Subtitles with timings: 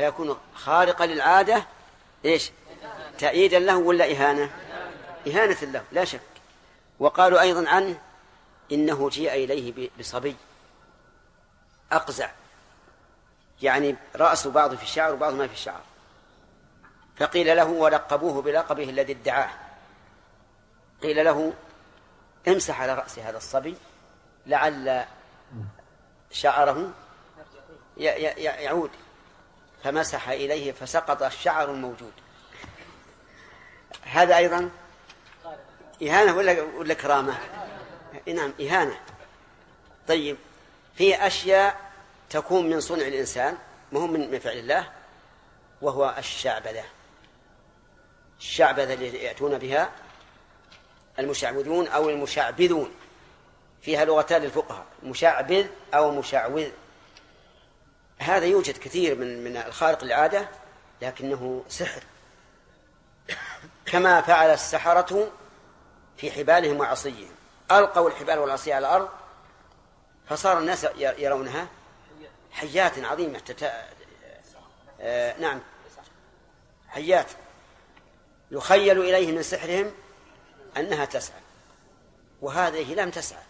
[0.00, 1.66] فيكون خارقا للعادة
[2.24, 2.52] إيش؟
[3.18, 4.50] تأييدا له ولا إهانة؟
[5.26, 6.20] إهانة له لا شك.
[6.98, 7.98] وقالوا أيضا عنه
[8.72, 10.36] إنه جيء إليه بصبي
[11.92, 12.30] أقزع.
[13.62, 15.80] يعني رأس بعض في الشعر وبعض ما في الشعر.
[17.16, 19.50] فقيل له ولقبوه بلقبه الذي ادعاه.
[21.02, 21.52] قيل له
[22.48, 23.76] امسح على رأس هذا الصبي
[24.46, 25.04] لعل
[26.30, 26.90] شعره
[27.96, 28.90] يعود.
[29.84, 32.12] فمسح إليه فسقط الشعر الموجود.
[34.02, 34.70] هذا أيضا
[36.02, 37.38] إهانة ولا ولا كرامة؟
[38.26, 39.00] نعم إهانة.
[40.08, 40.36] طيب
[40.94, 41.90] في أشياء
[42.30, 43.58] تكون من صنع الإنسان
[43.92, 44.90] ما هو من فعل الله
[45.82, 46.84] وهو الشعبذة
[48.38, 49.90] الشعبذة التي يأتون بها
[51.18, 52.90] المشعوذون أو المشعبذون.
[53.82, 56.70] فيها لغتان للفقهاء مشعبذ أو مشعوذ.
[58.20, 60.48] هذا يوجد كثير من من الخارق العادة
[61.02, 62.02] لكنه سحر.
[63.86, 65.32] كما فعل السحرة
[66.16, 67.30] في حبالهم وعصيهم.
[67.70, 69.08] ألقوا الحبال والعصي على الأرض
[70.28, 71.68] فصار الناس يرونها.
[72.52, 73.72] حيات عظيمة تت...
[75.00, 75.60] آه نعم.
[76.88, 77.26] حيات.
[78.50, 79.92] يخيل إليه من سحرهم
[80.76, 81.40] أنها تسعى.
[82.42, 83.42] وهذه لم تسعى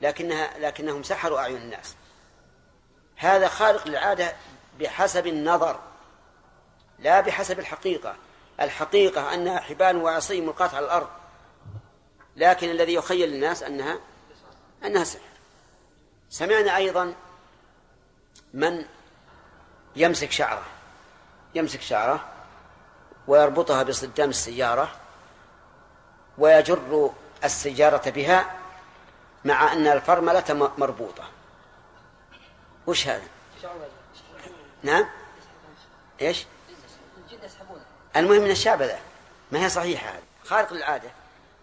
[0.00, 1.94] لكنها لكنهم سحروا أعين الناس.
[3.22, 4.32] هذا خارق للعادة
[4.80, 5.80] بحسب النظر
[6.98, 8.16] لا بحسب الحقيقة.
[8.60, 11.08] الحقيقة أنها حبال وعصي ملقاة على الأرض
[12.36, 13.98] لكن الذي يخيل الناس أنها
[14.84, 15.20] أنها سحر.
[16.30, 17.14] سمعنا أيضا
[18.54, 18.84] من
[19.96, 20.64] يمسك شعره
[21.54, 22.24] يمسك شعره
[23.26, 24.92] ويربطها بصدام السيارة
[26.38, 27.10] ويجر
[27.44, 28.58] السيارة بها
[29.44, 31.31] مع أن الفرملة مربوطة.
[32.86, 33.26] وش هذا؟
[34.82, 35.08] نعم؟
[36.20, 36.46] إيش؟
[38.16, 38.82] المهم من الشعب
[39.52, 40.22] ما هي صحيحة هذه.
[40.44, 41.10] خارق للعادة.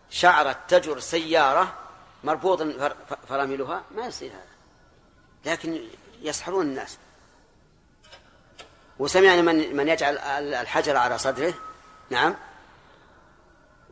[0.09, 1.73] شعرت تجر سيارة
[2.23, 2.61] مربوط
[3.30, 4.49] فراملها؟ ما يصير هذا.
[5.45, 5.82] لكن
[6.21, 6.98] يسحرون الناس.
[8.99, 10.17] وسمعنا من من يجعل
[10.54, 11.54] الحجر على صدره؟
[12.10, 12.36] نعم.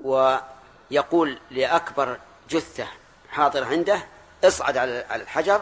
[0.03, 2.19] ويقول لأكبر
[2.49, 2.87] جثة
[3.29, 4.07] حاضرة عنده
[4.43, 5.61] اصعد على الحجر.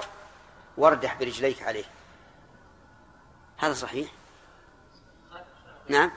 [0.78, 1.86] واردح برجليك عليه.
[3.58, 4.12] هذا صحيح؟
[5.90, 6.12] نعم.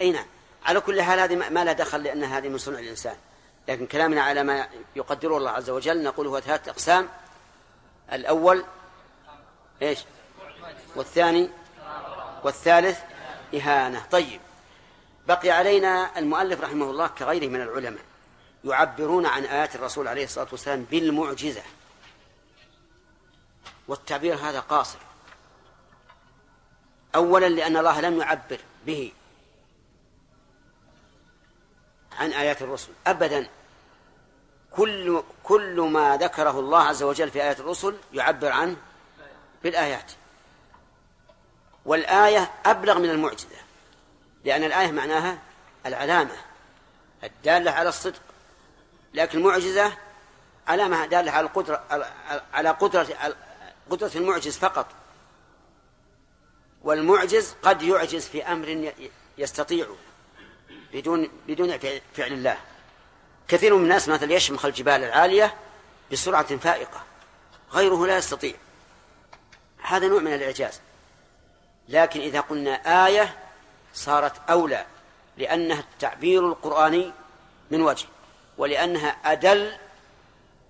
[0.00, 0.26] أي نعم.
[0.64, 3.16] على كل حال هذه ما لها دخل لأن هذه من صنع الإنسان.
[3.68, 7.08] لكن كلامنا على ما يقدره الله عز وجل نقول هو ثلاثة أقسام.
[8.12, 8.64] الأول
[9.82, 10.04] إيش؟
[10.96, 11.50] والثاني
[12.44, 13.00] والثالث
[13.54, 14.06] إهانة.
[14.10, 14.40] طيب.
[15.28, 18.02] بقي علينا المؤلف رحمه الله كغيره من العلماء
[18.64, 21.62] يعبرون عن آيات الرسول عليه الصلاة والسلام بالمعجزة.
[23.88, 24.98] والتعبير هذا قاصر.
[27.14, 29.12] أولا لأن الله لم يعبر به
[32.18, 33.48] عن آيات الرسل أبدا.
[34.70, 38.76] كل كل ما ذكره الله عز وجل في آيات الرسل يعبر عنه
[39.62, 40.12] بالآيات.
[41.84, 43.56] والآية أبلغ من المعجزة
[44.44, 45.38] لأن الآية معناها
[45.86, 46.36] العلامة
[47.24, 48.20] الدالة على الصدق.
[49.14, 49.92] لكن المعجزة
[50.68, 51.84] علامة دالة على القدرة
[52.54, 53.34] على قدرة
[53.90, 54.86] قدرة المعجز فقط.
[56.82, 58.92] والمعجز قد يعجز في أمر
[59.38, 59.86] يستطيع
[60.92, 61.78] بدون بدون
[62.14, 62.58] فعل الله.
[63.48, 65.54] كثير من الناس مثلا يشمخ الجبال العالية
[66.12, 67.04] بسرعة فائقة
[67.72, 68.54] غيره لا يستطيع.
[69.82, 70.80] هذا نوع من الإعجاز.
[71.88, 73.36] لكن إذا قلنا آية
[73.94, 74.86] صارت أولى
[75.36, 77.12] لأنها التعبير القرآني
[77.70, 78.06] من وجه
[78.58, 79.72] ولأنها أدل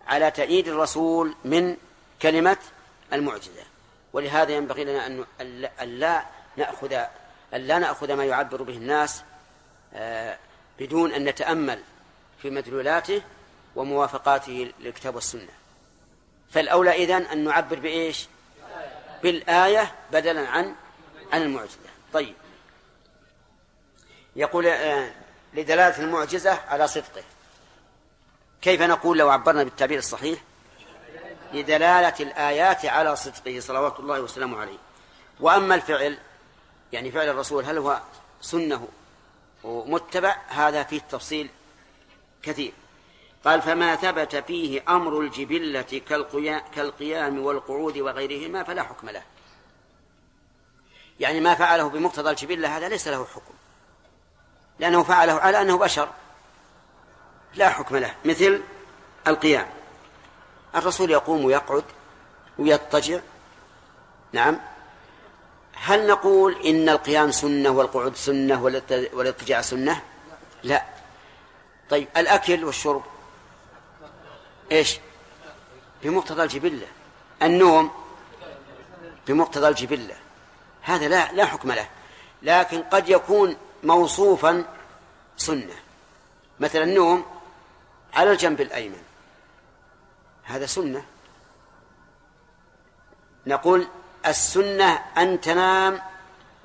[0.06, 1.76] على تأييد الرسول من
[2.22, 2.56] كلمة
[3.12, 3.64] المعجزة.
[4.12, 5.06] ولهذا ينبغي لنا
[5.82, 6.24] أن لا
[6.56, 6.92] نأخذ
[7.54, 9.22] أن لا نأخذ ما يعبر به الناس
[9.94, 10.38] آه،
[10.78, 11.82] بدون أن نتأمل
[12.42, 13.22] في مدلولاته
[13.76, 15.52] وموافقاته للكتاب والسنة.
[16.50, 18.26] فالأولى إذن أن نعبر بإيش؟
[19.22, 20.74] بالآية بدلا عن
[21.32, 21.78] عن المعجزة.
[22.12, 22.34] طيب.
[24.36, 25.10] يقول آه،
[25.54, 27.22] لدلالة المعجزة على صدقه.
[28.62, 30.38] كيف نقول لو عبرنا بالتعبير الصحيح؟
[31.52, 34.78] لدلالة الآيات على صدقه صلوات الله وسلامه عليه.
[35.40, 36.18] وأما الفعل
[36.92, 38.00] يعني فعل الرسول هل هو
[38.40, 38.88] سنة
[39.64, 41.48] ومتبع؟ هذا فيه تفصيل
[42.42, 42.72] كثير.
[43.44, 46.00] قال فما ثبت فيه أمر الجبلة
[46.74, 49.22] كالقيام والقعود وغيرهما فلا حكم له.
[51.20, 53.54] يعني ما فعله بمقتضى الجبلة هذا ليس له حكم.
[54.78, 56.08] لأنه فعله على أنه بشر.
[57.54, 58.14] لا حكم له.
[58.24, 58.62] مثل
[59.26, 59.75] القيام.
[60.74, 61.84] الرسول يقوم ويقعد
[62.58, 63.20] ويضطجع.
[64.32, 64.60] نعم.
[65.74, 68.62] هل نقول إن القيام سنة والقعود سنة
[69.12, 70.02] والاضطجاع سنة؟
[70.62, 70.84] لا.
[71.90, 73.02] طيب الأكل والشرب؟
[74.72, 74.98] إيش؟
[76.02, 76.86] بمقتضى الجبلة.
[77.42, 77.90] النوم؟
[79.26, 80.16] بمقتضى الجبلة.
[80.82, 81.88] هذا لا لا حكم له.
[82.42, 84.64] لكن قد يكون موصوفا
[85.36, 85.74] سنة.
[86.60, 87.24] مثلا النوم
[88.14, 89.02] على الجنب الأيمن.
[90.46, 91.04] هذا سنة.
[93.46, 93.86] نقول
[94.26, 96.00] السنة أن تنام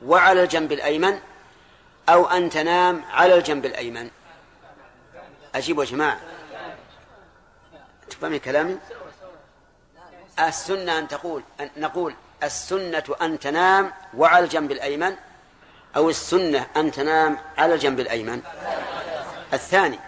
[0.06, 1.20] وعلى الجنب الأيمن
[2.10, 4.10] أو أن تنام على الجنب الأيمن.
[5.56, 6.20] أجيبوا يا جماعة.
[8.10, 8.78] تفهمي كلامي؟
[10.40, 15.16] السنة أن تقول أن نقول السنة أن تنام وعلى الجنب الأيمن
[15.96, 18.42] أو السنة أن تنام على الجنب الأيمن.
[19.54, 20.00] الثاني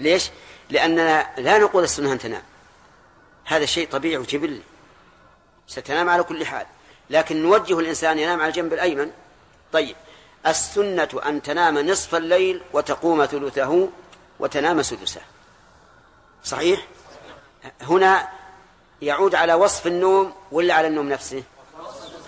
[0.00, 0.30] ليش؟
[0.70, 2.42] لأننا لا نقول السنة أن تنام.
[3.46, 4.62] هذا شيء طبيعي وجبلي
[5.66, 6.66] ستنام على كل حال.
[7.10, 9.10] لكن نوجه الإنسان ينام على الجنب الأيمن.
[9.72, 9.96] طيب.
[10.46, 13.88] السنة أن تنام نصف الليل وتقوم ثلثه
[14.38, 15.20] وتنام سدسه.
[16.44, 16.86] صحيح؟
[17.80, 18.28] هنا
[19.02, 21.42] يعود على وصف النوم ولا على النوم نفسه؟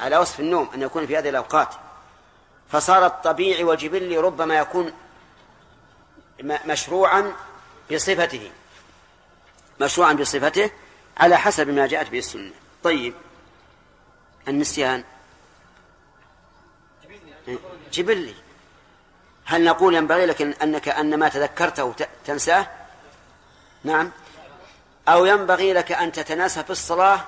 [0.00, 1.74] على وصف النوم أن يكون في هذه الأوقات.
[2.72, 4.92] فصار الطبيعي والجبلي ربما يكون
[6.42, 7.32] مشروعا
[7.92, 8.50] بصفته.
[9.80, 10.70] مشروعا بصفته
[11.18, 12.52] على حسب ما جاءت به السنة.
[12.82, 13.14] طيب
[14.48, 15.04] النسيان.
[17.92, 18.34] جبلي
[19.44, 21.94] هل نقول ينبغي لك أنك أن ما تذكرته
[22.24, 22.66] تنساه؟
[23.84, 24.10] نعم.
[25.08, 27.24] أو ينبغي لك أن تتناسى في الصلاة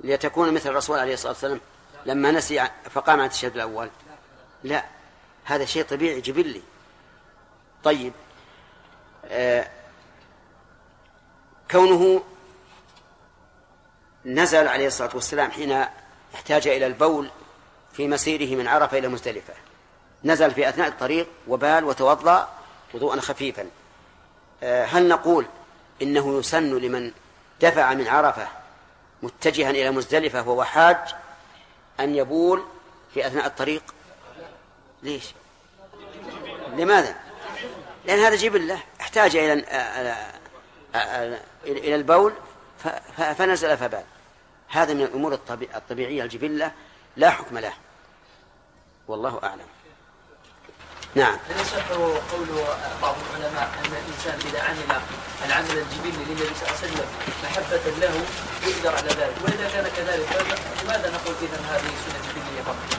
[0.00, 1.60] لتكون مثل الرسول عليه الصلاة والسلام
[2.06, 3.90] لما نسي فقام عن التشهد الأول؟
[4.64, 4.84] لا.
[5.44, 6.62] هذا شيء طبيعي جبلي
[7.84, 8.12] طيب
[9.24, 9.70] آه
[11.70, 12.22] كونه
[14.28, 15.84] نزل عليه الصلاة والسلام حين
[16.34, 17.30] احتاج إلى البول
[17.92, 19.54] في مسيره من عرفة إلى مزدلفة.
[20.24, 22.48] نزل في أثناء الطريق وبال وتوضأ
[22.94, 23.66] وضوءا خفيفا.
[24.62, 25.46] آه هل نقول
[26.02, 27.12] إنه يسن لمن
[27.60, 28.48] دفع من عرفة
[29.22, 30.96] متجها إلى مزدلفة وهو حاج
[32.00, 32.64] أن يبول
[33.14, 33.82] في أثناء الطريق؟
[35.02, 35.24] ليش؟
[36.76, 37.16] لماذا؟
[38.04, 39.64] لأن هذا جبلة احتاج إلى
[41.64, 42.34] إلى البول
[43.16, 44.04] فنزل فبال.
[44.68, 45.34] هذا من الأمور
[45.74, 46.72] الطبيعية الجبلة
[47.16, 47.72] لا حكم له.
[49.08, 49.66] والله أعلم.
[51.14, 51.38] نعم.
[51.48, 51.88] هل يصح
[52.32, 52.46] قول
[53.02, 55.00] بعض العلماء أن الإنسان إذا عمل
[55.46, 57.06] العمل الجبلي للنبي صلى الله عليه وسلم
[57.44, 58.24] محبة له
[58.68, 62.98] يقدر على ذلك؟ وإذا كان كذلك فلماذا نقول إذا هذه سنة جبلية فقط؟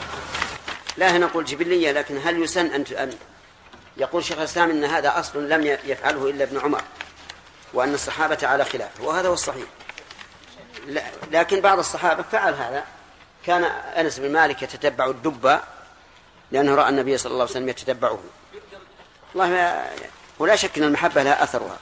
[0.98, 3.14] لا نقول جبلية لكن هل يسن أن أن
[3.98, 6.82] يقول شيخ الإسلام إن هذا أصل لم يفعله إلا ابن عمر
[7.74, 9.68] وأن الصحابة على خلافه وهذا هو الصحيح.
[11.32, 12.84] لكن بعض الصحابة فعل هذا.
[13.46, 15.60] كان أنس بن مالك يتتبع الدب
[16.52, 18.20] لأنه رأى النبي صلى الله عليه وسلم يتتبعه.
[19.36, 19.86] والله
[20.40, 21.78] ولا شك أن المحبة لها أثرها.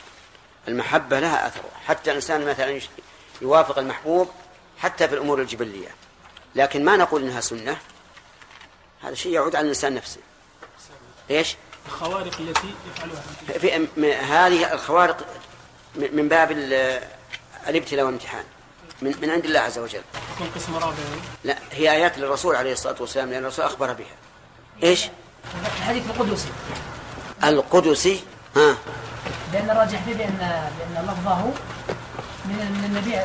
[0.68, 1.78] المحبة لها أثرها.
[1.88, 2.82] حتى الإنسان مثلا
[3.42, 4.32] يوافق المحبوب
[4.78, 5.90] حتى في الأمور الجبلية.
[6.56, 7.78] لكن ما نقول إنها سنة.
[9.04, 10.20] هذا شيء يعود على الإنسان نفسه.
[11.32, 11.56] إيش؟
[11.86, 13.22] الخوارق التي يفعلها.
[13.60, 15.26] في هذه الخوارق
[15.96, 16.52] من باب
[17.68, 18.44] الابتلاء والامتحان.
[19.02, 20.02] من, من عند الله عز وجل.
[20.36, 20.96] يكون قسم رابع.
[21.44, 24.16] لا هي آيات للرسول عليه الصلاة والسلام لأن الرسول أخبر بها.
[24.84, 25.08] إيش؟
[25.78, 26.50] الحديث القدسي.
[27.44, 28.24] القدسي؟
[28.56, 28.76] ها.
[29.54, 30.38] لأن الراجح فيه بأن
[30.80, 31.42] بأن لفظه
[32.46, 33.16] من من النبي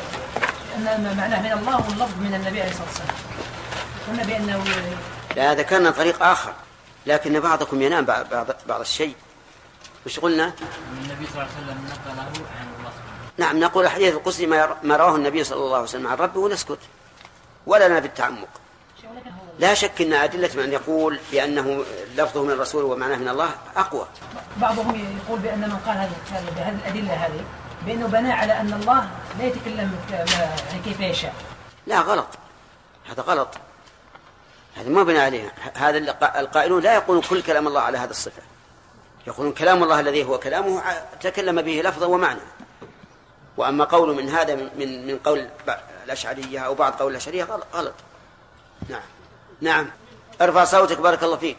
[0.75, 3.15] أن معناه من الله واللفظ من النبي عليه الصلاة والسلام.
[4.07, 4.63] قلنا بأنه
[5.35, 6.53] لا ذكرنا طريق آخر.
[7.05, 9.15] لكن بعضكم ينام بعض بعض, بعض الشيء.
[10.05, 10.53] وش قلنا؟
[11.01, 12.23] النبي صلى الله عليه وسلم نقله
[12.59, 12.67] عن
[13.37, 14.45] نعم نقول الحديث القدسي
[14.83, 16.79] ما رواه النبي صلى الله عليه وسلم عن ربه ونسكت.
[17.67, 18.47] ولا لنا بالتعمق
[19.59, 21.85] لا شك أن أدلة من يقول بأنه
[22.15, 24.07] لفظه من الرسول ومعناه من الله أقوى.
[24.57, 26.11] بعضهم يقول بأن من قال هذه
[26.55, 27.43] بهذه الأدلة هذه
[27.85, 29.09] بأنه بنى على أن الله
[29.39, 29.99] لا يتكلم
[30.85, 31.33] كيف يشاء.
[31.87, 32.27] لا غلط.
[33.09, 33.49] هذا غلط.
[34.75, 35.53] هذا ما بنى عليه.
[35.73, 35.97] هذا
[36.39, 38.41] القائلون لا يقولون كل كلام الله على هذا الصفة.
[39.27, 40.81] يقولون كلام الله الذي هو كلامه
[41.21, 42.39] تكلم به لفظا ومعنى.
[43.57, 45.49] وأما قول من هذا من من قول
[46.05, 47.93] الأشعرية أو بعض قول الأشعرية غلط
[48.89, 49.01] نعم.
[49.61, 49.89] نعم.
[50.41, 51.57] ارفع صوتك بارك الله فيك.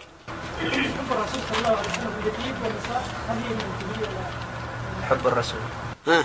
[5.02, 5.60] حب الرسول.
[6.06, 6.24] ها؟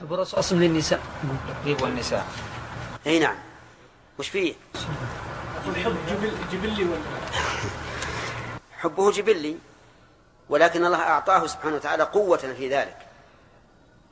[0.00, 1.00] حب الرسول أصل من النساء
[1.48, 2.26] الطيب والنساء.
[3.06, 3.36] إي نعم.
[4.18, 4.54] وش فيه؟
[5.66, 7.00] الحب جبل جبلي ولا؟
[8.78, 9.56] حبه جبلي
[10.48, 13.05] ولكن الله أعطاه سبحانه وتعالى قوة في ذلك.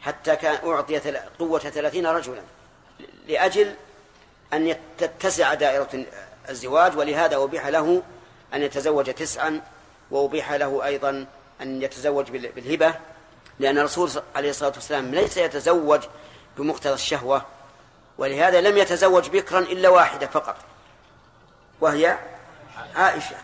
[0.05, 0.99] حتى كان أعطي
[1.39, 2.43] قوة ثلاثين رجلا.
[3.29, 3.75] لأجل
[4.53, 6.05] أن تتسع دائرة
[6.49, 8.03] الزواج ولهذا أبيح له
[8.55, 9.61] أن يتزوج تسعا
[10.11, 11.27] وأبيح له أيضا
[11.61, 12.95] أن يتزوج بالهبة
[13.59, 16.01] لأن الرسول عليه الصلاة والسلام ليس يتزوج
[16.57, 17.43] بمقتضى الشهوة
[18.19, 20.57] ولهذا لم يتزوج بكرا إلا واحدة فقط
[21.81, 22.19] وهي
[22.95, 23.37] عائشة.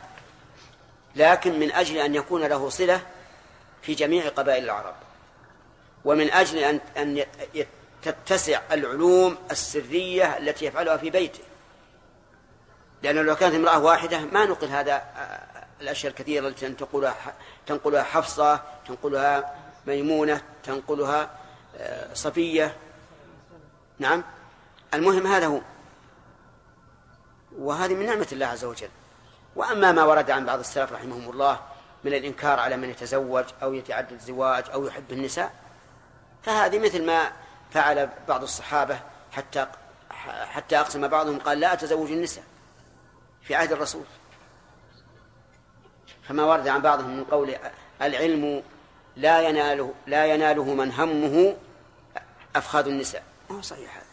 [1.16, 3.00] لكن من أجل أن يكون له صلة
[3.82, 4.94] في جميع قبائل العرب.
[6.04, 7.24] ومن أجل أن أن
[8.02, 11.42] تتسع العلوم السرية التي يفعلها في بيته.
[13.02, 17.34] لأنه لو كانت امرأة واحدة ما نقل هذا آه، الأشياء الكثيرة التي تنقلها
[17.66, 19.54] تنقلها حفصة تنقلها
[19.86, 21.30] ميمونة تنقلها
[21.76, 22.76] آه، صفية.
[23.98, 24.24] نعم.
[24.94, 25.60] المهم هذا هو.
[27.58, 28.88] وهذه من نعمة الله عز وجل.
[29.56, 31.60] وأما ما ورد عن بعض السلف رحمهم الله
[32.04, 35.52] من الإنكار على من يتزوج أو يتعدد الزواج أو يحب النساء
[36.42, 37.32] فهذه مثل ما
[37.70, 39.00] فعل بعض الصحابة
[39.32, 39.66] حتى
[40.28, 42.44] حتى أقسم بعضهم قال لا أتزوج النساء
[43.42, 44.04] في عهد الرسول.
[46.22, 47.54] فما ورد عن بعضهم من قول
[48.02, 48.62] العلم
[49.16, 51.56] لا يناله لا يناله من همه
[52.56, 53.22] أفخاذ النساء.
[53.50, 54.04] ما هو صحيح هذا.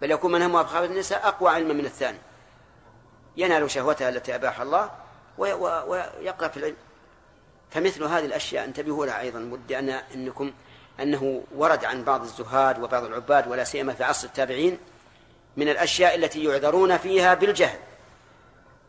[0.00, 2.18] بل يكون من همه أفخاذ النساء أقوى علما من الثاني.
[3.36, 4.90] ينال شهوتها التي أباح الله
[5.38, 6.76] ويقرأ في العلم.
[7.70, 9.38] فمثل هذه الأشياء انتبهوا لها أيضا.
[9.38, 10.52] ودي أن أنكم
[11.00, 14.78] أنه ورد عن بعض الزهاد وبعض العباد ولا سيما في عصر التابعين
[15.56, 17.78] من الأشياء التي يعذرون فيها بالجهل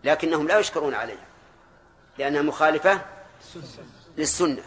[0.03, 1.25] لكنهم لا يشكرون عليها
[2.17, 3.01] لأنها مخالفة
[4.17, 4.63] للسنة.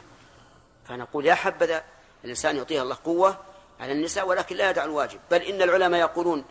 [0.88, 1.84] فنقول يا حبذا
[2.24, 3.38] الإنسان يعطيها الله قوة
[3.80, 6.44] على النساء ولكن لا يدع الواجب بل إن العلماء يقولون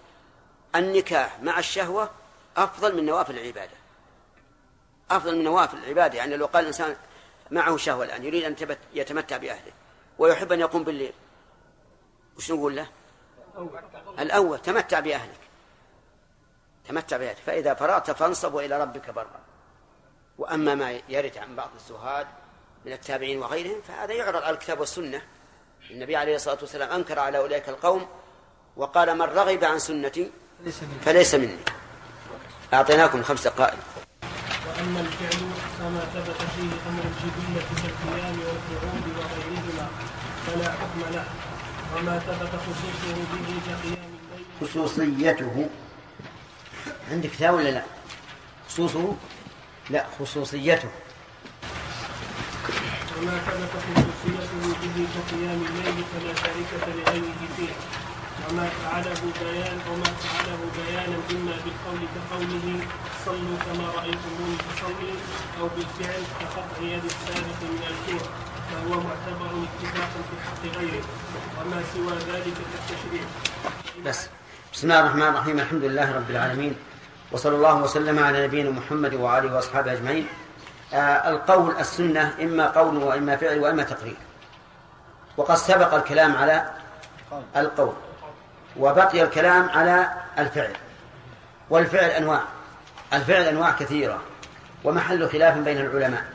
[0.76, 2.10] النكاح مع الشهوة
[2.58, 3.72] أفضل من نوافل العبادة.
[5.12, 6.96] أفضل من نوافل العبادة يعني لو قال الإنسان
[7.52, 9.72] معه شهوة الآن يريد أن يتمتع بأهله.
[10.22, 11.14] ويحب أن يقوم بالليل.
[12.38, 12.88] وش نقول له؟
[14.20, 15.40] الأول تمتع بأهلك.
[16.88, 17.38] تمتع بأهلك.
[17.38, 19.40] فإذا فرغت فانصب إلى ربك برا.
[20.38, 22.28] وأما ما يرد عن بعض الزهاد
[22.86, 25.22] من التابعين وغيرهم فهذا يعرض على الكتاب والسنة.
[25.92, 28.08] النبي عليه الصلاة والسلام أنكر على أولئك القوم
[28.78, 30.32] وقال من رغب عن سنتي
[31.06, 31.60] فليس مني.
[32.74, 33.80] أعطيناكم خمس دقائق.
[34.68, 35.40] وأما الفعل
[35.80, 39.88] فما ثبت فيه أمر الجبلة كالقيام والقعود وغيرهما
[40.46, 41.26] فلا حكم له
[41.96, 44.46] وما ثبت خصوصه به كقيام الليل.
[44.62, 45.70] خصوصيته.
[47.12, 47.84] عندك كتاب ولا لا؟
[48.70, 49.16] خصوصه؟
[49.90, 50.90] لا خصوصيته.
[53.18, 57.74] وما ثبت خصوصيته به كقيام الليل فلا شركة لغيره فيه.
[58.50, 62.86] وما فعله بيان وما فعله بيانا إما بالقول كقوله
[63.26, 65.14] صلوا كما رأيتموني اصلي
[65.60, 68.28] أو بالفعل كقطع يد السابق من الكوع
[68.72, 71.04] فهو معتبر اتفاقا في حق غيره
[71.62, 73.24] وما سوى ذلك كالتشريع
[74.06, 74.30] بس.
[74.74, 75.60] بسم الله الرحمن الرحيم.
[75.60, 76.76] الحمد لله رب العالمين.
[77.32, 80.28] وصلى الله وسلم على نبينا محمد وآله وأصحابه أجمعين.
[80.94, 84.16] آه القول السنة إما قول وإما فعل وإما تقرير.
[85.38, 86.72] وقد سبق الكلام على
[87.56, 87.94] القول
[88.78, 90.74] وبقي الكلام على الفعل.
[91.70, 92.42] والفعل أنواع.
[93.14, 94.22] الفعل أنواع كثيرة
[94.84, 96.26] ومحل خلاف بين العلماء.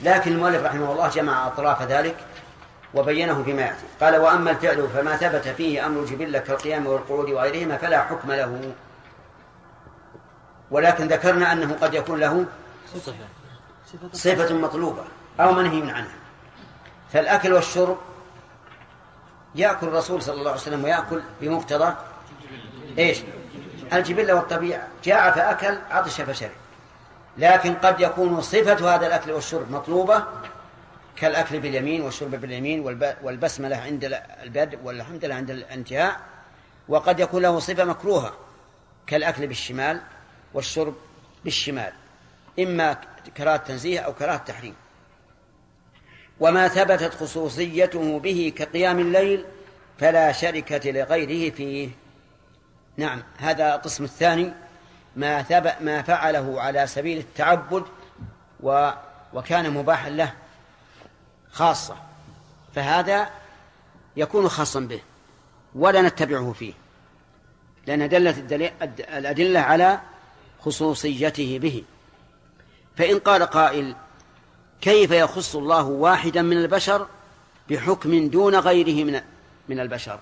[0.00, 2.16] لكن المؤلف رحمه الله جمع أطراف ذلك
[2.94, 3.84] وبينه فيما يأتي.
[4.00, 8.72] قال وأما الفعل فما ثبت فيه أمر الجبلة كالقيام والقعود وغيرهما فلا حكم له.
[10.70, 12.44] ولكن ذكرنا أنه قد يكون له
[14.12, 15.04] صفة مطلوبة
[15.40, 16.16] أو منهي عنها.
[17.12, 17.98] فالأكل والشرب
[19.54, 21.94] يأكل الرسول صلى الله عليه وسلم ويأكل بمقتضى
[22.98, 23.18] إيش؟
[23.92, 24.88] الجبلة والطبيعة.
[25.04, 26.50] جاء فأكل عطش فشرب.
[27.38, 30.24] لكن قد يكون صفة هذا الأكل والشرب مطلوبة
[31.16, 32.80] كالأكل باليمين والشرب باليمين
[33.22, 36.20] والبسملة عند البدء والحمد لله عند الانتهاء
[36.88, 38.32] وقد يكون له صفة مكروهة
[39.06, 40.00] كالأكل بالشمال
[40.54, 40.94] والشرب
[41.44, 41.92] بالشمال
[42.58, 42.96] إما
[43.36, 44.74] كراهة تنزيه أو كراهة تحريم.
[46.40, 49.44] وما ثبتت خصوصيته به كقيام الليل
[49.98, 51.88] فلا شركة لغيره فيه.
[52.96, 54.52] نعم هذا القسم الثاني.
[55.16, 57.84] ما ثبت ما فعله على سبيل التعبد
[58.60, 58.90] و
[59.34, 60.32] وكان مباحا له
[61.52, 61.96] خاصة.
[62.74, 63.30] فهذا
[64.16, 65.00] يكون خاصا به
[65.74, 66.72] ولا نتبعه فيه
[67.86, 68.52] لأن دلت
[69.00, 70.00] الأدلة على
[70.60, 71.84] خصوصيته به.
[72.96, 73.96] فإن قال قائل
[74.80, 77.06] كيف يخص الله واحدا من البشر
[77.70, 79.20] بحكم دون غيره من
[79.68, 80.18] من البشر؟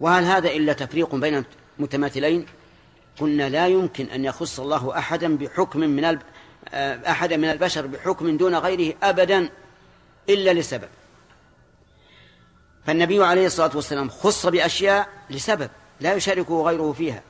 [0.00, 1.44] وهل هذا إلا تفريق بين
[1.78, 2.46] متماثلين
[3.20, 6.18] قلنا لا يمكن أن يخص الله أحدا بحكم من
[7.06, 9.50] أحدا من البشر بحكم دون غيره أبدا
[10.28, 10.88] إلا لسبب.
[12.86, 17.22] فالنبي عليه الصلاة والسلام خص بأشياء لسبب لا يشاركه غيره فيها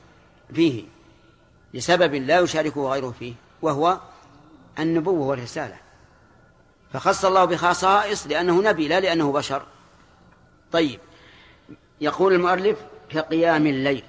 [0.55, 0.85] فيه
[1.75, 4.01] لسبب لا يشاركه غيره فيه وهو
[4.79, 5.77] النبوة والرسالة.
[6.93, 9.63] فخص الله بخصائص لأنه نبي لا لأنه بشر.
[10.73, 11.01] طيب
[12.01, 14.05] يقول المؤلف كقيام الليل.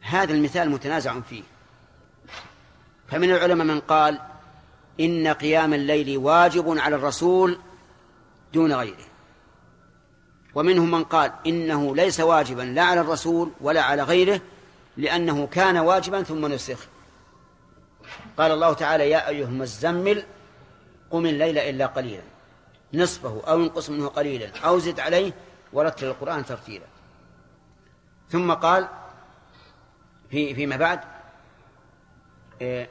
[0.00, 1.42] هذا المثال متنازع فيه.
[3.08, 4.20] فمن العلماء من قال
[5.00, 7.58] إن قيام الليل واجب على الرسول
[8.52, 9.04] دون غيره.
[10.54, 14.40] ومنهم من قال إنه ليس واجبا لا على الرسول ولا على غيره
[14.96, 16.86] لأنه كان واجبا ثم نسخ.
[18.38, 20.24] قال الله تعالى يا أيها المزمل
[21.10, 22.22] قم الليل إلا قليلا.
[22.94, 25.32] نصفه أو انقص منه قليلا أو زد عليه
[25.72, 26.86] ورتل القرآن ترتيلا.
[28.30, 28.88] ثم قال
[30.30, 31.00] في فيما بعد
[32.60, 32.88] إيه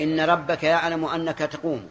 [0.00, 1.88] إن ربك يعلم أنك تقوم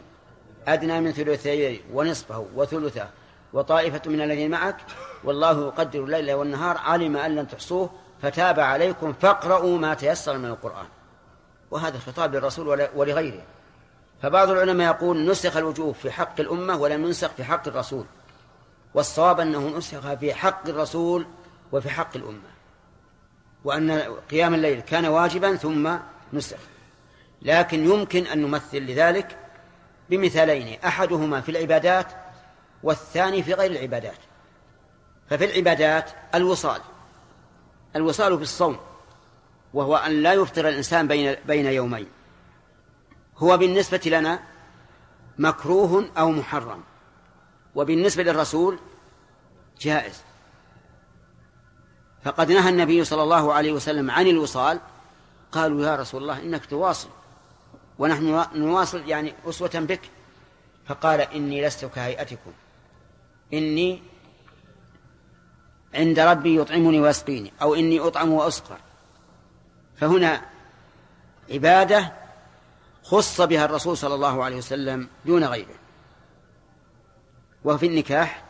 [0.68, 3.10] أدنى من ثلثي ونصفه وثلثه
[3.54, 4.76] وطائفة من الذين معك
[5.24, 7.90] والله يقدر الليل والنهار علم أن لن تحصوه
[8.22, 10.86] فتاب عليكم فاقرؤوا ما تيسر من القرآن.
[11.72, 13.44] وهذا خطاب للرسول ولغيره.
[14.22, 18.06] فبعض العلماء يقول نسخ الوجوب في حق الأمة ولم ينسخ في حق الرسول
[18.94, 21.26] والصواب أنه نسخ في حق الرسول
[21.72, 22.55] وفي حق الأمة.
[23.66, 23.92] وأن
[24.32, 25.98] قيام الليل كان واجبا ثم
[26.34, 26.58] نسخ.
[27.42, 29.38] لكن يمكن أن نمثل لذلك
[30.10, 32.08] بمثالين أحدهما في العبادات
[32.84, 34.18] والثاني في غير العبادات.
[35.30, 36.82] ففي العبادات الوصال
[37.96, 38.78] الوصال بالصوم
[39.74, 42.08] وهو أن لا يفطر الإنسان بين بين يومين.
[43.38, 44.40] هو بالنسبة لنا
[45.38, 46.84] مكروه أو محرم
[47.76, 48.80] وبالنسبة للرسول
[49.82, 50.24] جائز.
[52.26, 54.80] فقد نهى النبي صلى الله عليه وسلم عن الوصال.
[55.52, 57.10] قالوا يا رسول الله إنك تواصل
[58.00, 60.02] ونحن نواصل يعني أسوة بك.
[60.86, 62.52] فقال إني لست كهيئتكم.
[63.54, 64.04] إني
[65.96, 68.78] عند ربي يطعمني ويسقيني أو إني أطعم وأسقر
[69.98, 70.42] فهنا
[71.52, 72.14] عبادة
[73.04, 75.76] خص بها الرسول صلى الله عليه وسلم دون غيره.
[77.64, 78.45] وفي النكاح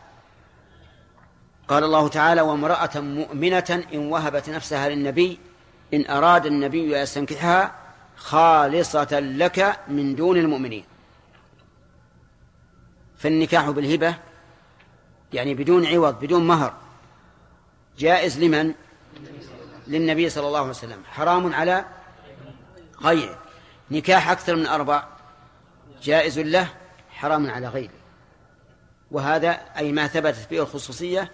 [1.68, 5.38] قال الله تعالى وامرأة مؤمنة إن وهبت نفسها للنبي
[5.94, 7.74] إن أراد النبي أن يستنكحها
[8.16, 10.84] خالصة لك من دون المؤمنين.
[13.18, 14.14] فالنكاح بالهبة
[15.32, 16.74] يعني بدون عوض بدون مهر
[17.98, 18.74] جائز لمن؟
[19.86, 21.02] للنبي صلى الله عليه وسلم.
[21.10, 21.84] حرام على
[23.02, 23.38] غيره.
[23.90, 25.04] نكاح أكثر من أربع
[26.02, 26.68] جائز له
[27.10, 27.90] حرام على غيره.
[29.10, 31.30] وهذا أي ما ثبتت به الخصوصية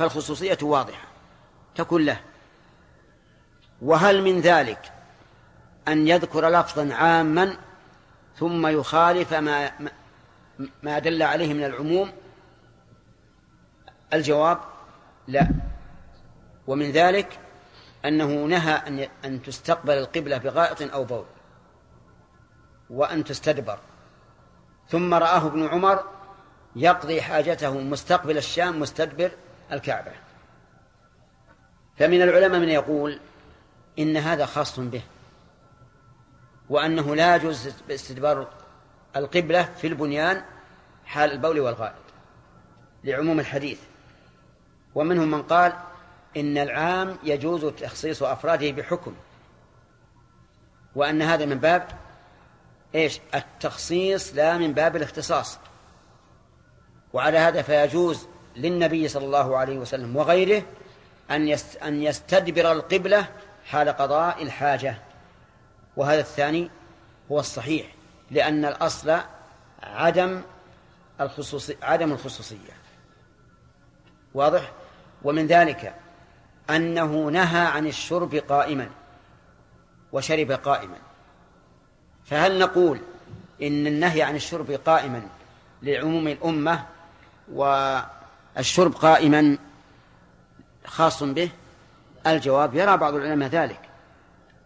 [0.00, 1.08] فالخصوصية واضحة.
[1.74, 2.20] تكون له.
[3.82, 4.92] وهل من ذلك
[5.88, 7.56] أن يذكر لفظا عاما
[8.36, 9.72] ثم يخالف ما
[10.82, 12.12] ما دل عليه من العموم؟
[14.12, 14.58] الجواب
[15.28, 15.48] لا.
[16.66, 17.38] ومن ذلك
[18.04, 21.24] أنه نهى أن أن تستقبل القبلة بغائط أو بول.
[22.90, 23.78] وأن تستدبر.
[24.88, 26.04] ثم رآه ابن عمر
[26.76, 29.30] يقضي حاجته مستقبل الشام مستدبر
[29.72, 30.12] الكعبة.
[31.98, 33.20] فمن العلماء من يقول
[33.98, 35.02] إن هذا خاص به
[36.68, 38.48] وأنه لا يجوز استدبار
[39.16, 40.42] القبلة في البنيان
[41.04, 41.94] حال البول والغائط
[43.04, 43.80] لعموم الحديث.
[44.94, 45.72] ومنهم من قال
[46.36, 49.14] إن العام يجوز تخصيص أفراده بحكم
[50.94, 51.88] وأن هذا من باب
[52.94, 55.58] إيش؟ التخصيص لا من باب الاختصاص.
[57.12, 58.26] وعلى هذا فيجوز
[58.60, 60.62] للنبي صلى الله عليه وسلم وغيره
[61.30, 63.28] أن أن يستدبر القبلة
[63.66, 64.96] حال قضاء الحاجة.
[65.96, 66.70] وهذا الثاني
[67.32, 67.86] هو الصحيح
[68.30, 69.16] لأن الأصل
[69.82, 70.42] عدم
[71.20, 72.72] الخصوصي عدم الخصوصية.
[74.34, 74.72] واضح؟
[75.22, 75.94] ومن ذلك
[76.70, 78.90] أنه نهى عن الشرب قائما
[80.12, 80.96] وشرب قائما.
[82.24, 83.00] فهل نقول
[83.62, 85.28] إن النهي عن الشرب قائما
[85.82, 86.86] لعموم الأمة
[88.56, 89.58] والشرب قائما
[90.86, 91.50] خاص به؟
[92.26, 93.80] الجواب يرى بعض العلماء ذلك.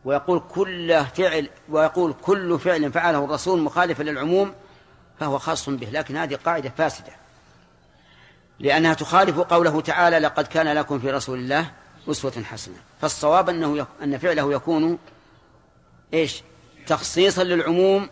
[0.04, 4.54] ويقول كل فعل ويقول كل فعل فعله الرسول مخالفا للعموم
[5.20, 7.12] فهو خاص به لكن هذه قاعدة فاسدة.
[8.58, 11.70] لأنها تخالف قوله تعالى لقد كان لكم في رسول الله
[12.10, 13.86] أسوة حسنة فالصواب أنه.
[14.02, 14.98] أن فعله يكون
[16.14, 16.42] إيش؟
[16.86, 18.10] تخصيصا للعموم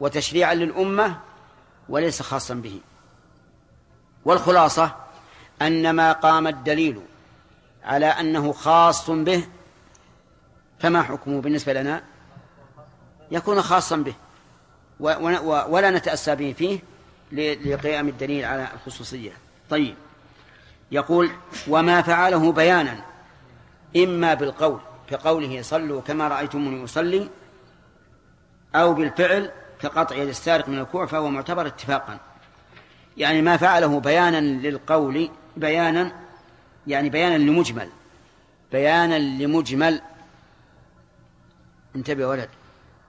[0.00, 1.20] وتشريعا للأمة
[1.88, 2.80] وليس خاصا به.
[4.26, 4.94] والخلاصة
[5.62, 7.00] أن ما قام الدليل
[7.84, 9.44] على أنه خاص به
[10.78, 12.02] فما حكمه بالنسبة لنا؟
[13.30, 14.14] يكون خاصا به.
[15.68, 16.78] ولا نتأسى به فيه
[17.32, 19.32] لقيام الدليل على الخصوصية.
[19.70, 19.94] طيب.
[20.90, 21.30] يقول
[21.68, 23.04] وما فعله بيانا
[23.96, 27.28] إما بالقول كقوله صلوا كما رأيتموني أصلي
[28.74, 32.18] أو بالفعل كقطع يد السارق من الكوع فهو معتبر اتفاقا.
[33.16, 36.12] يعني ما فعله بيانا للقول بيانا
[36.86, 37.88] يعني بيانا لمجمل.
[38.72, 40.02] بيانا لمجمل.
[41.96, 42.48] انتبه يا ولد.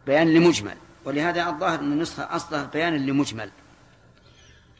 [0.06, 0.76] بيان لمجمل.
[1.06, 3.52] ولهذا الظاهر أن النسخة أصلها بيان لمجمل.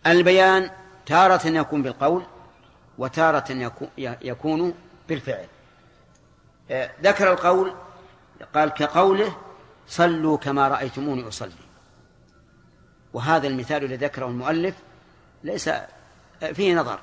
[0.08, 0.70] البيان
[1.06, 2.24] تارة يكون بالقول
[2.98, 4.74] وتارة يكون
[5.10, 5.46] بالفعل.
[6.72, 7.74] آه، ذكر القول
[8.56, 9.38] قال كقوله
[9.88, 11.52] صلوا كما رأيتموني أصلي.
[13.14, 14.76] وهذا المثال الذي ذكره المؤلف
[15.48, 15.70] ليس
[16.54, 17.00] فيه نظر.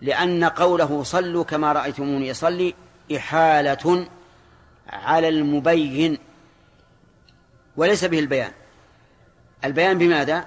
[0.00, 2.74] لأن قوله صلوا كما رأيتموني يصلي
[3.16, 4.08] إحالة
[4.88, 6.18] على المبين
[7.76, 8.52] وليس به البيان.
[9.64, 10.46] البيان بماذا؟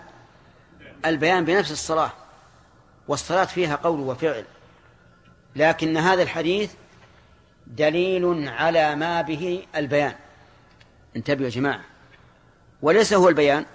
[1.05, 2.11] البيان بنفس الصلاة
[3.07, 4.45] والصلاة فيها قول وفعل.
[5.55, 6.73] لكن هذا الحديث
[7.67, 10.15] دليل على ما به البيان.
[11.15, 11.81] انتبهوا يا جماعة.
[12.81, 13.65] وليس هو البيان.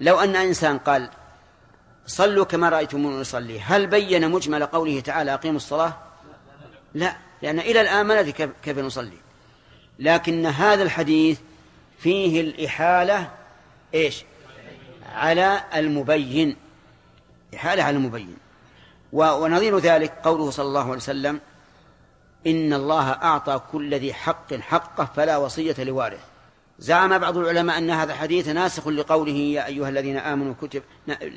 [0.00, 1.10] لو أن إنسان قال
[2.06, 5.94] صلوا كما رأيتموني يصلي هل بين مجمل قوله تعالى أقيموا الصلاة؟
[6.94, 9.18] لا لأن إلى الآن ما ندري كيف نصلي.
[9.98, 11.38] لكن هذا الحديث
[11.98, 13.30] فيه الإحالة
[13.94, 14.24] إيش؟
[15.12, 16.56] على المبين.
[17.54, 18.36] إحالة على المبين.
[19.12, 21.40] ونظير ذلك قوله صلى الله عليه وسلم
[22.46, 26.24] إن الله أعطى كل ذي حق حقه فلا وصية لوارث.
[26.78, 30.82] زعم بعض العلماء أن هذا الحديث ناسخ لقوله يا أيها الذين آمنوا كتب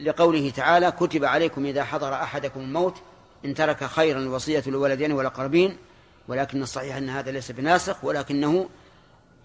[0.02, 3.02] لقوله تعالى كتب عليكم إذا حضر أحدكم الموت
[3.46, 5.78] إن ترك خيرا الوصية للولدين والأقربين
[6.28, 8.70] ولكن الصحيح أن هذا ليس بناسخ ولكنه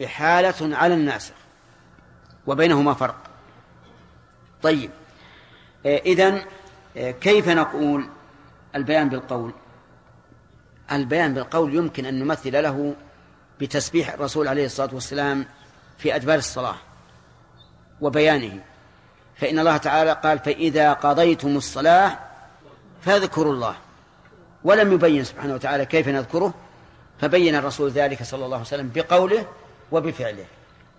[0.05, 1.35] إحالة على الناسخ
[2.47, 3.17] وبينهما فرق.
[4.63, 4.91] طيب
[5.87, 6.43] إذن
[6.97, 8.09] كيف نقول
[8.75, 9.53] البيان بالقول؟
[10.93, 12.95] البيان بالقول يمكن أن نمثل له
[13.61, 15.47] بتسبيح الرسول عليه الصلاة والسلام
[15.99, 16.77] في أدبار الصلاة
[18.01, 18.61] وبيانه
[19.37, 22.19] فإن الله تعالى قال فإذا قضيتم الصلاة
[23.03, 23.75] فاذكروا الله.
[24.65, 26.55] ولم يبين سبحانه وتعالى كيف نذكره
[27.21, 29.47] فبين الرسول ذلك صلى الله عليه وسلم بقوله
[29.93, 30.45] وبفعله.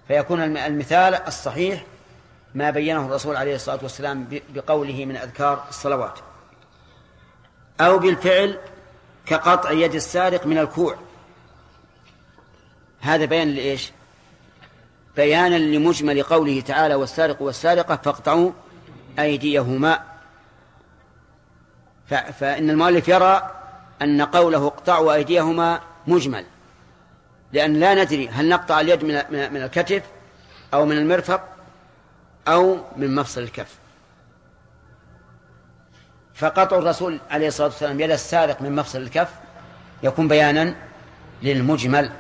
[0.08, 1.84] فيكون المثال الصحيح
[2.56, 6.20] ما بينه الرسول عليه الصلاة والسلام بقوله من أذكار الصلوات.
[7.82, 8.60] أو بالفعل
[9.26, 10.96] كقطع يد السارق من الكوع.
[13.02, 13.92] هذا بيان لإيش؟
[15.16, 18.52] بيانا لمجمل قوله تعالى والسارق والسارقة فاقطعوا
[19.20, 20.04] أيديهما.
[22.40, 23.52] فإن المؤلف يرى
[24.02, 26.46] أن قوله اقطعوا أيديهما مجمل
[27.54, 29.14] لأن لا ندري هل نقطع اليد من
[29.54, 30.04] من الكتف
[30.74, 31.42] أو من المرفق
[32.48, 33.76] أو من مفصل الكف.
[36.34, 39.30] فقطع الرسول عليه الصلاة والسلام يد السارق من مفصل الكف
[40.04, 40.76] يكون بيانا
[41.44, 42.12] للمجمل.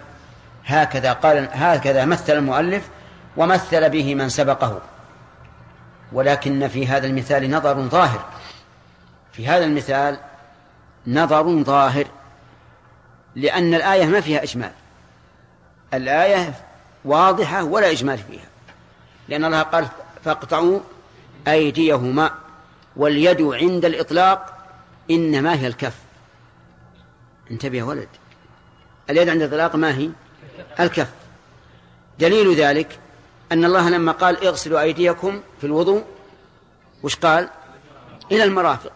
[0.65, 2.89] هكذا قال هكذا مثل المؤلف
[3.37, 4.81] ومثل به من سبقه.
[6.11, 8.25] ولكن في هذا المثال نظر ظاهر.
[9.31, 10.19] في هذا المثال
[11.07, 12.07] نظر ظاهر
[13.35, 14.71] لأن الآية ما فيها إجمال.
[15.93, 16.53] الآية
[17.05, 18.45] واضحة ولا إجمال فيها.
[19.27, 19.87] لأن الله قال
[20.23, 20.79] فاقطعوا
[21.47, 22.31] أيديهما
[22.95, 24.57] واليد عند الإطلاق
[25.11, 25.95] إنما هي الكف.
[27.51, 28.07] انتبه يا ولد.
[29.09, 30.09] اليد عند الإطلاق ما هي؟
[30.79, 31.09] الكف.
[32.19, 32.99] دليل ذلك
[33.51, 36.03] أن الله لما قال اغسلوا أيديكم في الوضوء
[37.03, 37.49] وش قال؟
[38.31, 38.91] إلى المرافق.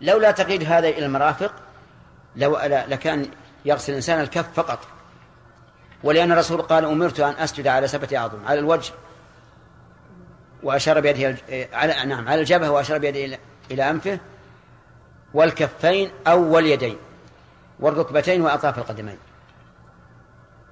[0.00, 1.52] لولا تقييد هذا إلى المرافق
[2.36, 3.26] لو لكان
[3.64, 4.78] يغسل الإنسان الكف فقط.
[6.02, 8.92] ولأن الرسول قال أمرت أن أسجد على سبعة أعظم على الوجه.
[10.62, 11.36] وأشار بيده
[11.72, 13.38] على نعم على الجبهة وأشار بيده
[13.70, 14.18] إلى أنفه.
[15.34, 16.96] والكفين أو واليدين
[17.80, 19.18] والركبتين وأطراف القدمين.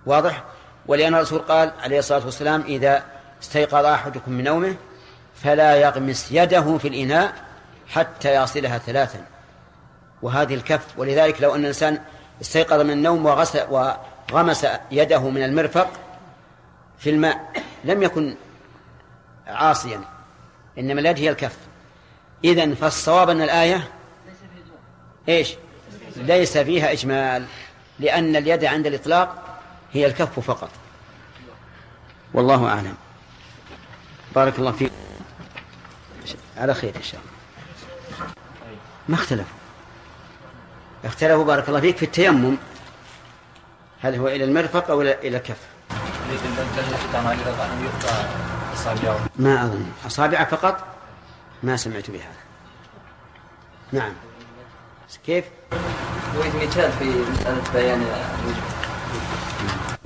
[0.06, 0.44] واضح؟
[0.86, 3.04] ولأن الرسول قال عليه الصلاة والسلام إذا
[3.42, 4.76] استيقظ أحدكم من نومه
[5.34, 7.32] فلا يغمس يده في الإناء
[7.88, 9.24] حتى يصلها ثلاثا.
[10.22, 12.00] وهذه الكف ولذلك لو أن الإنسان
[12.40, 13.62] استيقظ من النوم وغسل
[14.32, 15.88] وغمس يده من المرفق
[16.98, 17.52] في الماء
[17.84, 18.36] لم يكن
[19.46, 20.00] عاصيا
[20.78, 21.56] إنما اليد هي الكف.
[22.44, 23.88] إذن فالصواب أن الآية
[25.28, 25.54] إيش؟
[26.16, 27.46] ليس فيها إجمال
[27.98, 29.45] لأن اليد عند الإطلاق
[29.96, 30.70] هي الكف فقط.
[32.34, 32.94] والله أعلم.
[34.34, 34.92] بارك الله فيك.
[36.56, 37.32] على خير إن شاء الله.
[39.08, 39.56] ما اختلفوا.
[41.04, 42.56] اختلفوا بارك الله فيك في التيمم.
[44.02, 45.58] هل هو إلى المرفق أو إلى الكف؟
[49.36, 49.86] ما أظن.
[50.06, 50.84] أصابع فقط؟
[51.62, 52.46] ما سمعت بهذا.
[53.92, 54.12] نعم.
[55.26, 55.44] كيف؟
[56.36, 58.06] أريد مثال في مسألة بيان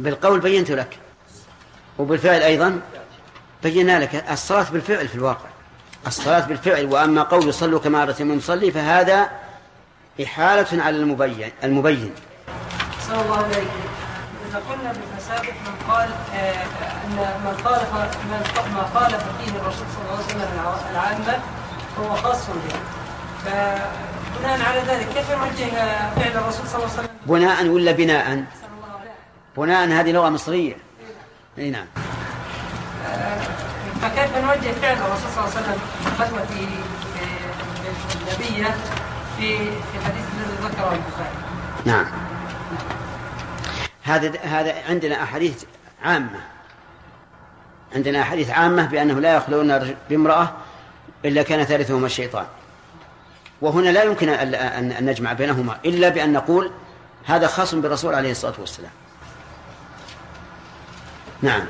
[0.02, 0.98] بالقول بينت لك.
[1.98, 2.80] وبالفعل أيضا
[3.62, 5.48] بينا لك الصلاة بالفعل في الواقع.
[6.06, 9.30] الصلاة بالفعل وأما قول صلوا كما رأيتم يصلي فهذا
[10.24, 12.14] إحالة على المبين المبين.
[13.08, 13.56] صلى الله عليه
[14.50, 16.64] إذا قلنا بالمسابق من قال آه،
[17.04, 20.48] أن من خالف من ما خالف فيه الرسول صلى الله عليه وسلم
[20.90, 21.38] العامة
[21.96, 22.76] فهو خاص به.
[23.44, 25.70] فبناء على ذلك كيف نوجه
[26.16, 28.44] فعل الرسول صلى الله عليه وسلم؟ بناء ولا بناء؟
[29.56, 30.76] بناء هذه لغة مصرية.
[31.58, 31.86] اي نعم.
[34.02, 36.46] فكيف نوجه فعل الرسول صلى الله عليه وسلم في غزوة
[38.20, 38.74] النبية
[39.38, 41.34] في في حديث الذي ذكره البخاري؟
[41.84, 42.06] نعم.
[44.02, 45.64] هذا هذا عندنا أحاديث
[46.02, 46.40] عامة.
[47.94, 50.52] عندنا أحاديث عامة بأنه لا يخلون بامرأة
[51.24, 52.46] إلا كان ثالثهما الشيطان.
[53.60, 54.54] وهنا لا يمكن ان
[54.92, 56.70] أن نجمع بينهما إلا بأن نقول
[57.24, 58.90] هذا خاص بالرسول عليه الصلاة والسلام.
[61.42, 61.66] نعم.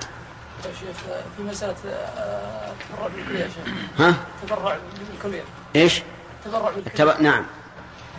[0.67, 0.97] يا شيخ
[1.37, 3.75] في مسألة آه، التبرع بالكلية يا شيخ.
[3.99, 4.79] ها؟ التبرع
[5.11, 5.43] بالكلية.
[5.77, 6.03] إيش؟
[6.39, 7.21] التبرع بالكلية.
[7.21, 7.47] نعم.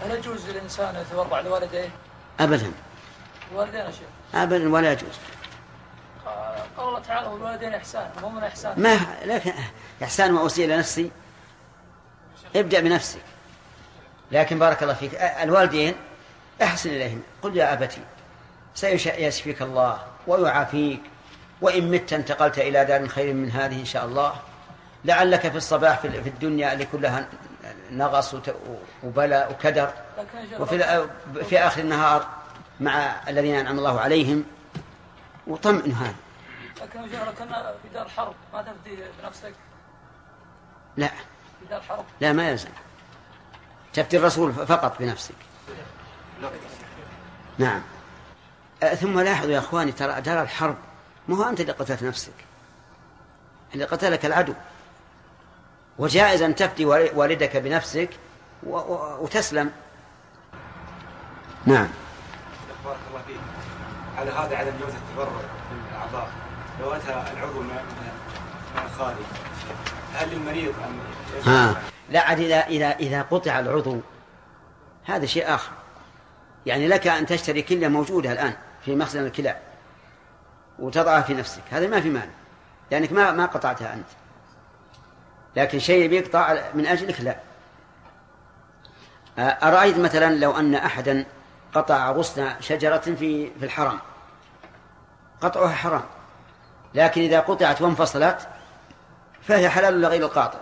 [0.04, 1.90] هل يجوز للإنسان يتبرع لوالديه؟
[2.40, 2.72] ابدا.
[3.52, 4.08] الوالدين يا شيخ.
[4.36, 5.14] ابدا ولا يجوز.
[6.78, 8.10] قال الله تعالى والوالدين إحسان.
[8.24, 9.54] من إحسان؟ ما لكن
[10.04, 11.12] إحسان واوصي إلى نفسي
[12.56, 13.22] ابدأ بنفسك.
[14.32, 15.96] لكن بارك الله فيك الوالدين
[16.62, 17.22] أحسن إليهم.
[17.42, 18.02] قل يا أبتي
[18.76, 21.02] سيشفيك الله ويعافيك.
[21.62, 24.34] وإن مت انتقلت إلى دار خير من هذه إن شاء الله.
[25.06, 27.28] لعلك في الصباح في في الدنيا اللي كلها
[27.91, 28.36] نغص
[29.04, 29.93] وبلاء وكدر.
[30.60, 31.08] وفي
[31.50, 32.28] في آخر النهار
[32.80, 34.45] مع الذين أنعم الله عليهم.
[35.47, 36.15] وطمئن هذا.
[36.82, 37.00] لكن
[37.39, 39.54] كنا في دار حرب ما تفدي بنفسك؟
[40.97, 41.08] لا.
[41.08, 42.69] في دار حرب؟ لا ما يلزم
[43.93, 45.36] تفتي الرسول فقط بنفسك.
[47.58, 47.82] نعم.
[49.00, 50.76] ثم لاحظوا يا إخواني ترى دار الحرب
[51.32, 52.34] ما هو أنت اللي قتلت نفسك.
[53.74, 54.54] اللي قتلك العدو.
[55.98, 58.10] وجائز أن تفتي والدك بنفسك
[58.63, 59.72] و- و- وتسلم.
[61.65, 61.88] نعم.
[62.86, 63.38] بارك الله فيك.
[64.17, 65.41] على هذا عدم جواز التبرع
[65.89, 66.30] بالاعضاء
[66.82, 67.78] لو اتى العضو من
[68.86, 69.22] الخالي
[70.15, 71.00] هل للمريض ان
[71.54, 71.82] ها.
[72.10, 74.00] لا عاد إذا إذا إذا قطع العضو
[75.06, 75.72] هذا شيء آخر.
[76.65, 78.54] يعني لك أن تشتري كلية موجودة الآن
[78.86, 79.58] في مخزن الكلى.
[80.82, 81.62] وتضعها في نفسك.
[81.72, 82.32] هذا ما في مانع.
[82.91, 84.08] لأنك ما ما قطعتها أنت.
[85.56, 87.38] لكن شيء بيقطع من أجلك لا.
[89.67, 91.26] أرأيت مثلا لو أن أحدا
[91.74, 94.00] قطع غصن شجرة في في الحرم.
[95.41, 96.04] قطعها حرام.
[96.94, 98.48] لكن إذا قطعت وانفصلت
[99.41, 100.60] فهي حلال لغير القاطع.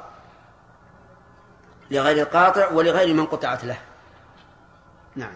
[1.91, 3.77] لغير القاطع ولغير من قطعت له.
[5.15, 5.33] نعم.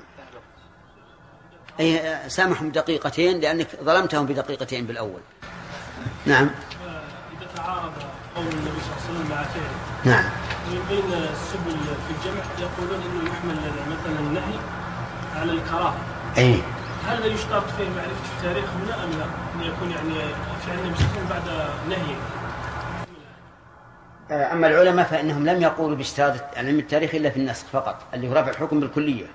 [1.80, 5.22] أي سامحهم دقيقتين لأنك ظلمتهم بدقيقتين بالأول.
[6.26, 6.50] نعم.
[7.38, 7.92] إذا تعارض
[8.36, 10.24] قول النبي صلى الله عليه وسلم مع فعله نعم.
[10.72, 13.58] من بين السبل في الجمع يقولون إنه يحمل
[13.92, 14.60] مثلا النهي
[15.36, 15.98] على الكراهة.
[16.38, 16.62] أي.
[17.08, 20.34] هل يشترط فيه معرفة التاريخ هنا أم لا؟ أن يكون يعني
[20.68, 22.16] فعل النبي صلى الله عليه وسلم بعد نهيه
[24.32, 28.50] أما العلماء فإنهم لم يقولوا باشتراط علم التاريخ إلا في النسخ فقط اللي هو رفع
[28.50, 29.26] الحكم بالكلية.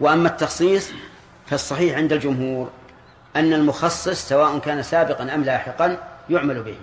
[0.00, 0.90] وأما التخصيص
[1.46, 2.70] فالصحيح عند الجمهور
[3.36, 5.98] أن المخصص سواء كان سابقا أم لاحقا
[6.30, 6.76] يعمل به.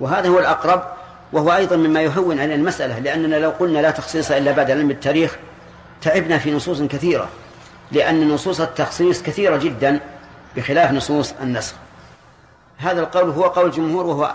[0.00, 0.82] وهذا هو الأقرب
[1.32, 5.36] وهو أيضا مما يهون على المسألة لأننا لو قلنا لا تخصيص إلا بعد علم التاريخ
[6.02, 7.28] تعبنا في نصوص كثيرة
[7.92, 10.00] لأن نصوص التخصيص كثيرة جدا
[10.56, 11.74] بخلاف نصوص النسخ.
[12.78, 14.34] هذا القول هو قول الجمهور وهو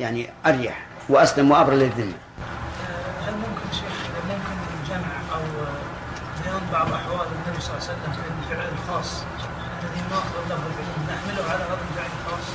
[0.00, 2.14] يعني أريح وأسلم وأبرى للذمة
[3.26, 5.40] هل ممكن شيخ ممكن الجمع أو
[6.42, 9.22] بيان بعض احوال النبي صلى الله عليه وسلم في الفعل الخاص
[9.82, 12.46] الذي ناخذ له العلم نحمله على هذا الفعل الخاص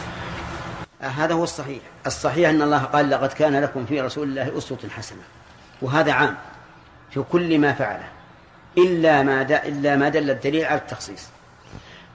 [1.08, 1.80] هذا هو الصحيح.
[2.08, 5.22] الصحيح أن الله قال لقد كان لكم في رسول الله أسوة حسنة.
[5.82, 6.36] وهذا عام
[7.12, 8.08] في كل ما فعله.
[8.78, 9.42] إلا ما.
[9.42, 11.28] إلا ما دل الدليل على التخصيص.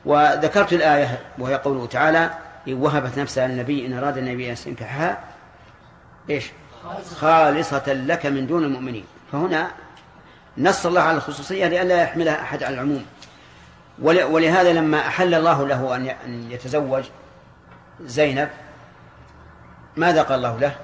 [0.05, 2.31] وذكرت الآية وهي قوله تعالى
[2.68, 5.18] إن وهبت نفسها للنبي إن أراد النبي أن يستنكحها
[6.31, 6.50] إيش؟
[7.16, 9.05] خالصة لك من دون المؤمنين.
[9.33, 9.70] فهنا
[10.59, 13.07] نص الله على الخصوصية لئلا يحملها أحد على العموم.
[14.03, 14.22] ول...
[14.22, 17.05] ولهذا لما أحل الله له أن يتزوج
[18.05, 18.48] زينب
[19.96, 20.74] ماذا قال الله له؟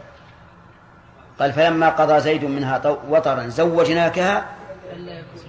[1.40, 4.44] قال فلما قضى زيد منها وطرا زوجناكها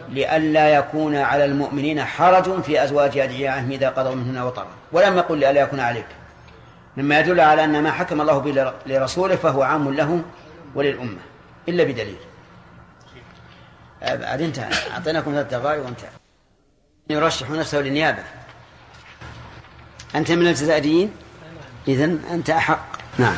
[0.09, 4.67] لئلا يكون على المؤمنين حرج في أزواج أدعيائهم إذا قضوا منهن وطرا.
[4.91, 6.05] ولم يقل لئلا يكون عليك.
[6.97, 10.21] مما يدل على أن ما حكم الله به لر- لرسوله فهو عام له
[10.75, 11.19] وللأمة
[11.69, 12.17] إلا بدليل.
[14.01, 16.09] بعد انتهى أعطيناكم ثلاث دقائق وانتهى
[17.09, 18.23] يرشح نفسه للنيابة.
[20.15, 21.11] أنت من الجزائريين؟
[21.87, 22.96] إذن أنت أحق.
[23.17, 23.35] نعم.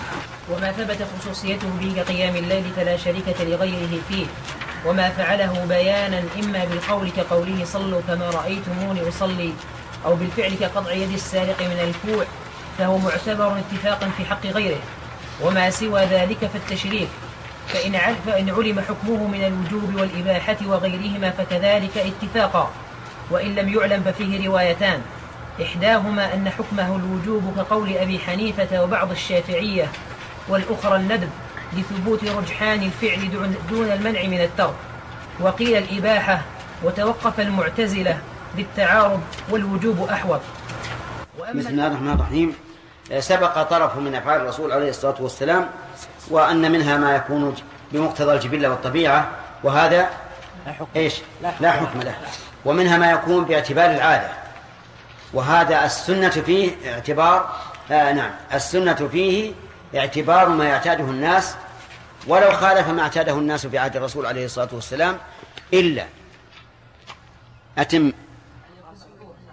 [0.50, 4.26] وما ثبت خصوصيته به كقيام الليل فلا شريكة لغيره فيه.
[4.86, 9.54] وما فعله بيانا إما بالقول كقوله صلوا كما رأيتموني أصلي
[10.06, 12.26] أو بالفعل كقطع يد السارق من الكوع
[12.78, 14.80] فهو معتبر اتفاقا في حق غيره.
[15.42, 17.08] وما سوى ذلك فالتشريك.
[17.68, 22.72] فإن فإن علم حكمه من الوجوب والإباحة وغيرهما فكذلك اتفاقا.
[23.32, 25.02] وإن لم يعلم ففيه روايتان.
[25.62, 29.88] إحداهما أن حكمه الوجوب كقول أبي حنيفة وبعض الشافعية
[30.50, 31.30] والأخرى الندب
[31.74, 33.32] لثبوت رجحان الفعل
[33.70, 34.74] دون- المنع من الترك.
[35.40, 36.42] وقيل الإباحة
[36.84, 38.18] وتوقف المعتزلة
[38.56, 40.40] بالتعارض والوجوب أحوط.
[41.56, 42.56] بسم الله الرحمن الرحيم.
[43.20, 45.68] سبق طرف من أفعال الرسول عليه الصلاة والسلام
[46.30, 47.56] وأن منها ما يكون
[47.92, 49.28] بمقتضى الجبلة والطبيعة
[49.64, 50.10] وهذا
[50.96, 51.14] إيش؟
[51.60, 52.16] لا حكم له.
[52.66, 54.30] ومنها ما يكون باعتبار العادة.
[55.34, 57.56] وهذا السنة فيه اعتبار
[57.92, 59.54] آه نعم السنة فيه
[59.96, 61.56] اعتبار ما يعتاده الناس
[62.28, 65.18] ولو خالف ما اعتاده الناس في عهد الرسول عليه الصلاة والسلام
[65.74, 66.06] إلا
[67.78, 68.12] أتم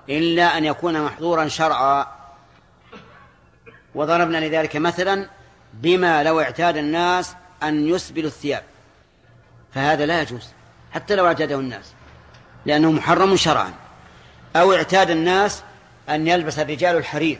[0.08, 2.06] إلا أن يكون محظورا شرعا.
[3.94, 5.28] وضربنا لذلك مثلا
[5.72, 8.62] بما لو اعتاد الناس أن يسبلوا الثياب
[9.74, 10.48] فهذا لا يجوز
[10.92, 11.92] حتى لو اعتاده الناس
[12.66, 13.72] لأنه محرم شرعا.
[14.56, 15.62] أو اعتاد الناس
[16.08, 17.38] أن يلبس الرجال الحرير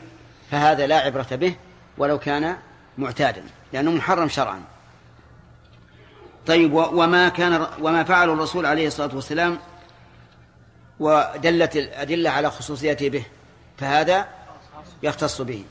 [0.50, 1.54] فهذا لا عبرة به
[1.98, 2.56] ولو كان
[2.98, 4.62] معتادا لأنه محرم شرعا.
[6.46, 9.58] طيب وما كان وما فعل الرسول عليه الصلاة والسلام
[11.00, 13.24] ودلت الأدلة على خصوصيته به
[13.78, 14.28] فهذا
[15.02, 15.64] يختص به.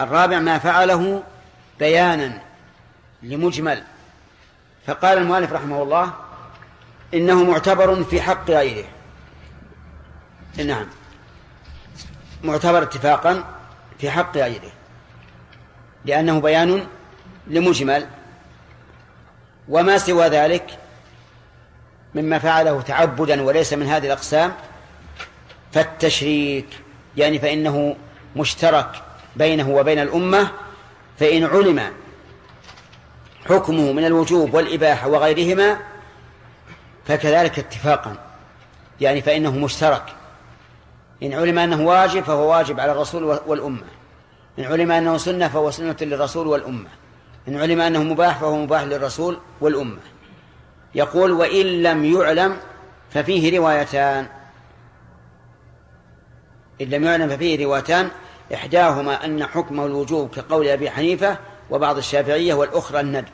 [0.00, 1.22] الرابع ما فعله
[1.78, 2.42] بيانا
[3.22, 3.82] لمجمل.
[4.86, 6.12] فقال المؤلف رحمه الله
[7.14, 8.88] إنه معتبر في حق غيره.
[10.64, 10.86] نعم.
[12.44, 13.44] معتبر اتفاقا
[13.98, 14.72] في حق غيره
[16.04, 16.86] لأنه بيان
[17.46, 18.06] لمجمل
[19.68, 20.78] وما سوى ذلك
[22.14, 24.52] مما فعله تعبدا وليس من هذه الأقسام
[25.72, 26.66] فالتشريك
[27.16, 27.96] يعني فإنه
[28.36, 29.02] مشترك
[29.36, 30.50] بينه وبين الأمة
[31.18, 31.92] فإن علم
[33.48, 35.78] حكمه من الوجوب والإباحة وغيرهما
[37.06, 38.16] فكذلك اتفاقا
[39.00, 40.15] يعني فإنه مشترك
[41.22, 43.84] إن علم أنه واجب فهو واجب على الرسول والأمة.
[44.58, 46.88] إن علم أنه سنة فهو سنة للرسول والأمة.
[47.48, 50.00] إن علم أنه مباح فهو مباح للرسول والأمة.
[50.94, 52.56] يقول وإن لم يعلم
[53.10, 54.26] ففيه روايتان.
[56.80, 58.08] إن لم يعلم ففيه روايتان
[58.54, 61.38] إحداهما أن حكمه الوجوب كقول أبي حنيفة
[61.70, 63.28] وبعض الشافعية والأخرى الندب.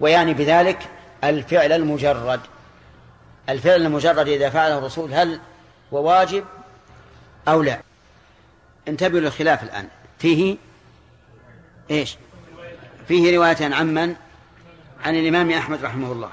[0.00, 0.78] ويعني بذلك
[1.24, 2.40] الفعل المجرد.
[3.48, 5.40] الفعل المجرد إذا فعله الرسول هل
[5.92, 6.44] هو واجب؟
[7.48, 7.80] أو لا؟
[8.88, 9.88] انتبهوا للخلاف الآن.
[10.18, 10.56] فيه
[11.90, 12.16] إيش؟
[13.08, 14.16] فيه رواية عن من؟
[15.04, 16.30] عن الإمام أحمد رحمه الله.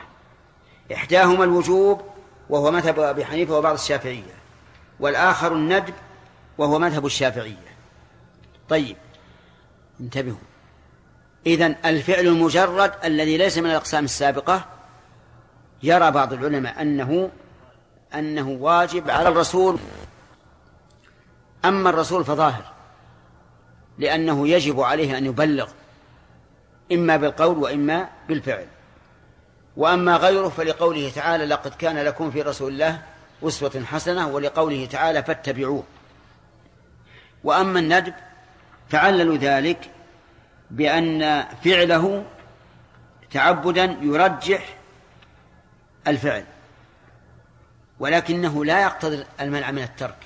[0.94, 2.02] إحداهما الوجوب
[2.50, 4.36] وهو مذهب أبي حنيفة وبعض الشافعية
[5.00, 5.94] والآخر الندب
[6.58, 7.76] وهو مذهب الشافعية.
[8.70, 8.98] طيب
[10.00, 10.38] انتبهوا.
[11.48, 14.66] إذن الفعل المجرد الذي ليس من الأقسام السابقة
[15.84, 17.30] يرى بعض العلماء أنه
[18.16, 19.80] أنه واجب على الرسول
[21.68, 22.64] أما الرسول فظاهر
[23.98, 25.70] لأنه يجب عليه أن يبلغ
[26.92, 28.68] إما بالقول وإما بالفعل.
[29.78, 33.02] وأما غيره فلقوله تعالى لقد كان لكم في رسول الله
[33.44, 35.84] أسوة حسنة ولقوله تعالى فاتبعوه
[37.44, 38.14] وأما الندب
[38.90, 39.90] فعللوا ذلك
[40.72, 42.26] بأن فعله
[43.32, 44.78] تعبدا يرجح
[46.08, 46.44] الفعل
[48.00, 50.18] ولكنه لا يقتضي المنع من الترك.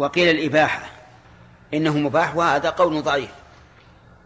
[0.00, 0.82] وقيل الإباحة.
[1.74, 3.30] إنه مباح وهذا قول ضعيف.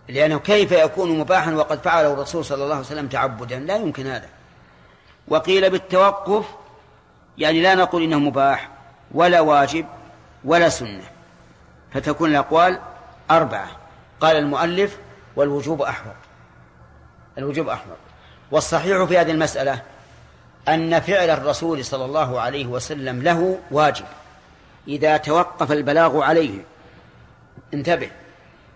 [0.09, 4.29] لأنه كيف يكون مباحا وقد فعله الرسول صلى الله عليه وسلم تعبدا؟ لا يمكن هذا.
[5.29, 6.45] وقيل بالتوقف
[7.39, 8.69] يعني لا نقول إنه مباح
[9.15, 9.87] ولا واجب
[10.45, 11.05] ولا سنة.
[11.93, 12.79] فتكون الأقوال
[13.31, 13.69] أربعة.
[14.21, 14.99] قال المؤلف
[15.37, 16.15] والوجوب أحوط.
[17.39, 17.97] الوجوب أحوط.
[18.51, 19.83] والصحيح في هذه المسألة
[20.69, 24.05] أن فعل الرسول صلى الله عليه وسلم له واجب.
[24.89, 26.59] إذا توقف البلاغ عليه.
[27.75, 28.11] انتبه.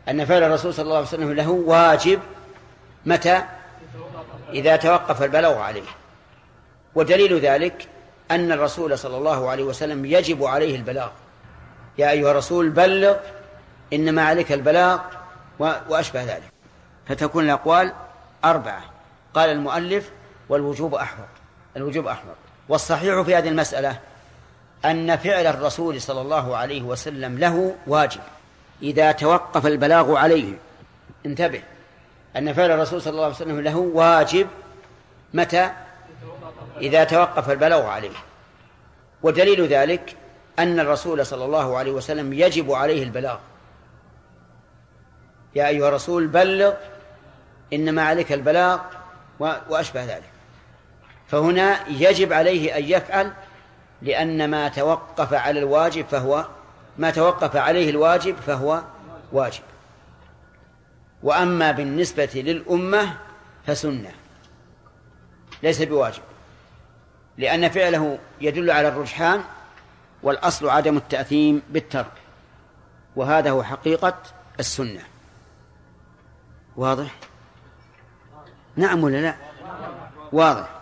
[0.08, 2.20] أن فعل الرسول صلى الله عليه وسلم له واجب
[3.06, 3.42] متى؟
[4.52, 5.88] إذا توقف البلاغ عليه.
[6.94, 7.88] ودليل ذلك
[8.30, 11.08] أن الرسول صلى الله عليه وسلم يجب عليه البلاغ.
[11.98, 13.16] يا أيها الرسول بلغ
[13.92, 14.98] إنما عليك البلاغ
[15.58, 16.52] وأشبه ذلك.
[17.06, 17.92] فتكون الأقوال
[18.44, 18.82] أربعة.
[19.34, 20.10] قال المؤلف
[20.48, 21.28] والوجوب أحوط.
[21.76, 22.36] الوجوب أحوط.
[22.68, 23.98] والصحيح في هذه المسألة
[24.84, 28.20] أن فعل الرسول صلى الله عليه وسلم له واجب.
[28.82, 30.52] إذا توقف البلاغ عليه
[31.26, 31.62] انتبه.
[32.36, 34.46] أن فعل الرسول صلى الله عليه وسلم له واجب
[35.34, 35.70] متى؟
[36.80, 38.16] إذا توقف البلاغ عليه.
[39.22, 40.16] ودليل ذلك
[40.58, 43.38] أن الرسول صلى الله عليه وسلم يجب عليه البلاغ.
[45.54, 46.74] يا أيها الرسول بلغ
[47.72, 48.78] إنما عليك البلاغ
[49.40, 50.30] وأشبه ذلك.
[51.28, 53.32] فهنا يجب عليه أن يفعل
[54.02, 56.46] لأن ما توقف على الواجب فهو
[56.98, 58.82] ما توقف عليه الواجب فهو
[59.32, 59.62] واجب.
[61.22, 63.16] وأما بالنسبة للأمة
[63.66, 64.10] فسنة
[65.62, 66.22] ليس بواجب
[67.38, 69.44] لأن فعله يدل على الرجحان
[70.22, 72.12] والأصل عدم التأثيم بالترك
[73.16, 74.14] وهذا هو حقيقة
[74.60, 75.02] السنة.
[76.76, 77.14] واضح؟
[78.76, 79.34] نعم ولا لا؟
[80.32, 80.77] واضح.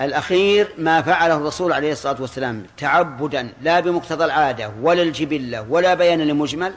[0.00, 6.22] الأخير ما فعله الرسول عليه الصلاة والسلام تعبدا لا بمقتضى العادة ولا الجبلة ولا بيانا
[6.22, 6.74] لمجمل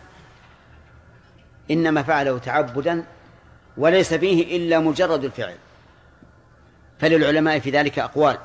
[1.71, 3.03] إنما فعله تعبدا
[3.77, 5.55] وليس فيه إلا مجرد الفعل.
[6.99, 8.37] فللعلماء في ذلك أقوال.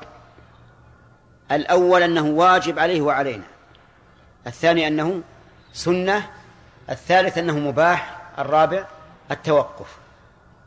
[1.51, 3.43] الأول أنه واجب عليه وعلينا.
[4.47, 5.21] الثاني أنه
[5.73, 6.29] سنة.
[6.89, 8.21] الثالث أنه مباح.
[8.39, 8.85] الرابع
[9.31, 9.97] التوقف.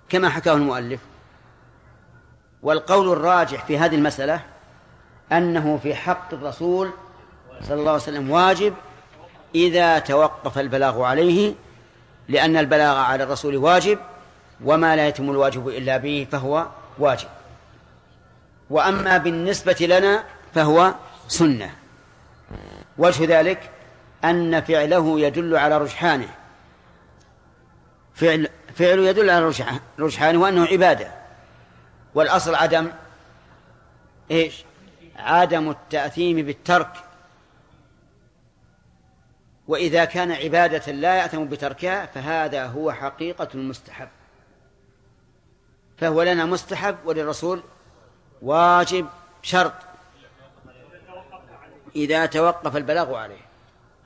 [0.09, 1.01] كما حكاه المؤلف.
[2.63, 4.41] والقول الراجح في هذه المسألة
[5.33, 6.91] أنه في حق الرسول
[7.63, 8.75] صلى الله عليه وسلم واجب
[9.55, 11.55] إذا توقف البلاغ عليه
[12.29, 13.99] لأن البلاغ على الرسول واجب
[14.65, 16.67] وما لا يتم الواجب إلا به فهو
[16.99, 17.29] واجب.
[18.71, 20.95] وأما بالنسبة لنا فهو
[21.29, 21.71] سنة.
[22.99, 23.71] وجه ذلك
[24.25, 26.29] أن فعله يدل على رجحانه.
[28.15, 29.53] فعل فعله يدل على
[29.99, 31.18] رجحانه وأنه عبادة.
[32.19, 32.93] والأصل عدم
[34.31, 34.64] إيش؟
[35.16, 36.93] عدم التأثيم بالترك.
[39.69, 44.09] وإذا كان عبادة لا يأثم بتركها فهذا هو حقيقة المستحب.
[45.99, 47.62] فهو لنا مستحب وللرسول
[48.43, 49.07] واجب
[49.43, 49.73] شرط.
[51.97, 53.47] إذا توقف البلاغ عليه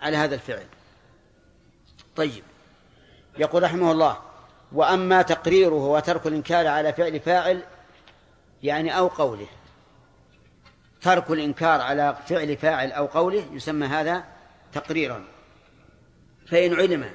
[0.02, 0.66] على هذا الفعل.
[2.16, 2.44] طيب.
[3.38, 4.16] يقول رحمه الله
[4.72, 7.62] وأما تقريره وترك الإنكار على فعل فاعل
[8.62, 9.46] يعني أو قوله.
[11.02, 14.24] ترك الإنكار على فعل فاعل أو قوله يسمى هذا
[14.72, 15.24] تقريرا.
[16.46, 17.10] فإن علم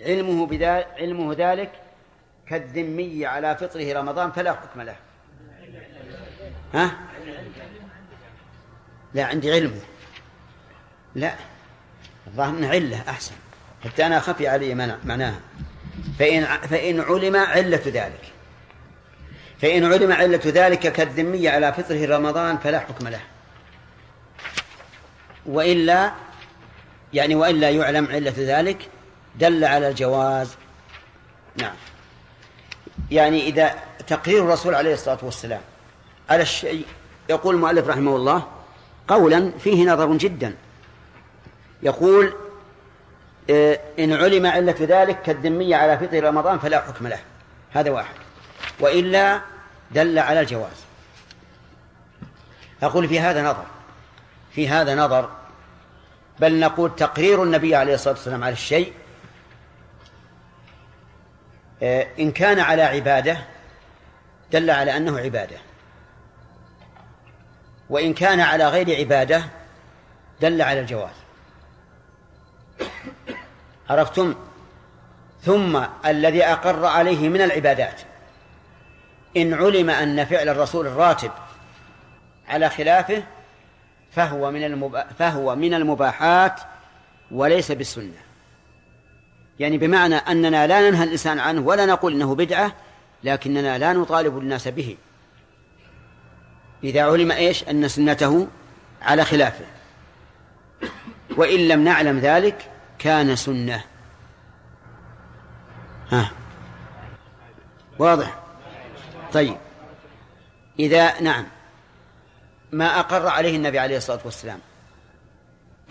[0.00, 1.72] علمه بذلك علمه ذلك
[2.46, 4.96] كالذمي على فطره رمضان فلا حكم له.
[6.74, 6.96] ها؟
[9.14, 9.80] لا عندي علمه
[11.14, 11.34] لا
[12.26, 13.34] الظاهر علة أحسن.
[13.84, 14.74] حتى أنا خفي علي
[15.04, 15.40] معناها.
[16.18, 18.31] فإن فإن علم علة ذلك.
[19.62, 23.20] فإن علم علة ذلك كالذمية على فطره رمضان فلا حكم له.
[25.46, 26.12] وإلا
[27.12, 28.88] يعني وإلا يعلم علة ذلك
[29.38, 30.56] دل على الجواز.
[31.56, 31.74] نعم.
[33.10, 33.74] يعني إذا
[34.06, 35.60] تقرير الرسول عليه الصلاة والسلام
[36.30, 36.86] على الشيء
[37.30, 38.46] يقول المؤلف رحمه الله
[39.08, 40.54] قولا فيه نظر جدا.
[41.82, 42.34] يقول
[43.50, 47.18] آه، إن علم علة ذلك كالذمية على فطر رمضان فلا حكم له.
[47.72, 48.14] هذا واحد.
[48.80, 49.51] وإلا
[49.94, 50.84] دل على الجواز.
[52.82, 53.66] أقول في هذا نظر
[54.54, 55.30] في هذا نظر
[56.40, 58.92] بل نقول تقرير النبي عليه الصلاة والسلام على الشيء
[61.82, 63.38] آه، إن كان على عبادة
[64.52, 65.56] دل على أنه عبادة.
[67.90, 69.44] وإن كان على غير عبادة
[70.40, 71.14] دل على الجواز.
[73.90, 74.34] عرفتم؟
[75.42, 78.00] ثم الذي أقر عليه من العبادات.
[79.36, 81.30] إن علم أن فعل الرسول الراتب
[82.48, 83.22] على خلافه
[84.10, 85.06] فهو من المبا...
[85.18, 86.60] فهو من المباحات
[87.30, 88.22] وليس بالسنة.
[89.60, 92.72] يعني بمعنى أننا لا ننهى الإنسان عنه ولا نقول إنه بدعة
[93.24, 94.96] لكننا لا نطالب الناس به.
[96.84, 98.48] إذا علم إيش؟ أن سنته
[99.02, 99.64] على خلافه.
[101.36, 103.84] وإن لم نعلم ذلك كان سنة.
[106.10, 106.30] ها.
[107.98, 108.41] واضح؟
[109.32, 109.56] طيب.
[110.78, 111.46] إذا نعم.
[112.72, 114.58] ما أقر عليه النبي عليه الصلاة والسلام.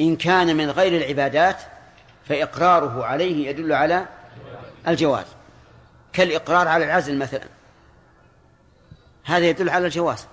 [0.01, 1.57] إن كان من غير العبادات
[2.29, 4.05] فإقراره عليه يدل على
[4.87, 5.25] الجواز.
[6.13, 7.45] كالإقرار على العزل مثلا.
[9.23, 10.27] هذا يدل على الجواز.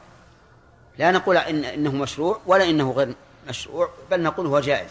[0.98, 3.14] لا نقول إن إنه مشروع ولا إنه غير
[3.48, 4.90] مشروع بل نقول هو جائز.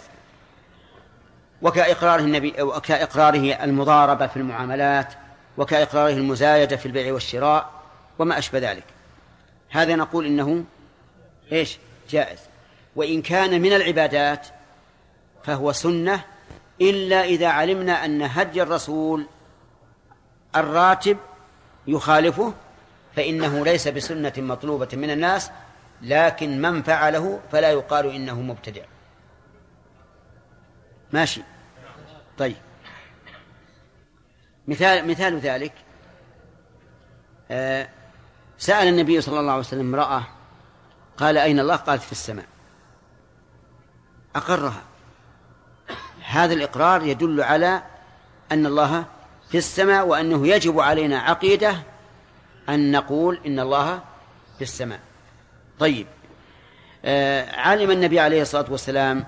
[1.61, 5.13] وكإقراره النبي وكإقراره المضاربة في المعاملات
[5.57, 7.76] وكإقراره المزايدة في البيع والشراء
[8.20, 8.84] وما أشبه ذلك.
[9.70, 10.63] هذا نقول إنه
[11.51, 11.78] إيش؟
[12.09, 12.39] جائز.
[12.95, 14.47] وإن كان من العبادات
[15.43, 16.24] فهو سنة
[16.82, 19.26] إلا إذا علمنا أن هدي الرسول
[20.55, 21.18] الراتب
[21.88, 22.53] يخالفه
[23.15, 25.51] فإنه ليس بسنة مطلوبة من الناس
[26.01, 28.84] لكن من فعله فلا يقال إنه مبتدع.
[31.11, 31.41] ماشي؟
[32.38, 32.55] طيب.
[34.68, 35.74] مثال مثال ذلك
[37.51, 37.89] آه
[38.57, 40.23] سأل النبي صلى الله عليه وسلم امرأة
[41.17, 42.45] قال أين الله؟ قالت في السماء.
[44.35, 44.81] أقرها.
[46.25, 47.83] هذا الإقرار يدل على
[48.51, 49.05] أن الله
[49.49, 51.75] في السماء وأنه يجب علينا عقيدة
[52.69, 53.99] أن نقول إن الله
[54.57, 54.99] في السماء.
[55.79, 56.07] طيب
[57.05, 59.25] آه علم النبي عليه الصلاة والسلام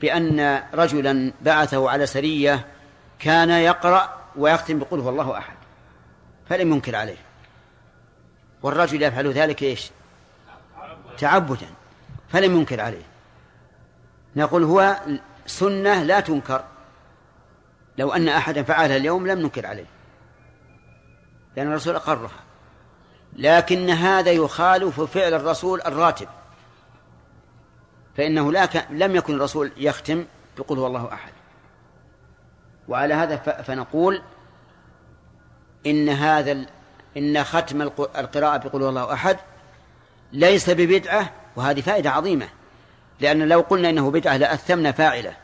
[0.00, 2.66] بأن رجلا بعثه على سرية
[3.18, 5.56] كان يقرأ ويختم بقول هو الله أحد
[6.48, 7.16] فلم ينكر عليه.
[8.64, 9.90] والرجل يفعل ذلك إيش؟
[11.18, 11.66] تعبدا
[12.28, 13.02] فلم ينكر عليه.
[14.36, 14.96] نقول هو
[15.46, 16.64] سنة لا تنكر.
[17.98, 19.86] لو أن أحدا فعلها اليوم لم ننكر عليه.
[21.56, 22.44] لأن الرسول أقرها.
[23.32, 26.28] لكن هذا يخالف فعل الرسول الراتب.
[28.16, 28.86] فإنه لا ك...
[28.90, 30.24] لم يكن الرسول يختم
[30.58, 31.32] بقول هو الله أحد.
[32.88, 33.50] وعلى هذا ف...
[33.50, 34.22] فنقول
[35.86, 36.66] إن هذا.
[37.16, 39.36] إن ختم القراءة بقول الله أحد
[40.32, 42.48] ليس ببدعة وهذه فائدة عظيمة
[43.20, 45.36] لأن لو قلنا إنه بدعة لأثمنا فاعلة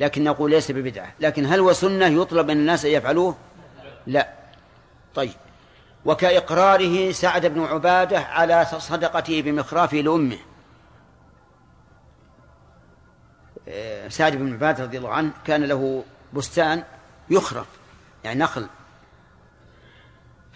[0.00, 1.12] لكن نقول ليس ببدعة.
[1.20, 3.36] لكن هل هو سنة يطلب من الناس أن يفعلوه؟
[4.06, 4.28] لا.
[5.14, 5.32] طيب.
[6.04, 10.38] وكإقراره سعد بن عبادة على صدقته بمخرافه لأمه.
[14.08, 16.84] سعد بن عبادة رضي الله عنه كان له بستان
[17.30, 17.66] يخرف
[18.24, 18.66] يعني نخل.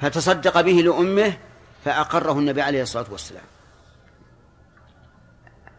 [0.00, 1.32] فتصدق به لأمه
[1.84, 3.44] فأقره النبي عليه الصلاة والسلام.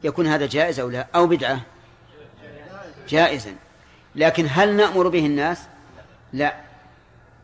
[0.03, 1.61] يكون هذا جائز أو لا؟ أو بدعة؟
[3.09, 3.55] جائزا.
[4.15, 5.59] لكن هل نأمر به الناس؟
[6.33, 6.55] لا.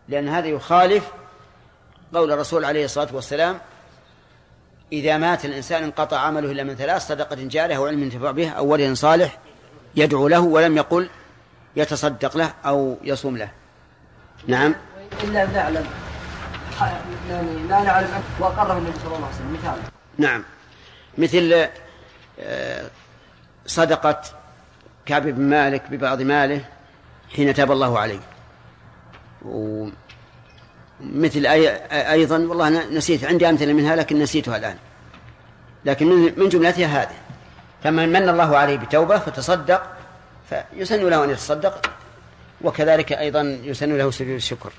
[0.08, 1.12] لأن هذا يخالف
[2.14, 3.60] قول الرسول عليه الصلاة والسلام
[4.92, 8.66] إذا مات الإنسان انقطع عمله إلا من ثلاث صدقة جارية أو علم ينتفع به أو
[8.66, 9.38] ولد صالح
[9.96, 11.10] يدعو له ولم يقل
[11.76, 13.52] يتصدق له أو يصوم له.
[14.48, 14.76] نعم.
[15.24, 16.11] إلا نعلم
[17.30, 19.54] يعني لا نعلم وأقره النبي صلى الله عليه وسلم.
[19.54, 19.78] مثال.
[20.18, 20.44] نعم.
[21.18, 21.68] مثل
[23.66, 24.22] صدقة
[25.06, 26.66] كعب بن مالك ببعض ماله
[27.36, 28.20] حين تاب الله عليه.
[29.46, 29.94] ومثل
[31.46, 31.70] أي
[32.12, 34.78] أيضا والله نسيت عندي أمثلة منها لكن نسيتها الآن.
[35.86, 37.16] لكن من جملتها هذه.
[37.84, 39.84] فمن من الله عليه بتوبة فتصدق
[40.50, 41.92] فيسن له أن يتصدق
[42.62, 44.72] وكذلك أيضا يسن له سجود الشكر.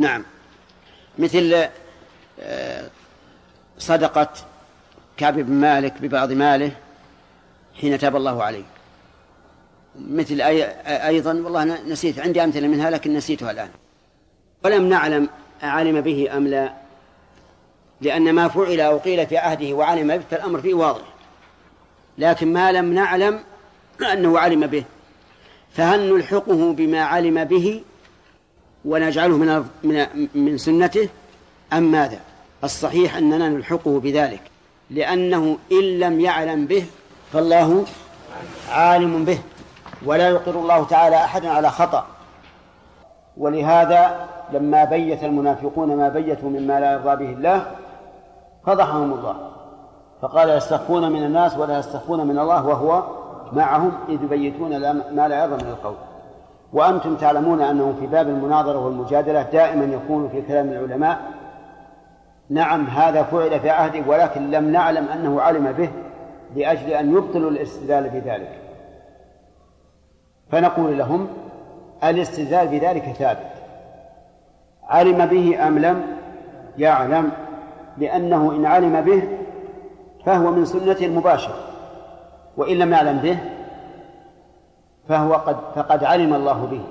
[0.00, 0.24] نعم.
[1.18, 1.68] مثل
[3.78, 4.28] صدقة
[5.16, 6.72] كعب بن مالك ببعض ماله
[7.80, 8.62] حين تاب الله عليه.
[9.96, 10.64] مثل أي
[11.06, 13.68] أيضا والله نسيت عندي أمثلة منها لكن نسيتها الآن.
[14.64, 15.28] ولم نعلم
[15.62, 16.72] أعلم به أم لا
[18.00, 21.04] لأن ما فعل أو قيل في عهده وعلم به فالأمر فيه واضح.
[22.18, 23.40] لكن ما لم نعلم
[24.12, 24.84] أنه علم به.
[25.72, 27.82] فهل نلحقه بما علم به
[28.84, 31.08] ونجعله من من من سنته
[31.72, 32.18] أم ماذا؟
[32.64, 34.40] الصحيح أننا نلحقه بذلك
[34.90, 36.84] لأنه إن لم يعلم به
[37.32, 37.84] فالله
[38.70, 39.38] عالم به
[40.06, 42.06] ولا يقر الله تعالى أحدا على خطأ.
[43.36, 47.66] ولهذا لما بيت المنافقون ما بيتوا مما لا يرضى به الله
[48.66, 49.50] فضحهم الله.
[50.22, 53.02] فقال يستخفون من الناس ولا يستخفون من الله وهو
[53.52, 54.70] معهم إذ يبيتون
[55.14, 56.09] ما لا يرضى من القول.
[56.72, 61.18] وأنتم تعلمون أنه في باب المناظرة والمجادلة دائما يكون في كلام العلماء
[62.50, 65.90] نعم هذا فعل في عهده ولكن لم نعلم أنه علم به
[66.56, 68.58] لأجل أن يبطلوا الاستدلال بذلك.
[70.50, 71.28] فنقول لهم
[72.04, 73.50] الاستدلال بذلك ثابت.
[74.88, 76.20] علم به أم لم؟
[76.78, 77.30] يعلم
[77.98, 79.22] لأنه إن علم به
[80.26, 81.54] فهو من سنته المباشرة
[82.56, 83.38] وإن لم يعلم به
[85.10, 86.82] فهو قد فقد علم الله به.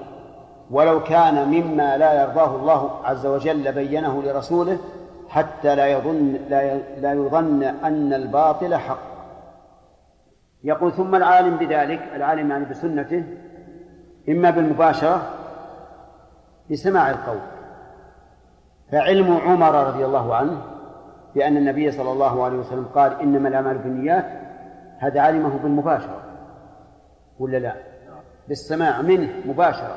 [0.72, 4.78] ولو كان مما لا يرضاه الله عز وجل بينه لرسوله
[5.30, 9.00] حتى لا يظن لا لا يظن أن الباطل حق.
[10.64, 13.24] يقول ثم العالم بذلك العالم يعني بسنته
[14.30, 15.22] إما بالمباشرة
[16.72, 17.40] بسماع القول.
[18.92, 20.62] فعلم عمر رضي الله عنه
[21.36, 24.26] بأن النبي صلى الله عليه وسلم قال إنما الأعمال بالنيات.
[24.98, 26.22] هذا علمه بالمباشرة
[27.40, 27.89] ولا لا؟
[28.50, 29.96] بالسماع منه مباشرة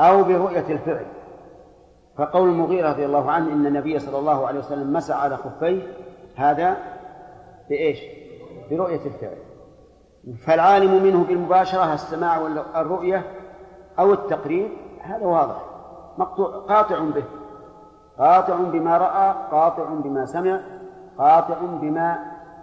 [0.00, 1.06] أو برؤية الفعل.
[2.18, 5.82] فقول المغيرة رضي الله عنه إن النبي صلى الله عليه وسلم مسح على خفيه
[6.36, 6.76] هذا
[7.68, 7.98] بإيش؟
[8.70, 9.36] برؤية الفعل.
[10.46, 13.22] فالعالم منه بالمباشرة السماع والرؤية
[13.98, 14.68] أو التقرير
[15.00, 15.62] هذا واضح.
[16.18, 17.24] مقطوع قاطع به.
[18.18, 20.60] قاطع بما رأى قاطع بما سمع
[21.18, 22.18] قاطع بما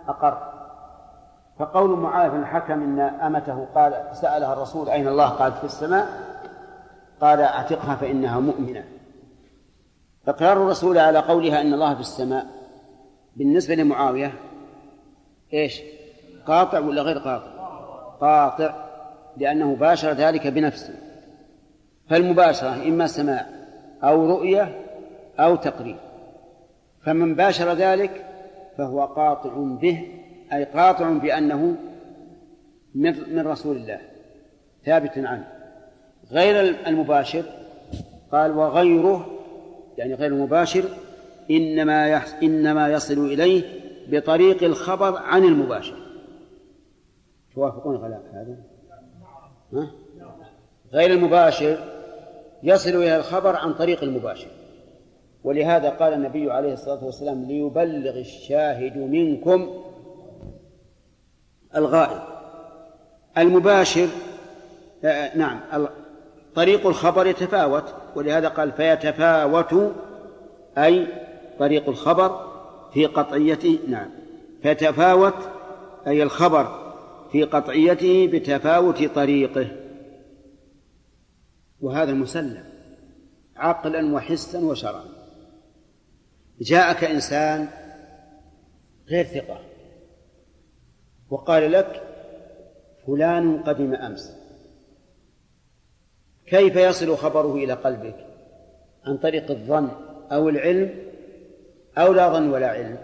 [0.07, 0.52] أقر.
[1.59, 6.07] فقول معاذ بن الحكم إن أمته قال سألها الرسول أين الله؟ قالت في السماء.
[7.21, 8.83] قال أعتقها فإنها مؤمنة.
[10.27, 12.45] إقرار الرسول على قولها أن الله في السماء.
[13.35, 14.33] بالنسبة لمعاوية
[15.53, 15.81] إيش؟
[16.45, 17.51] قاطع ولا غير قاطع؟
[18.21, 18.73] قاطع
[19.37, 20.93] لأنه باشر ذلك بنفسه.
[22.09, 23.45] فالمباشرة إما سماع
[24.03, 24.85] أو رؤية
[25.39, 25.99] أو تقرير.
[27.05, 28.25] فمن باشر ذلك
[28.77, 30.22] فهو قاطع به
[30.53, 31.75] أي قاطع بأنه
[32.95, 33.99] من رسول الله
[34.85, 35.47] ثابت عنه
[36.31, 37.43] غير المباشر
[38.31, 39.27] قال وغيره
[39.97, 40.83] يعني غير المباشر
[41.51, 43.63] إنما يحس إنما يصل إليه
[44.07, 45.95] بطريق الخبر عن المباشر
[47.55, 48.57] توافقون غلاء هذا؟
[49.73, 49.91] ها؟
[50.93, 51.77] غير المباشر
[52.63, 54.47] يصل إلى الخبر عن طريق المباشر
[55.43, 59.83] ولهذا قال النبي عليه الصلاة والسلام ليبلغ الشاهد منكم
[61.75, 62.21] الغائب.
[63.37, 64.07] المباشر
[65.03, 65.59] آه نعم
[66.55, 67.83] طريق الخبر يتفاوت
[68.15, 69.93] ولهذا قال فيتفاوت
[70.77, 71.07] أي
[71.59, 72.53] طريق الخبر
[72.93, 74.09] في قطعيته نعم
[74.63, 75.35] فيتفاوت
[76.07, 76.83] أي الخبر
[77.31, 79.67] في قطعيته بتفاوت طريقه.
[81.81, 82.63] وهذا مسلم
[83.55, 85.05] عقلا وحسا وشرعا.
[86.61, 87.67] جاءك إنسان
[89.09, 89.72] غير ثقة.
[91.33, 92.01] وقال لك
[93.07, 94.37] فلان قدم أمس.
[96.45, 98.25] كيف يصل خبره إلى قلبك؟
[99.05, 99.89] عن طريق الظن
[100.31, 100.89] أو العلم
[101.97, 102.97] أو لا ظن ولا علم؟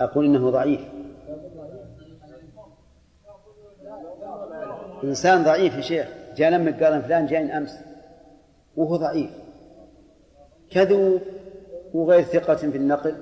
[0.00, 0.80] أقول إنه ضعيف.
[5.04, 6.08] إنسان ضعيف يا شيخ.
[6.36, 7.78] جاء لمك قال فلان جاء أمس.
[8.76, 9.30] وهو ضعيف.
[10.70, 11.20] كذوب
[11.94, 13.16] وغير ثقة في النقل.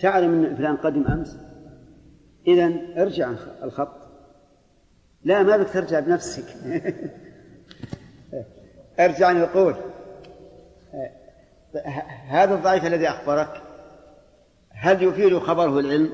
[0.00, 1.36] تعلم أن فلان قدم أمس؟
[2.46, 3.30] إذا ارجع
[3.62, 3.96] الخط.
[5.24, 6.44] لا ما بك ترجع بنفسك.
[9.00, 9.74] ارجع عن القول
[12.26, 13.62] هذا الضعيف الذي أخبرك
[14.70, 16.12] هل يفيد خبره العلم؟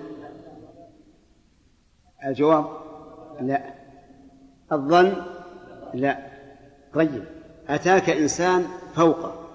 [2.27, 2.67] الجواب
[3.41, 3.75] لا.
[4.73, 5.17] الظن
[5.95, 6.19] لا.
[6.95, 7.25] طيب
[7.69, 8.65] أتاك إنسان
[8.95, 9.49] فوقه.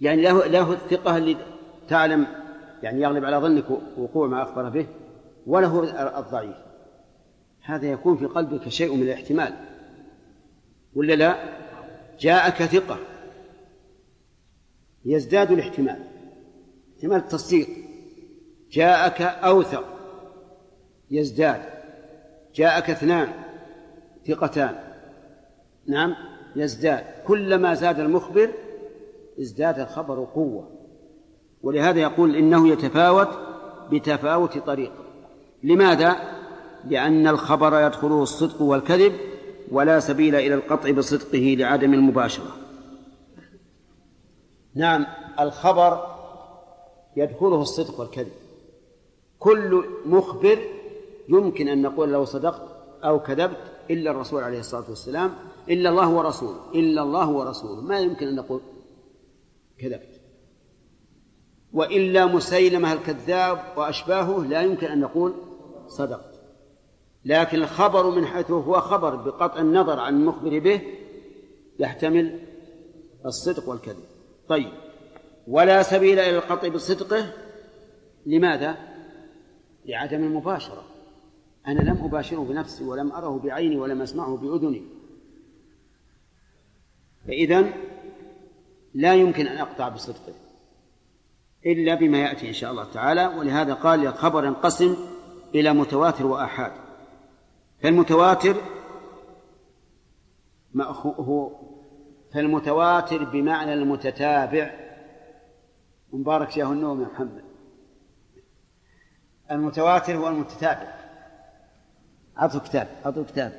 [0.00, 1.36] يعني له له الثقة اللي
[1.88, 2.26] تعلم
[2.82, 3.64] يعني يغلب على ظنك
[3.98, 4.86] وقوع ما أخبر به
[5.46, 5.82] وله
[6.18, 6.56] الضعيف.
[7.62, 9.54] هذا يكون في قلبك شيء من الاحتمال.
[10.94, 11.36] ولا لا؟
[12.20, 12.98] جاءك ثقة.
[15.04, 16.04] يزداد الاحتمال.
[16.96, 17.68] احتمال التصديق.
[18.70, 19.84] جاءك أوثق.
[21.10, 21.62] يزداد.
[22.54, 23.32] جاءك اثنان.
[24.26, 24.74] ثقتان.
[25.86, 26.14] نعم؟
[26.56, 27.04] يزداد.
[27.26, 28.50] كلما زاد المخبر
[29.40, 30.73] ازداد الخبر قوة.
[31.64, 33.28] ولهذا يقول إنه يتفاوت
[33.92, 34.92] بتفاوت طريق.
[35.62, 36.16] لماذا؟
[36.84, 39.12] لأن الخبر يدخله الصدق والكذب
[39.70, 42.56] ولا سبيل إلى القطع بصدقه لعدم المباشرة.
[44.74, 45.06] نعم
[45.40, 46.06] الخبر
[47.16, 48.32] يدخله الصدق والكذب.
[49.38, 50.58] كل مخبر
[51.28, 52.62] يمكن أن نقول لو صدقت
[53.04, 53.56] أو كذبت
[53.90, 55.34] إلا الرسول عليه الصلاة والسلام
[55.68, 57.80] إلا الله ورسوله إلا الله ورسوله.
[57.80, 58.60] ما يمكن أن نقول
[59.78, 60.13] كذبت
[61.74, 65.34] وإلا مسيلمة الكذاب وأشباهه لا يمكن أن نقول
[65.86, 66.34] صدقت
[67.24, 70.80] لكن الخبر من حيث هو خبر بقطع النظر عن المخبر به
[71.78, 72.40] يحتمل
[73.26, 74.04] الصدق والكذب.
[74.48, 74.72] طيب
[75.48, 77.32] ولا سبيل إلى القطع بصدقه؟
[78.26, 78.76] لماذا؟
[79.84, 80.84] لعدم المباشرة.
[81.66, 84.82] أنا لم أباشره بنفسي ولم أره بعيني ولم أسمعه بأذني.
[87.26, 87.72] فإذا
[88.94, 90.43] لا يمكن أن أقطع بصدقه.
[91.66, 94.96] إلا بما يأتي إن شاء الله تعالى ولهذا قال الخبر ينقسم
[95.54, 96.72] إلى متواتر وآحاد.
[97.82, 98.56] فالمتواتر
[101.04, 101.50] هو
[102.34, 104.70] فالمتواتر بمعنى المتتابع.
[106.12, 107.44] مبارك شاه النوم يا محمد.
[109.50, 110.94] المتواتر هو المتتابع.
[112.38, 113.52] أعطوا كتاب أعطوا كتاب.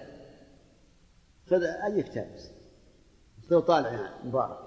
[1.50, 2.36] خذ أي كتاب
[3.50, 4.60] خذ طالع يعني مبارك.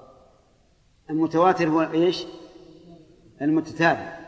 [1.10, 2.26] المتواتر هو إيش؟
[3.42, 4.18] المتتابع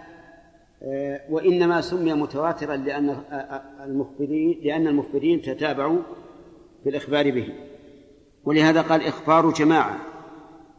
[0.82, 3.16] آه، وإنما سمي متواترا لأن
[3.84, 5.98] المخبرين لأن المخبرين تتابعوا
[6.84, 7.48] في الإخبار به.
[8.44, 9.98] ولهذا قال إخبار جماعة.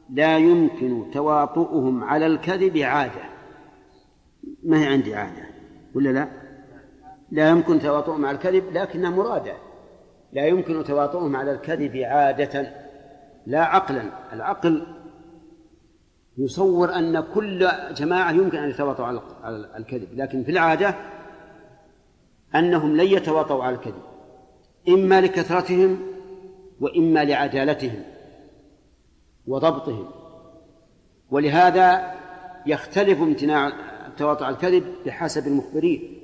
[0.10, 3.22] لا يمكن تواطؤهم على الكذب عادة.
[4.64, 5.44] ما هي عندي عادة؟
[5.96, 6.28] ولا لا؟
[7.32, 9.54] لا يمكن تواطؤهم على الكذب لكنها مرادة.
[10.34, 12.74] لا يمكن تواطؤهم على الكذب عادة.
[13.48, 14.04] لا عقلا.
[14.34, 14.88] العقل
[16.38, 19.08] يصور أن كل جماعة يمكن أن يتواطؤوا
[19.44, 20.96] على الكذب لكن في العادة
[22.56, 24.02] أنهم لن يتواطؤوا على الكذب
[24.90, 26.00] إما لكثرتهم
[26.82, 28.04] وإما لعدالتهم
[29.48, 30.06] وضبطهم.
[31.32, 32.14] ولهذا
[32.66, 33.72] يختلف امتناع
[34.08, 36.18] التواطؤ على الكذب بحسب المخبرين.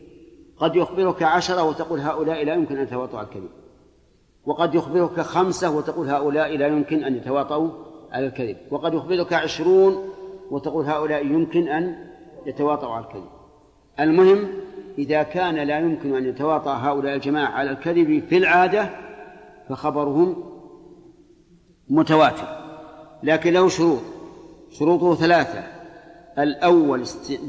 [0.57, 3.49] قد يخبرك عشرة وتقول هؤلاء لا يمكن أن يتواطؤوا على الكذب
[4.45, 7.69] وقد يخبرك خمسة وتقول هؤلاء لا يمكن أن يتواطؤوا
[8.11, 8.57] على الكذب.
[8.71, 10.09] وقد يخبرك عشرون
[10.51, 12.07] وتقول هؤلاء يمكن أن
[12.45, 13.29] يتواطؤوا على الكذب.
[13.99, 14.47] المهم
[14.97, 18.89] إذا كان لا يمكن أن يتواطأ هؤلاء الجماعة على الكذب في العادة
[19.69, 20.43] فخبرهم
[21.89, 22.57] متواتر.
[23.23, 24.01] لكن له شروط.
[24.71, 25.63] شروطه ثلاثة.
[26.39, 27.01] الأول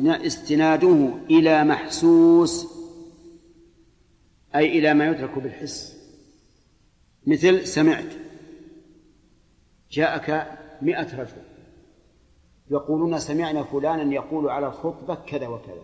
[0.06, 2.66] استناده إلى محسوس
[4.54, 5.98] أي إلى ما يدرك بالحس.
[7.26, 8.27] مثل سمعت.
[9.90, 11.42] جاءك مئة رجل.
[12.70, 15.82] يقولون سمعنا فلانا يقول على الخطبة كذا وكذا.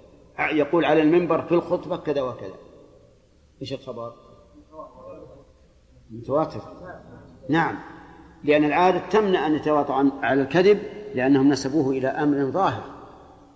[0.53, 2.55] يقول على المنبر في الخطبة كذا وكذا.
[3.63, 4.13] إيش الخبر؟
[6.11, 6.61] متواتر.
[7.49, 7.79] نعم.
[8.45, 10.83] لأن العادة تمنع أن يتواطع على الكذب
[11.15, 12.83] لأنهم نسبوه إلى أمر ظاهر.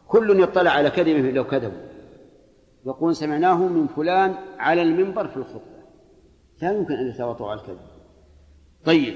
[0.09, 1.89] كل يطلع على كذبه لو كذبوا.
[2.87, 5.79] يقول سمعناه من فلان على المنبر في الخطبة.
[6.63, 7.79] لا يمكن أن يتواطعوا على الكذب.
[8.85, 9.15] طيب.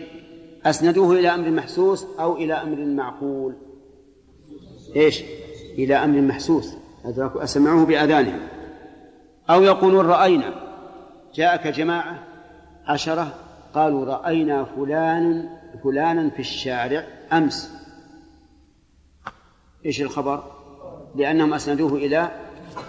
[0.66, 3.54] أسندوه إلى أمر محسوس أو إلى أمر معقول؟
[4.96, 5.22] إيش؟
[5.78, 6.74] إلى أمر محسوس.
[7.36, 8.40] أسمعوه بأذانهم.
[9.50, 10.54] أو يقولون رأينا.
[11.34, 12.18] جاءك جماعة
[12.86, 13.34] عشرة
[13.74, 15.48] قالوا رأينا فلان
[15.84, 17.74] فلانا في الشارع أمس.
[19.86, 20.44] إيش الخبر؟
[21.14, 22.30] لأنهم أسندوه إلى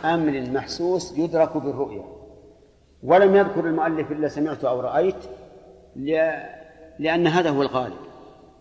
[0.05, 2.05] أمر محسوس يدرك بالرؤية
[3.03, 5.15] ولم يذكر المؤلف إلا سمعت أو رأيت.
[6.99, 7.97] لأن هذا هو الغالب.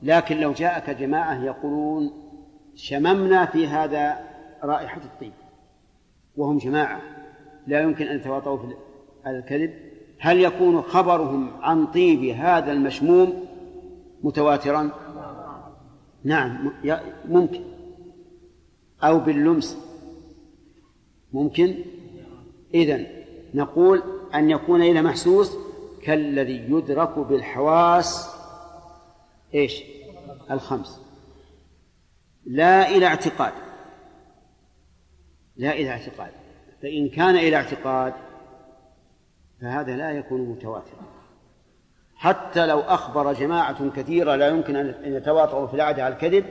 [0.03, 2.13] لكن لو جاءك جماعة يقولون
[2.75, 4.21] شممنا في هذا
[4.65, 5.33] رائحة الطيب
[6.37, 7.01] وهم جماعة
[7.67, 8.75] لا يمكن أن يتواطؤوا في
[9.27, 9.75] الكذب.
[10.19, 13.45] هل يكون خبرهم عن طيب هذا المشموم
[14.23, 14.91] متواترا؟
[16.25, 16.73] نعم
[17.29, 17.61] ممكن.
[19.03, 19.79] أو باللمس.
[21.33, 21.75] ممكن؟
[22.75, 23.07] إذن
[23.55, 24.03] نقول
[24.35, 25.57] أن يكون إلى محسوس
[26.03, 28.37] كالذي يدرك بالحواس
[29.55, 29.83] إيش؟
[30.51, 31.01] الخمس.
[32.47, 33.53] لا إلى اعتقاد.
[35.57, 36.31] لا إلى اعتقاد.
[36.83, 38.13] فإن كان إلى اعتقاد
[39.61, 41.03] فهذا لا يكون متواترا.
[42.17, 46.45] حتى لو أخبر جماعة كثيرة لا يمكن أن يتواطؤوا في العادة على الكذب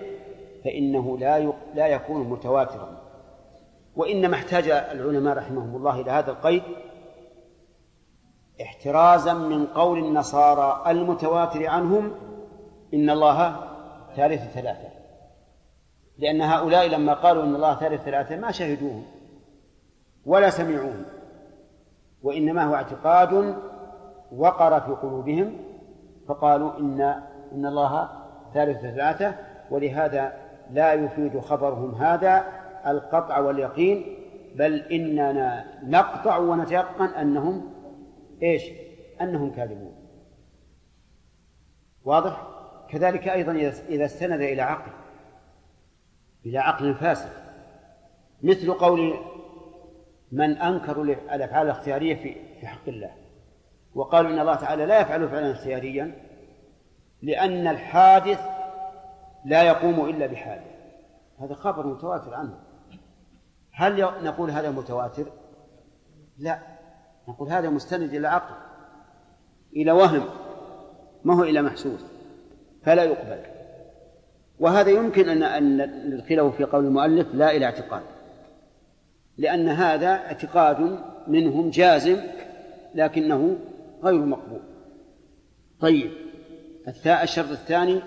[0.64, 3.02] فإنه لا لا يكون متواترا.
[3.96, 6.64] وإنما احتاج العلماء رحمهم الله إلى هذا القيد
[8.62, 12.12] احترازا من قول النصارى المتواتر عنهم
[12.94, 13.56] إن الله
[14.16, 14.90] ثالث ثلاثة.
[16.18, 19.02] لأن هؤلاء لما قالوا إن الله ثالث ثلاثة ما شهدوه
[20.26, 20.94] ولا سمعوه
[22.24, 23.56] وإنما هو اعتقاد
[24.38, 25.58] وقر في قلوبهم
[26.28, 27.02] فقالوا إن
[27.52, 28.10] إن الله
[28.54, 29.36] ثالث ثلاثة
[29.72, 30.34] ولهذا
[30.72, 32.46] لا يفيد خبرهم هذا
[32.88, 34.18] القطع واليقين
[34.56, 37.72] بل إننا نقطع ونتيقن أنهم
[38.44, 38.64] إيش؟
[39.22, 39.96] أنهم كاذبون.
[42.04, 42.48] واضح؟
[42.90, 43.52] كذلك أيضا
[43.90, 44.92] إذا استند إلى عقل.
[46.46, 47.32] إلى عقل فاسد.
[48.44, 49.14] مثل قول
[50.32, 53.12] من انكروا الأفعال الاختيارية في في حق الله.
[53.96, 56.32] وقالوا إن الله تعالى لا يفعل فعلا اختياريا
[57.22, 58.40] لأن الحادث
[59.46, 60.72] لا يقوم إلا بحادث.
[61.40, 62.60] هذا خبر متواتر عنه.
[63.72, 65.26] هل نقول هذا متواتر؟
[66.38, 66.71] لا.
[67.32, 68.56] نقول هذا مستند إلى عقل
[69.76, 70.24] إلى وهم
[71.24, 72.00] ما هو إلى محسوس
[72.84, 73.40] فلا يقبل.
[74.60, 78.02] وهذا يمكن أن أن ندخله في قول المؤلف لا إلى اعتقاد
[79.38, 82.18] لأن هذا اعتقاد منهم جازم
[82.96, 83.58] لكنه
[84.04, 84.62] غير مقبول.
[85.80, 86.12] طيب
[87.24, 88.02] الشرط الثاني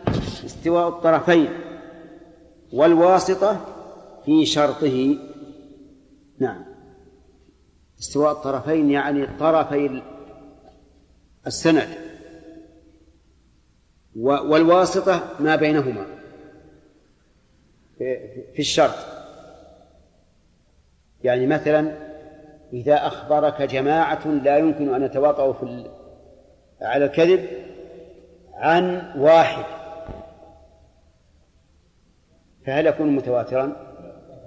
[0.44, 1.48] استواء الطرفين
[2.72, 3.60] والواسطة
[4.24, 5.18] في شرطه.
[6.38, 6.73] نعم.
[8.04, 10.02] استواء الطرفين يعني طرفي
[11.46, 11.88] السند.
[14.16, 16.06] والواسطة ما بينهما.
[18.54, 18.94] في الشرط.
[21.24, 21.92] يعني مثلا
[22.72, 25.90] إذا أخبرك جماعة لا يمكن أن يتواطؤوا في
[26.82, 27.48] على الكذب
[28.54, 29.64] عن واحد.
[32.66, 33.76] فهل يكون متواترا؟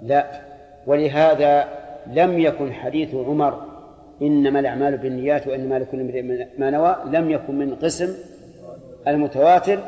[0.02, 0.40] لا.
[0.86, 1.77] ولهذا
[2.08, 3.62] لم يكن حديث عمر
[4.22, 6.22] إنما الأعمال بالنيات وإنما لكل امرئ
[6.58, 8.14] ما نوى لم يكن من قسم
[9.08, 9.80] المتواتر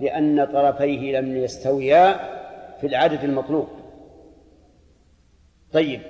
[0.00, 2.14] لأن طرفيه لم يستويا
[2.80, 3.68] في العدد المطلوب
[5.72, 6.00] طيب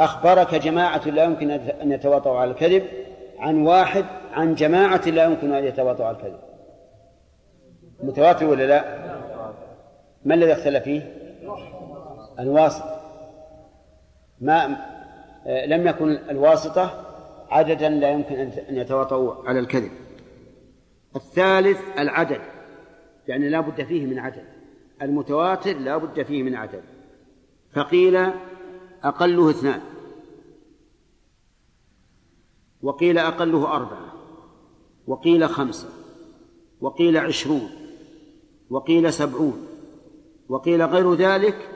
[0.00, 2.82] أخبرك جماعة لا يمكن أن يتواطؤوا على الكذب
[3.38, 6.38] عن واحد عن جماعة لا يمكن أن يتواطؤوا على الكذب
[8.02, 8.84] متواتر ولا لا؟
[10.24, 11.12] ما الذي اختلف فيه؟
[12.38, 13.00] الواسطة
[14.40, 14.76] ما
[15.46, 17.04] لم يكن الواسطة
[17.50, 19.90] عددا لا يمكن أن يتواطؤوا على الكذب.
[21.16, 22.40] الثالث العدد
[23.28, 24.44] يعني لا بد فيه من عدد.
[25.02, 26.82] المتواتر لا بد فيه من عدد.
[27.72, 28.30] فقيل
[29.04, 29.80] أقله اثنان.
[32.82, 34.12] وقيل أقله أربعة.
[35.06, 35.88] وقيل خمسة.
[36.80, 37.70] وقيل عشرون.
[38.70, 39.66] وقيل سبعون.
[40.48, 41.68] وقيل غير ذلك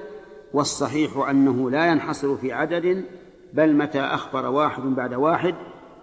[0.54, 3.04] والصحيح أنه لا ينحصر في عدد
[3.52, 5.54] بل متى أخبر واحد بعد واحد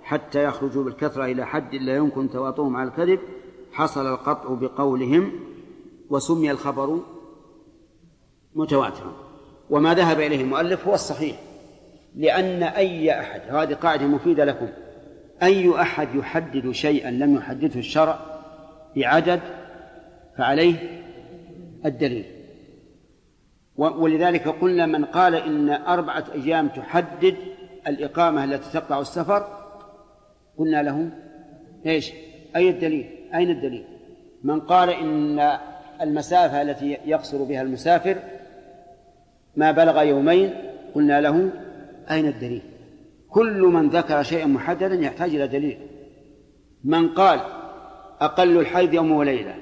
[0.04, 3.20] حتى يخرجوا بالكثرة إلى حد لا يمكن تواطؤهم على الكذب
[3.72, 5.32] حصل القطع بقولهم
[6.10, 7.00] وسمي الخبر
[8.56, 9.14] متواترا.
[9.70, 11.40] وما ذهب إليه المؤلف هو الصحيح
[12.16, 14.68] لأن أي أحد هذه قاعدة مفيدة لكم
[15.44, 18.20] أي أحد يحدد شيئا لم يحدده الشرع
[18.96, 19.40] بعدد
[20.38, 21.04] فعليه
[21.86, 22.39] الدليل.
[23.80, 27.36] ولذلك قلنا من قال إن أربعة أيام تحدد
[27.88, 29.48] الإقامة التي تقطع السفر
[30.58, 31.10] قلنا له
[31.86, 32.12] إيش؟
[32.56, 33.86] أي الدليل؟ أين الدليل؟
[34.44, 35.58] من قال إن
[36.02, 38.18] المسافة التي يقصر بها المسافر
[39.56, 40.54] ما بلغ يومين
[40.96, 41.52] قلنا له
[42.12, 42.62] أين الدليل؟
[43.30, 45.78] كل من ذكر شيئا محددا يحتاج إلى دليل.
[46.84, 47.40] من قال
[48.22, 49.56] أقل الحيض يوم وليلة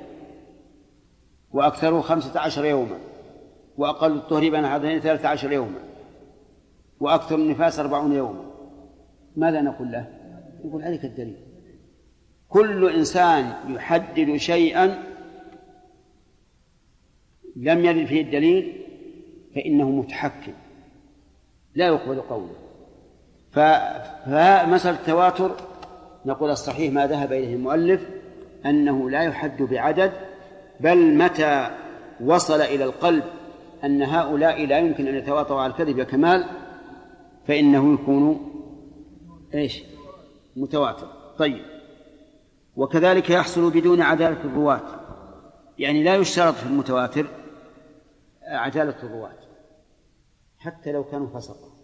[1.52, 2.98] وأكثره خمسة عشر يوما
[3.78, 5.80] وأقل الطهر بين هذين ثلاثة عشر يوما
[7.00, 8.44] وأكثر النفاس أربعون يوما.
[9.36, 10.08] ماذا نقول له؟
[10.66, 11.38] يقول عليك الدليل.
[12.50, 15.04] كل إنسان يحدد شيئا
[17.56, 18.86] لم يرد فيه الدليل
[19.56, 20.54] فإنه متحكم.
[21.76, 22.56] لا يقبل قوله.
[23.52, 25.52] فمسألة التواتر
[26.26, 28.10] نقول الصحيح ما ذهب إليه المؤلف
[28.66, 30.12] أنه لا يحد بعدد
[30.80, 31.70] بل متى
[32.22, 33.24] وصل إلى القلب
[33.84, 36.46] أن هؤلاء لا يمكن أن يتواطؤوا على الكذب كمال
[37.48, 38.54] فإنه يكون
[39.54, 39.84] إيش؟
[40.56, 41.08] متواتر
[41.38, 41.66] طيب.
[42.76, 44.82] وكذلك يحصل بدون عدالة الرواة.
[45.80, 47.28] يعني لا يشترط في المتواتر
[48.48, 49.38] عدالة الرواة
[50.60, 51.78] حتى لو كانوا فسقا.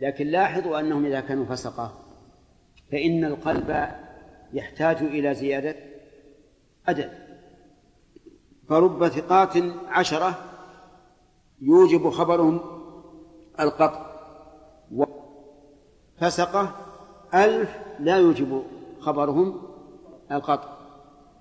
[0.00, 1.92] لكن لاحظوا أنهم إذا كانوا فسقا
[2.92, 3.88] فإن القلب
[4.52, 5.76] يحتاج إلى زيادة
[6.88, 7.10] عدد
[8.68, 9.56] فرب ثقات
[9.88, 10.49] عشرة
[11.60, 12.60] يوجب خبرهم
[13.60, 14.10] القطع.
[16.18, 16.76] فسقة.
[17.34, 18.62] ألف لا يوجب
[19.00, 19.62] خبرهم
[20.32, 20.68] القطع.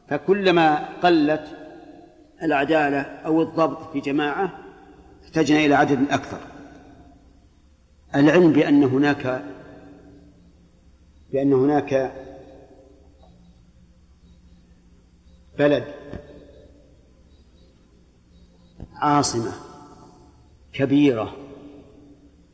[0.07, 1.47] فكلما قلت
[2.43, 4.59] العدالة أو الضبط في جماعة
[5.23, 6.39] احتجنا إلى عدد أكثر.
[8.15, 9.43] العلم بأن هناك
[11.31, 12.13] بأن هناك
[15.57, 15.83] بلد
[18.95, 19.68] عاصمة
[20.73, 21.35] كبيرة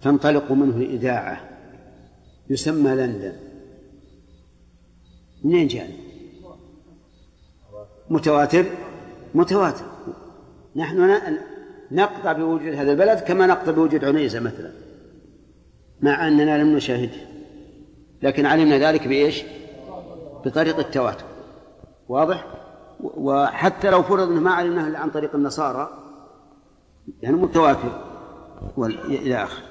[0.01, 1.49] تنطلق منه الإذاعة
[2.49, 3.33] يسمى لندن.
[5.43, 5.91] منين جاء؟
[8.09, 8.65] متواتر؟
[9.35, 9.85] متواتر.
[10.75, 11.17] نحن
[11.91, 14.71] نقطع بوجود هذا البلد كما نقطع بوجود عنيزة مثلا
[16.01, 17.27] مع أننا لم نشاهده.
[18.21, 19.43] لكن علمنا ذلك بإيش؟
[20.45, 21.25] بطريق التواتر.
[22.09, 22.45] واضح؟
[22.99, 26.04] وحتى لو فرض أنه ما علمناه إلا عن طريق النصارى
[27.21, 28.01] يعني متواتر.
[28.77, 29.63] إلى آخره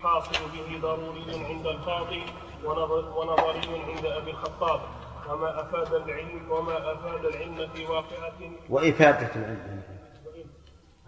[0.00, 2.22] حاصل به ضروري عند القاضي
[3.16, 4.80] ونظري عند أبي الخطاب.
[5.30, 8.32] وما أفاد العلم وما أفاد العلم في واقعة
[8.70, 9.82] وإفادة العلم.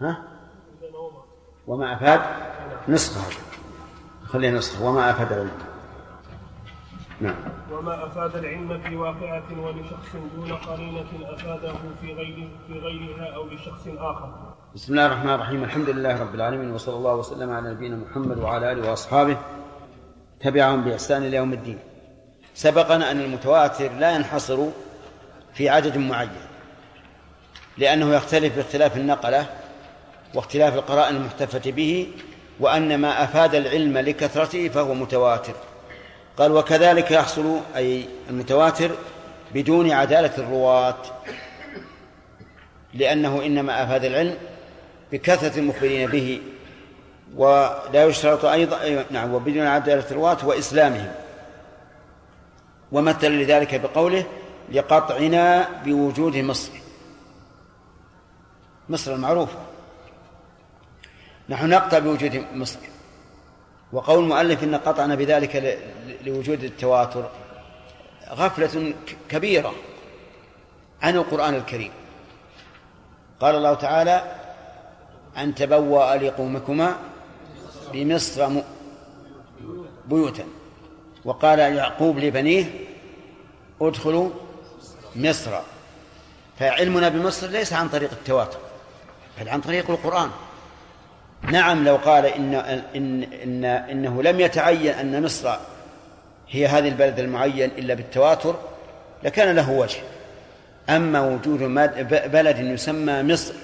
[0.01, 0.23] ها؟
[1.67, 2.21] وما أفاد؟
[2.89, 3.41] نسخة
[4.27, 5.59] خلينا نسخة وما أفاد العلم.
[7.21, 7.37] نعم.
[7.73, 13.89] وما أفاد العلم في واقعة ولشخص دون قرينة أفاده في غير في غيرها أو لشخص
[13.99, 14.55] آخر.
[14.79, 18.73] بسم الله الرحمن الرحيم، الحمد لله رب العالمين وصلى الله وسلم على نبينا محمد وعلى
[18.73, 19.37] آله وأصحابه
[20.41, 21.79] تبعهم بإحسان إلى يوم الدين.
[22.55, 24.67] سبقنا أن المتواتر لا ينحصر
[25.55, 26.31] في عدد معين
[27.79, 29.47] لأنه يختلف باختلاف النقلة
[30.35, 32.09] واختلاف القرائن المحتفة به
[32.61, 35.55] وأن ما أفاد العلم لكثرته فهو متواتر
[36.37, 38.91] قال وكذلك يحصل أي المتواتر
[39.55, 41.03] بدون عدالة الرواة
[42.95, 44.37] لأنه إنما أفاد العلم
[45.13, 46.41] بكثرة المخبرين به
[47.37, 51.13] ولا يشترط أيضا أي- نعم وبدون عدالة الرواة وإسلامهم.
[52.93, 54.25] ومثل لذلك بقوله
[54.73, 56.73] لقطعنا بوجود مصر.
[58.89, 59.59] مصر المعروفة.
[61.49, 62.79] نحن نقطع بوجود مصر.
[63.93, 65.79] وقول المؤلف إن قطعنا بذلك
[66.25, 67.31] لوجود التواتر
[68.31, 68.95] غفلة
[69.29, 69.75] كبيرة
[71.03, 71.93] عن القرآن الكريم.
[73.41, 74.23] قال الله تعالى
[75.39, 76.97] أن تبوأ لقومكما
[77.93, 78.49] بمصر
[80.07, 80.45] بيوتا.
[81.25, 82.65] وقال يعقوب لبنيه
[83.81, 84.31] ادخلوا
[85.17, 85.61] مصر.
[86.59, 88.59] فعلمنا بمصر ليس عن طريق التواتر
[89.41, 90.31] بل عن طريق القرآن.
[91.43, 92.55] نعم لو قال إن,
[92.95, 95.57] إن, إن إنه لم يتعين أن مصر
[96.49, 98.57] هي هذه البلد المعين إلا بالتواتر
[99.23, 100.01] لكان له وجه.
[100.89, 101.61] أما وجود
[102.33, 103.55] بلد يسمى مصر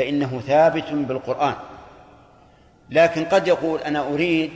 [0.00, 1.54] فإنه ثابت بالقرآن.
[2.90, 4.50] لكن قد يقول أنا أريد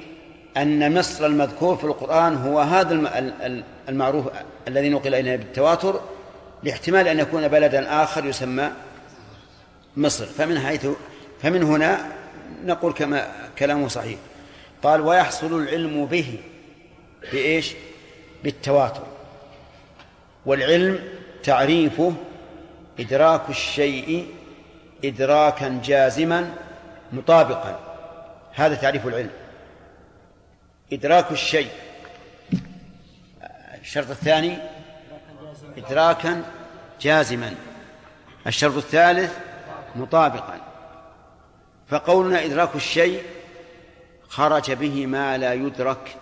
[0.57, 4.27] أن مصر المذكور في القرآن هو هذا الم- ال- ال- المعروف
[4.69, 6.01] الذي نقل إلينا بالتواتر
[6.63, 8.71] لاحتمال أن يكون بلدا آخر يسمى
[9.97, 10.27] مصر.
[10.27, 10.87] فمن حيث
[11.43, 12.13] فمن هنا
[12.65, 14.19] نقول كما كلامه صحيح.
[14.83, 16.39] قال ويحصل العلم به
[17.33, 17.75] بإيش؟
[18.45, 19.03] بالتواتر.
[20.47, 20.99] والعلم
[21.43, 22.13] تعريفه
[23.01, 24.27] إدراك الشيء
[25.05, 26.55] إدراكا جازما
[27.13, 27.81] مطابقا.
[28.55, 29.31] هذا تعريف العلم.
[30.93, 31.71] إدراك الشيء.
[33.81, 34.59] الشرط الثاني
[35.77, 36.43] إدراكا
[37.01, 37.55] جازما.
[38.47, 39.39] الشرط الثالث
[39.97, 40.61] مطابقا.
[41.89, 43.23] فقولنا إدراك الشيء
[44.29, 46.17] خرج به ما لا يدرك.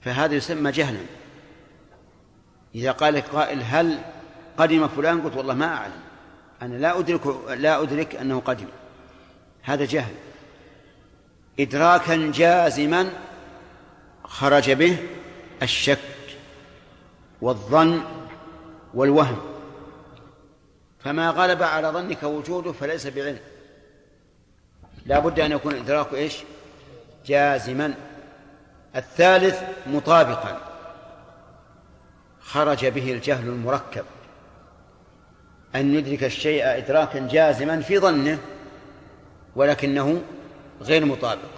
[0.00, 1.00] فهذا يسمى جهلا.
[2.74, 3.98] إذا قال قائل هل
[4.58, 6.07] قدم فلان قلت والله ما أعلم.
[6.62, 8.66] أنا لا أدرك لا أدرك أنه قدم
[9.62, 10.14] هذا جهل.
[11.60, 13.10] إدراكا جازما
[14.24, 14.96] خرج به
[15.62, 15.98] الشك
[17.40, 18.02] والظن
[18.94, 19.38] والوهم.
[20.98, 23.38] فما غلب على ظنك وجوده فليس بعلم.
[25.06, 26.36] لا بد أن يكون إدراك إيش؟
[27.26, 27.94] جازما.
[28.96, 30.60] الثالث مطابقا.
[32.40, 34.04] خرج به الجهل المركب.
[35.74, 38.38] أن يدرك الشيء إدراكا جازما في ظنه
[39.56, 40.22] ولكنه
[40.82, 41.48] غير مطابق.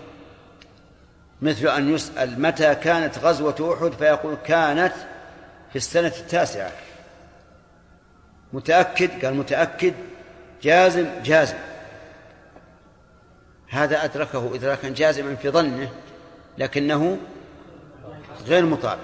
[1.43, 4.93] مثل أن يسأل متى كانت غزوة أحد فيقول كانت
[5.71, 6.73] في السنة التاسعة.
[8.53, 9.95] متأكد؟ قال متأكد.
[10.63, 11.57] جازم؟ جازم.
[13.69, 15.91] هذا أدركه إدراكا جازما في ظنه
[16.59, 17.19] لكنه
[18.47, 19.01] غير مطابق.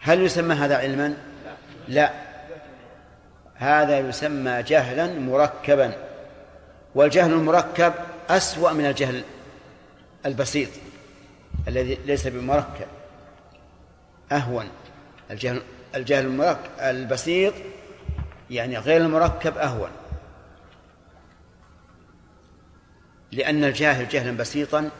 [0.00, 1.14] هل يسمى هذا علما؟
[1.88, 2.25] لا.
[3.58, 5.96] هذا يسمى جهلا مركبا.
[6.94, 7.92] والجهل المركب
[8.30, 9.22] أسوأ من الجهل
[10.26, 10.68] البسيط
[11.68, 12.86] الذي ليس بمركب.
[14.32, 14.68] أهون.
[15.30, 15.62] الجهل
[15.94, 17.54] الجهل البسيط
[18.50, 19.90] يعني غير المركب أهون.
[23.32, 24.90] لأن الجاهل جهلا بسيطا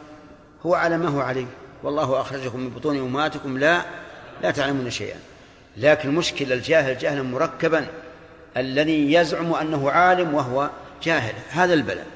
[0.66, 1.46] هو على ما هو عليه.
[1.82, 3.82] والله أخرجكم من بطون أمهاتكم لا
[4.42, 5.18] لا تعلمون شيئا.
[5.76, 7.86] لكن مشكل الجاهل جهلا مركبا
[8.57, 10.70] الذي يزعم أنه عالم وهو
[11.02, 12.07] جاهل هذا البلاء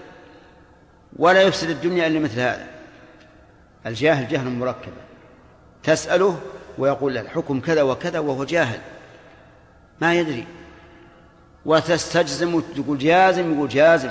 [1.16, 2.66] ولا يفسد الدنيا إلا مثل هذا.
[3.86, 5.02] الجاهل جهلا مركبا
[5.82, 6.40] تسأله
[6.78, 8.80] ويقول الحكم كذا وكذا وهو جاهل.
[10.00, 10.46] ما يدري.
[11.66, 14.10] وتستجزم وتقول جازم يقول جازم.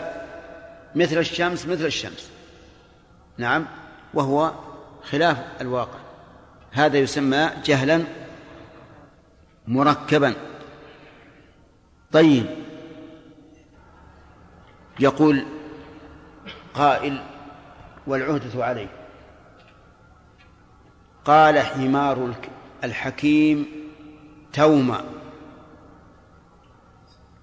[0.96, 2.30] مثل الشمس مثل الشمس.
[3.38, 3.66] نعم.
[4.14, 4.52] وهو
[5.04, 6.00] خلاف الواقع.
[6.72, 8.04] هذا يسمى جهلا
[9.68, 10.49] مركبا.
[12.12, 12.46] طيب.
[15.00, 15.46] يقول
[16.74, 17.24] قائل
[18.08, 18.90] والعهدة عليه.
[21.26, 22.34] قال حمار
[22.84, 23.66] الحكيم
[24.54, 25.04] توما.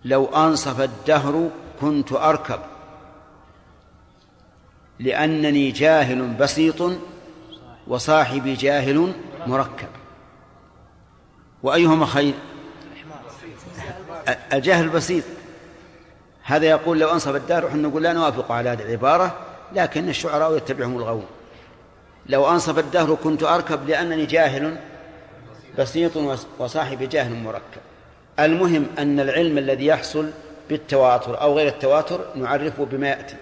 [0.05, 1.51] لو أنصف الدهر
[1.81, 2.61] كنت أركب.
[4.99, 6.93] لأنني جاهل بسيط
[7.87, 9.13] وصاحبي جاهل
[9.47, 9.89] مركب.
[11.63, 12.35] وأيهما خير؟
[14.53, 15.25] الجهل البسيط
[16.43, 19.39] هذا يقول لو أنصف الدهر ونحن نقول لا نوافق على هذه العبارة
[19.73, 21.27] لكن الشعراء يتبعهم الغوون
[22.29, 24.77] لو أنصف الدهر كنت أركب لأنني جاهل
[25.79, 26.13] بسيط
[26.59, 27.81] وصاحبي جاهل مركب.
[28.39, 30.31] المهم أن العلم الذي يحصل
[30.69, 33.37] بالتواتر أو غير التواتر نعرفه بما يأتي.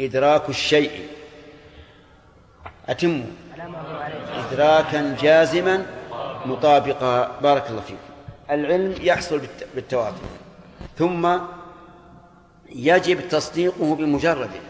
[0.00, 1.08] إدراك الشيء.
[2.88, 3.24] أتم
[4.52, 5.86] إدراكا جازما
[6.46, 7.40] مطابقا.
[7.42, 8.09] بارك الله فيكم
[8.50, 9.40] العلم يحصل
[9.74, 10.16] بالتواتر
[10.98, 11.38] ثم
[12.68, 14.60] يجب تصديقه بمجرده.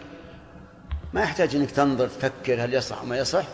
[1.12, 3.45] ما يحتاج إنك تنظر تفكر هل يصح ما يصح.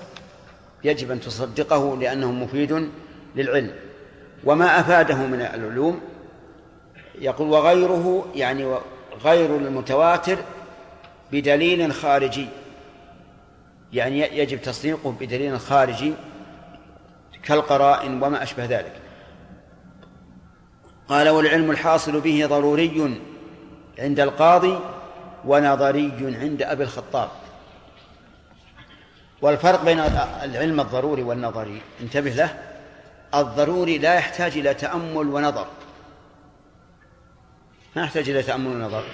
[0.84, 2.90] يجب أن تصدقه لأنه مفيد
[3.36, 3.74] للعلم.
[4.44, 6.00] وما أفاده من العلوم
[7.18, 8.74] يقول وغيره يعني
[9.24, 10.38] غير المتواتر
[11.32, 12.48] بدليل خارجي.
[13.92, 16.12] يعني يجب تصديقه بدليل خارجي
[17.42, 19.05] كالقرائن وما أشبه ذلك.
[21.08, 23.20] قال والعلم الحاصل به ضروري
[23.98, 24.78] عند القاضي
[25.44, 27.28] ونظري عند أبي الخطاب.
[29.42, 30.00] والفرق بين
[30.42, 32.58] العلم الضروري والنظري انتبه له
[33.34, 35.66] الضروري لا يحتاج إلى تأمل ونظر.
[37.96, 39.04] ما يحتاج إلى تأمل ونظر.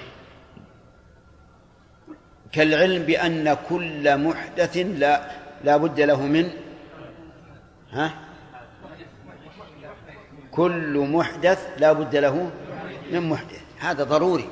[2.52, 5.30] كالعلم بأن كل محدث لا
[5.64, 6.50] لا بد له من
[7.92, 8.14] ها؟
[10.52, 12.50] كل محدث لا بد له
[13.12, 14.48] من محدث هذا ضروري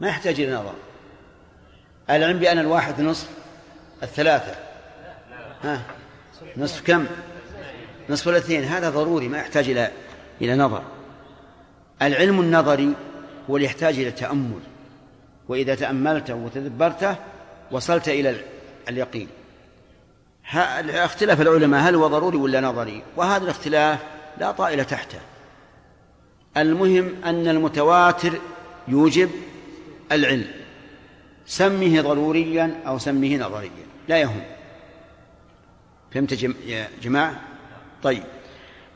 [0.00, 0.74] ما يحتاج إلى نظر
[2.10, 3.28] العلم بأن الواحد نصف
[4.02, 4.54] الثلاثة.
[5.62, 5.82] ها؟
[6.56, 7.06] نصف كم؟
[8.10, 9.90] نصف الاثنين هذا ضروري ما يحتاج إلى
[10.40, 10.82] إلى نظر.
[12.02, 12.94] العلم النظري
[13.50, 14.60] هو اللي يحتاج إلى تأمل.
[15.48, 17.16] وإذا تأملته وتدبرته
[17.70, 18.36] وصلت إلى
[18.88, 19.28] اليقين.
[20.54, 23.98] اختلاف العلماء هل هو ضروري ولا نظري؟ وهذا الاختلاف
[24.40, 25.18] لا طائل تحته.
[26.56, 28.32] المهم أن المتواتر
[28.88, 29.30] يوجب
[30.12, 30.46] العلم.
[31.46, 33.70] سمه ضروريا أو سمه نظريا.
[34.08, 34.42] لا يهم.
[36.14, 37.40] فهمت يا جماعة؟
[38.02, 38.22] طيب.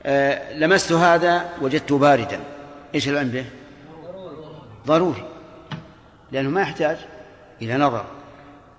[0.03, 2.41] آه لمست هذا وجدته باردا.
[2.95, 3.45] إيش العلم به؟
[4.87, 5.29] ضروري.
[6.33, 6.97] لأنه ما يحتاج
[7.63, 8.05] إلى نظر.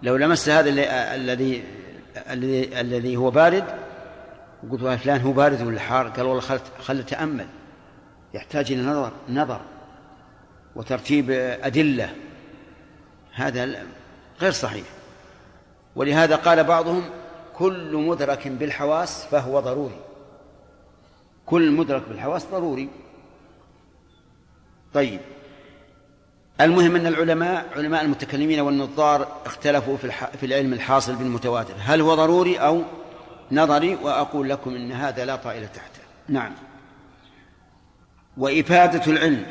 [0.04, 0.70] لو لمس هذا
[1.16, 1.64] الذي
[2.32, 3.85] الذي الذي هو بارد
[4.70, 7.48] وقلت فلان هو بارد ولا حار؟ قال والله خل خل تأمل.
[8.34, 9.62] يحتاج إلى نظر نظر
[10.76, 11.32] وترتيب
[11.64, 12.16] أدلة.
[13.34, 13.86] هذا
[14.42, 14.86] غير صحيح.
[15.96, 17.04] ولهذا قال بعضهم
[17.56, 20.00] كل مدرك بالحواس فهو ضروري.
[21.46, 22.90] كل مدرك بالحواس ضروري.
[24.94, 25.20] طيب.
[26.62, 31.74] المهم أن العلماء علماء المتكلمين والنظار اختلفوا في, في العلم الحاصل بالمتواتر.
[31.80, 32.82] هل هو ضروري أو
[33.52, 36.02] نظري وأقول لكم أن هذا لا طائل تحته.
[36.30, 36.52] نعم.
[38.38, 39.46] وإفادة العلم.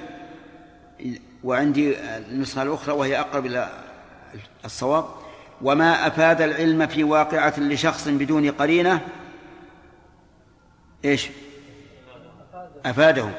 [1.44, 3.68] وعندي النسخة الأخرى وهي أقرب إلى
[4.64, 5.04] الصواب.
[5.62, 9.00] وما أفاد العلم في واقعة لشخص بدون قرينة؟
[11.04, 11.28] إيش؟
[12.86, 13.30] أفاده.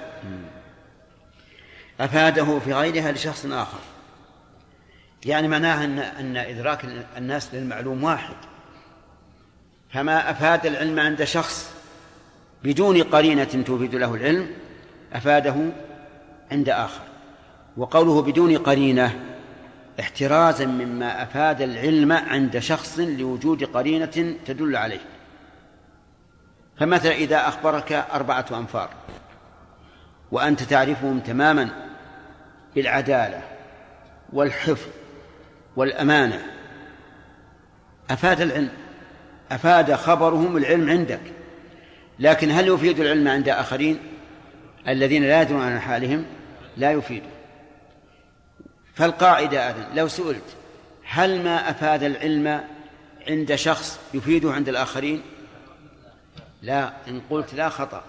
[1.99, 3.79] أفاده في غيرها لشخص آخر.
[5.25, 6.85] يعني معناها أن أن إدراك
[7.17, 8.35] الناس للمعلوم واحد.
[9.95, 11.71] فما أفاد العلم عند شخص
[12.63, 14.51] بدون قرينة تفيد له العلم
[15.13, 15.55] أفاده
[16.51, 17.01] عند آخر.
[17.77, 19.19] وقوله بدون قرينة
[19.99, 25.01] احترازا مما أفاد العلم عند شخص لوجود قرينة تدل عليه.
[26.77, 28.89] فمثلا إذا أخبرك أربعة أنفار
[30.31, 31.69] وأنت تعرفهم تماما
[32.75, 33.41] بالعدالة
[34.33, 34.87] والحفظ
[35.75, 36.45] والأمانة
[38.09, 38.84] أفاد العلم.
[39.51, 41.21] أفاد خبرهم العلم عندك.
[42.19, 43.99] لكن هل يفيد العلم عند آخرين؟
[44.87, 46.25] الذين لا يدرون عن حالهم
[46.77, 47.23] لا يفيد.
[48.95, 50.55] فالقاعدة أذن لو سئلت
[51.07, 52.61] هل ما أفاد العلم
[53.27, 55.21] عند شخص يفيده عند الآخرين؟
[56.61, 58.03] لا إن قلت لا خطأ.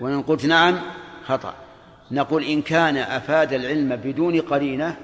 [0.00, 0.80] وإن قلت نعم
[1.26, 1.54] خطأ.
[2.10, 4.96] نقول إن كان أفاد العلم بدون قرينة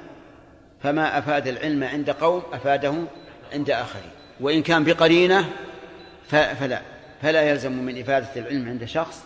[0.83, 2.95] فما أفاد العلم عند قوم أفاده
[3.53, 4.15] عند آخرين.
[4.41, 5.53] وإن كان بقرينة
[6.29, 6.83] فلا.
[7.23, 9.25] فلا يلزم من إفادة العلم عند شخص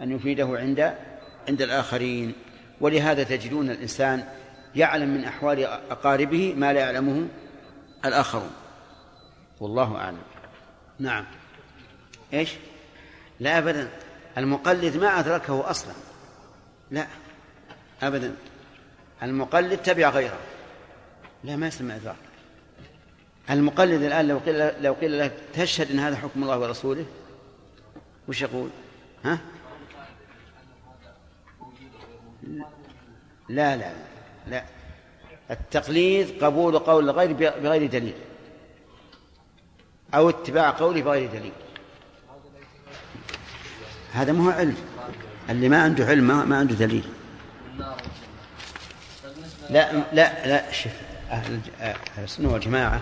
[0.00, 0.94] أن يفيده عند
[1.48, 2.32] عند الآخرين.
[2.80, 4.24] ولهذا تجدون الإنسان
[4.74, 7.28] يعلم من أحوال أقاربه ما لا يعلمه
[8.04, 8.50] الآخرون.
[9.60, 10.22] والله أعلم.
[10.98, 11.24] نعم.
[12.32, 12.50] إيش؟
[13.40, 13.88] لا أبدا.
[14.38, 15.92] المقلد ما أدركه أصلا.
[16.90, 17.06] لا
[18.02, 18.34] أبدا.
[19.22, 20.38] المقلد تبع غيره.
[21.44, 22.16] لا ما يسمى إدراك.
[23.50, 27.06] المقلد الآن لو قيل لو قيل له تشهد أن هذا حكم الله ورسوله؟
[28.28, 28.68] وش يقول؟
[29.24, 29.38] ها؟
[33.48, 33.92] لا لا
[34.46, 34.64] لا.
[35.50, 38.14] التقليد قبول قول الغير بغير دليل.
[40.14, 41.52] أو اتباع قوله بغير دليل.
[44.12, 44.76] هذا ما هو علم.
[45.50, 47.04] اللي ما عنده علم ما عنده دليل.
[49.70, 50.92] لا لا لا شوف
[51.30, 51.60] أهل
[52.18, 53.00] السنة والجماعة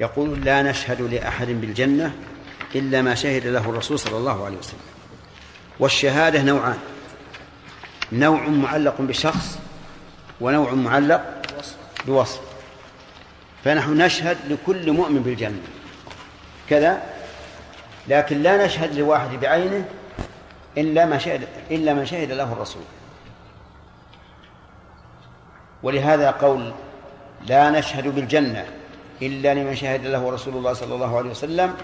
[0.00, 2.14] يقول لا نشهد لأحد بالجنة
[2.74, 4.80] إلا ما شهد له الرسول صلى الله عليه وسلم.
[5.80, 6.78] والشهادة نوعان.
[8.12, 9.58] نوع معلق بشخص
[10.40, 11.42] ونوع معلق
[12.06, 12.40] بوصف.
[13.64, 15.62] فنحن نشهد لكل مؤمن بالجنة.
[16.70, 17.02] كذا.
[18.08, 19.84] لكن لا نشهد لواحد بعينه
[20.78, 22.82] إلا ما شهد إلا من شهد له الرسول.
[25.82, 26.72] ولهذا قول
[27.46, 28.66] لا نشهد بالجنة.
[29.22, 31.74] إلا لمن شهد له رسول الله صلى الله عليه وسلم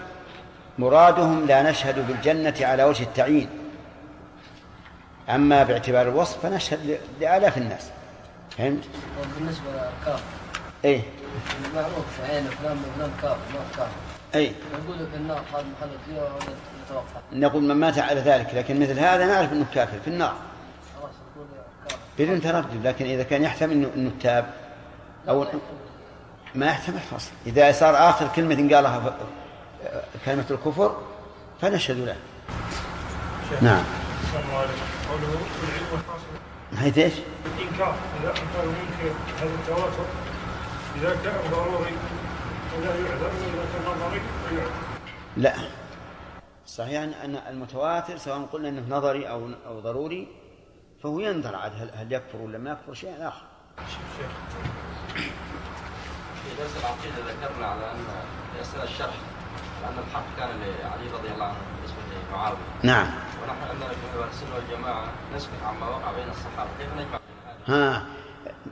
[0.79, 3.49] مرادهم لا نشهد بالجنة على وجه التعيين.
[5.29, 7.89] أما باعتبار الوصف فنشهد لآلاف الناس.
[8.57, 8.83] فهمت؟
[9.37, 10.23] بالنسبة للكافر
[10.85, 11.01] إيه.
[11.65, 13.91] المعروف في عين فلان فلان كافر ما كافر
[14.35, 16.55] أي نقول في النار هذا محل فيها ولا
[16.85, 20.35] نتوقع نقول من مات على ذلك لكن مثل هذا نعرف أنه كافر في النار.
[20.95, 21.47] خلاص نقول
[21.87, 21.99] كافر.
[22.19, 24.53] بدون تردد لكن إذا كان يحتمل أنه, تاب
[25.29, 25.45] أو
[26.55, 29.17] ما يحتمل خلاص إذا صار آخر كلمة قالها
[30.25, 30.97] كلمة الكفر
[31.61, 32.15] فنشهد له.
[33.61, 33.83] نعم.
[36.79, 37.13] حيث إيش؟
[37.45, 38.69] الإنكار إذا أنكر
[39.41, 40.05] هذا التواتر
[40.95, 41.93] إذا كان ضروري
[42.77, 44.71] ولا يعذر وإذا كان نظري فيعذر
[45.37, 45.53] لا.
[46.67, 50.27] صحيح أن- المتواتر سواء قلنا أنه نظري أو أو ضروري
[51.03, 53.41] فهو ينظر عاد هل, يكفر ولا ما يكفر شيء آخر.
[56.43, 58.05] في درس العقيدة ذكرنا على أن
[58.53, 59.15] في أثناء الشرح
[59.83, 62.57] على أن الحق كان لعلي رضي الله عنه بالنسبة لمعاوية.
[62.83, 63.07] نعم.
[63.43, 65.05] ونحن عندنا في أهل السنة والجماعة
[65.35, 66.69] نسكت عما وقع بين الصحابة.
[66.79, 68.03] كيف نجمع بين هذا؟ ها.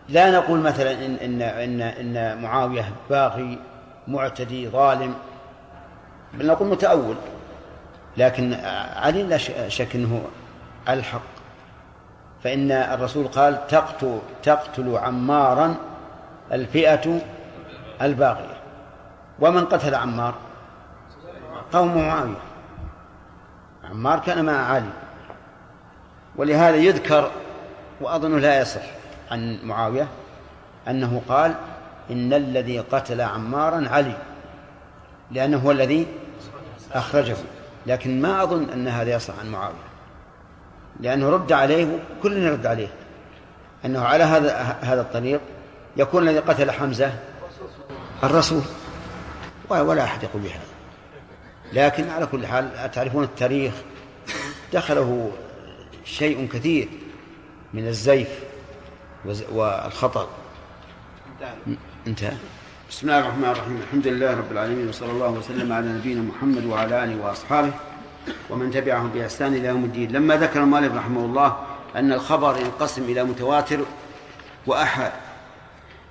[0.10, 3.60] لا نقول مثلا إن إن إن, إن معاوية باغي
[4.08, 5.16] معتدي ظالم
[6.34, 7.16] بل نقول متأول.
[8.18, 8.54] لكن
[8.96, 9.38] علي لا
[9.70, 10.22] شك أنه
[10.88, 11.22] على الحق.
[12.44, 15.76] فإن الرسول قال تقتل تقتل عمارا
[16.52, 17.22] الفئة
[18.02, 18.58] الباغية.
[19.40, 20.34] ومن قتل عمار؟
[21.74, 22.42] قوم معاوية.
[23.90, 24.90] عمار كان مع علي.
[26.36, 27.32] ولهذا يذكر
[28.02, 28.82] وأظن لا يصح
[29.32, 30.08] عن معاوية
[30.88, 31.56] أنه قال
[32.12, 34.18] إن الذي قتل عمارا علي
[35.32, 36.08] لأنه هو الذي
[36.94, 37.36] أخرجه.
[37.88, 39.90] لكن ما أظن أن هذا يصح عن معاوية.
[41.00, 42.88] لأنه رد عليه كلنا يرد عليه
[43.86, 45.42] أنه على هذا هذا الطريق.
[45.98, 47.12] يكون الذي قتل حمزة
[48.24, 48.62] الرسول.
[49.70, 50.70] ولا أحد يقول بهذا.
[51.74, 53.74] لكن على كل حال تعرفون التاريخ؟
[54.74, 55.32] دخله
[56.06, 56.88] شيء كثير
[57.74, 58.30] من الزيف
[59.52, 60.30] والخطأ.
[62.08, 62.38] انتهى.
[62.90, 63.82] بسم الله الرحمن الرحيم.
[63.88, 67.72] الحمد لله رب العالمين وصلى الله وسلم على نبينا محمد وعلى آله وأصحابه
[68.50, 70.12] ومن تبعهم بإحسان إلى يوم الدين.
[70.12, 71.58] لما ذكر المؤلف رحمه الله
[71.96, 73.80] أن الخبر ينقسم إلى متواتر
[74.68, 75.12] واحاد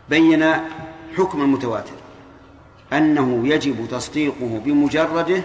[0.08, 0.44] بين
[1.16, 1.97] حكم المتواتر.
[2.92, 5.42] أنه يجب تصديقه بمجرده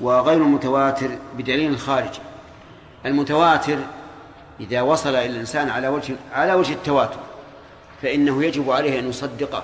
[0.00, 2.20] وغير المتواتر بدليل خارجي.
[3.06, 3.78] المتواتر
[4.60, 7.18] إذا وصل إلى الإنسان على وجه على وجه التواتر
[8.02, 9.62] فإنه يجب عليه أن يصدقه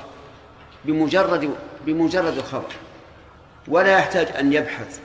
[0.85, 1.51] بمجرد
[1.87, 2.73] بمجرد الخبر.
[3.69, 5.01] ولا يحتاج أن يبحث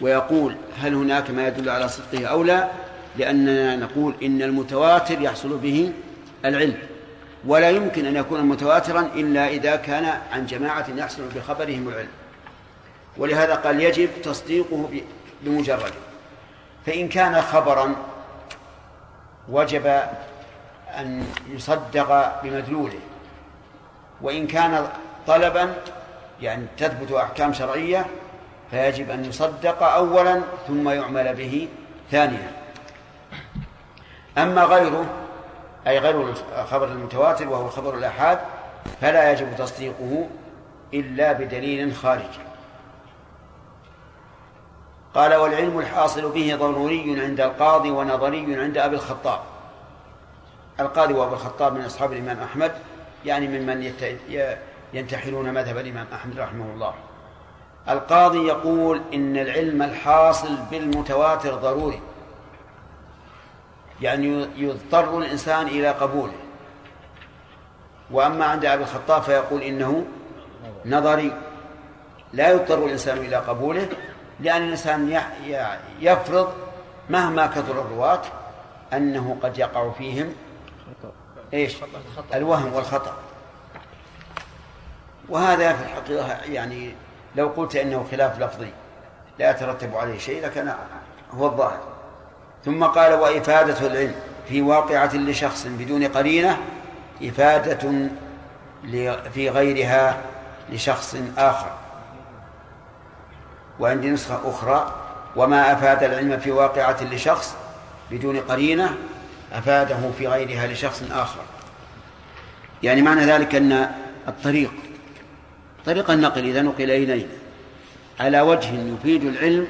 [0.00, 2.68] ويقول هل هناك ما يدل على صدقه أو لا
[3.16, 5.92] لأننا نقول إن المتواتر يحصل به
[6.44, 6.78] العلم.
[7.46, 12.08] ولا يمكن أن يكون متواترا إلا إذا كان عن جماعة يحصل بخبرهم العلم.
[13.16, 14.88] ولهذا قال يجب تصديقه
[15.42, 15.94] بمجرده
[16.86, 17.96] فإن كان خبرا
[19.48, 19.86] وجب
[20.98, 23.00] أن يصدق بمدلوله.
[24.22, 24.88] وإن كان
[25.26, 25.74] طلبا
[26.42, 28.06] يعني تثبت أحكام شرعية
[28.70, 31.68] فيجب أن يصدق أولا ثم يعمل به
[32.10, 32.52] ثانيا.
[34.38, 35.06] أما غيره
[35.88, 38.38] أي غير الخبر المتواتر وهو خبر الآحاد
[39.00, 40.28] فلا يجب تصديقه
[40.94, 42.48] إلا بدليل خارجي
[45.14, 49.40] قال والعلم الحاصل به ضروري عند القاضي ونظري عند أبي الخطاب.
[50.80, 52.72] القاضي وأبو الخطاب من أصحاب الإمام أحمد
[53.24, 53.92] يعني ممن
[54.94, 56.94] ينتحلون مذهب الإمام أحمد رحمه الله.
[57.88, 62.00] القاضي يقول إن العلم الحاصل بالمتواتر ضروري.
[64.00, 66.38] يعني يضطر الإنسان إلى قبوله.
[68.10, 70.04] وأما عند أبي الخطاب فيقول إنه
[70.86, 71.32] نظري
[72.32, 73.88] لا يضطر الإنسان إلى قبوله
[74.40, 75.22] لأن الإنسان
[76.00, 76.52] يفرض
[77.10, 78.22] مهما كثر الرواة
[78.92, 80.34] أنه قد يقع فيهم
[81.54, 81.76] إيش؟
[82.34, 83.16] الوهم والخطأ.
[85.28, 86.94] وهذا في الحقيقة يعني
[87.36, 88.70] لو قلت إنه خلاف لفظي
[89.38, 90.72] لا يترتب عليه شيء لكن
[91.32, 91.97] هو الظاهر.
[92.64, 94.14] ثم قال وإفادة العلم
[94.48, 96.58] في واقعة لشخص بدون قرينة
[97.22, 98.08] إفادة
[99.34, 100.20] في غيرها
[100.72, 101.70] لشخص آخر.
[103.80, 104.94] وعندي نسخة أخرى
[105.36, 107.56] وما أفاد العلم في واقعة لشخص
[108.10, 108.96] بدون قرينة
[109.52, 111.40] أفاده في غيرها لشخص آخر.
[112.82, 113.90] يعني معنى ذلك أن
[114.28, 114.72] الطريق
[115.86, 117.28] طريق النقل إذا نقل إلينا
[118.20, 119.66] على وجه يفيد العلم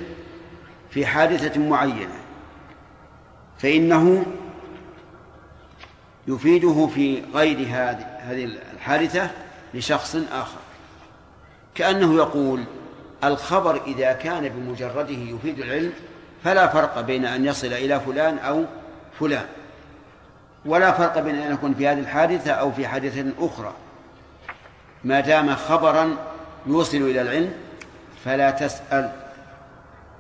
[0.91, 2.18] في حادثة معينة.
[3.59, 4.27] فإنه
[6.29, 7.59] يفيده في غير
[8.23, 9.31] هذه الحادثة
[9.75, 10.59] لشخص آخر.
[11.75, 12.65] كأنه يقول
[13.25, 15.93] الخبر إذا كان بمجرده يفيد العلم
[16.45, 18.65] فلا فرق بين أن يصل إلى فلان أو
[19.21, 19.47] فلان.
[20.65, 23.73] ولا فرق بين أن يكون في هذه الحادثة أو في حادثة أخرى.
[25.05, 26.17] ما دام خبرا
[26.67, 27.53] يوصل إلى العلم
[28.25, 29.13] فلا تسأل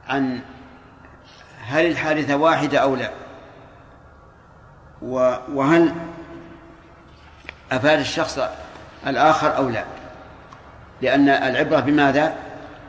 [0.08, 0.40] عن
[1.64, 3.10] هل الحادثة واحدة أو لا.
[5.02, 5.92] وهل
[7.72, 8.38] أفاد الشخص
[9.06, 9.84] الآخر أو لا؟
[11.02, 12.34] لأن العبرة بماذا؟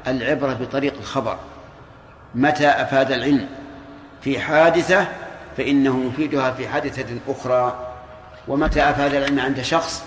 [0.07, 1.37] العبرة بطريق الخبر.
[2.35, 3.47] متى أفاد العلم؟
[4.21, 5.07] في حادثة
[5.57, 7.89] فإنه يفيدها في حادثة أخرى.
[8.47, 10.03] ومتى أفاد العلم عند شخص؟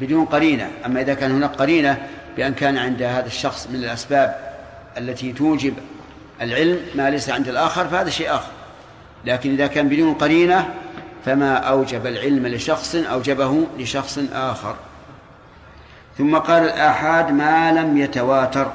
[0.00, 0.70] بدون قرينة.
[0.86, 2.06] أما إذا كان هناك قرينة
[2.36, 4.56] بأن كان عند هذا الشخص من الأسباب
[4.98, 5.74] التي توجب
[6.40, 8.50] العلم ما ليس عند الآخر فهذا شيء آخر.
[9.24, 10.74] لكن إذا كان بدون قرينة
[11.26, 14.76] فما أوجب العلم لشخص أوجبه لشخص آخر.
[16.18, 18.72] ثم قال الآحاد ما لم يتواتر.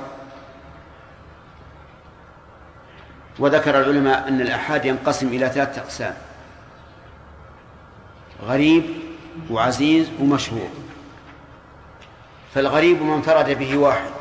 [3.40, 6.14] وذكر العلماء أن الآحاد ينقسم إلى ثلاثة أقسام
[8.46, 8.84] غريب
[9.50, 10.70] وعزيز ومشهور.
[12.54, 14.12] فالغريب من فرد به واحد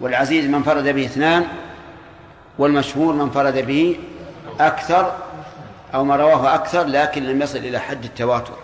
[0.00, 1.46] والعزيز من فرد به اثنان
[2.58, 3.98] والمشهور من فرد به
[4.60, 5.25] أكثر
[5.96, 8.54] أو ما رواه أكثر لكن لم يصل إلى حد التواتر.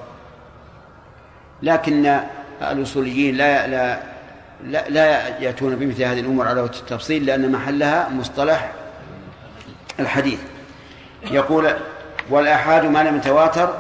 [1.63, 2.21] لكن
[2.63, 4.01] الأصوليين لا لا
[4.65, 8.73] لا, لا يأتون بمثل هذه الأمور على وجه التفصيل لأن محلها مصطلح
[10.01, 10.39] الحديث.
[11.31, 11.75] يقول
[12.31, 13.79] والآحاد ما لم يتواتر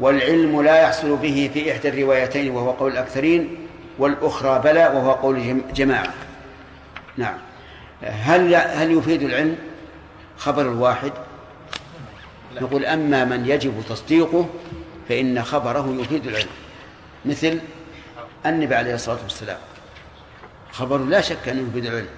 [0.00, 3.56] والعلم لا يحصل به في إحدى الروايتين وهو قول الأكثرين
[3.98, 6.14] والأخرى بلى وهو قول جماعة.
[7.16, 7.38] نعم.
[8.02, 9.56] هل هل يفيد العلم؟
[10.38, 11.12] خبر الواحد.
[12.62, 14.48] نقول أما من يجب تصديقه
[15.08, 16.48] فإن خبره يفيد العلم.
[17.24, 17.60] مثل
[18.46, 19.58] النبي عليه الصلاة والسلام.
[20.72, 22.08] خبر لا شك أنه يفيد العلم.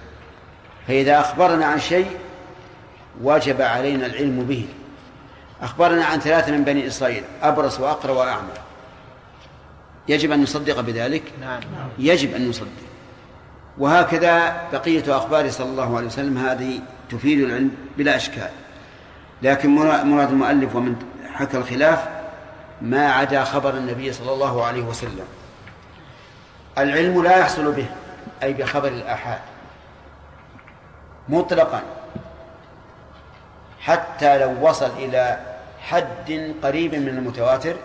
[0.87, 2.07] فإذا أخبرنا عن شيء
[3.21, 4.67] وجب علينا العلم به.
[5.61, 8.53] أخبرنا عن ثلاثة من بني إسرائيل أبرص وأقرأ وأعمى.
[10.07, 11.59] يجب أن نصدق بذلك؟ نعم.
[11.99, 12.67] يجب أن نصدق.
[13.77, 16.79] وهكذا بقية أخبار صلى الله عليه وسلم هذه
[17.11, 18.49] تفيد العلم بلا إشكال.
[19.41, 20.95] لكن مراد المؤلف ومن
[21.33, 22.07] حكى الخلاف
[22.81, 25.25] ما عدا خبر النبي صلى الله عليه وسلم.
[26.77, 27.85] العلم لا يحصل به
[28.43, 29.39] أي بخبر الآحاد.
[31.29, 31.81] مطلقا.
[33.79, 35.39] حتى لو وصل إلى
[35.81, 37.75] حد قريب من المتواتر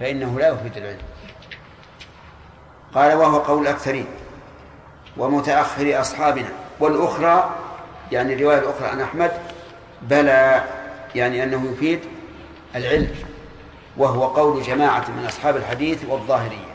[0.00, 1.02] فإنه لا يفيد العلم.
[2.94, 4.06] قال وهو قول الأكثرين
[5.16, 6.48] ومتأخر أصحابنا.
[6.80, 7.50] والأخرى
[8.12, 9.32] يعني الرواية الأخرى عن أحمد
[10.02, 10.64] بلى
[11.14, 12.00] يعني أنه يفيد
[12.76, 13.10] العلم
[13.96, 16.72] وهو قول جماعة من أصحاب الحديث والظاهرية.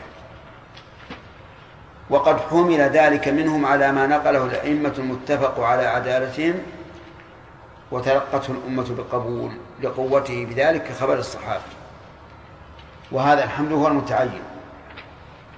[2.10, 6.54] وقد حمل ذلك منهم على ما نقله الأئمة المتفق على عدالتهم
[7.90, 9.50] وتلقته الأمة بقبول
[9.82, 11.62] لقوته بذلك كخبر الصحابة.
[13.12, 14.42] وهذا الحمد هو المتعين.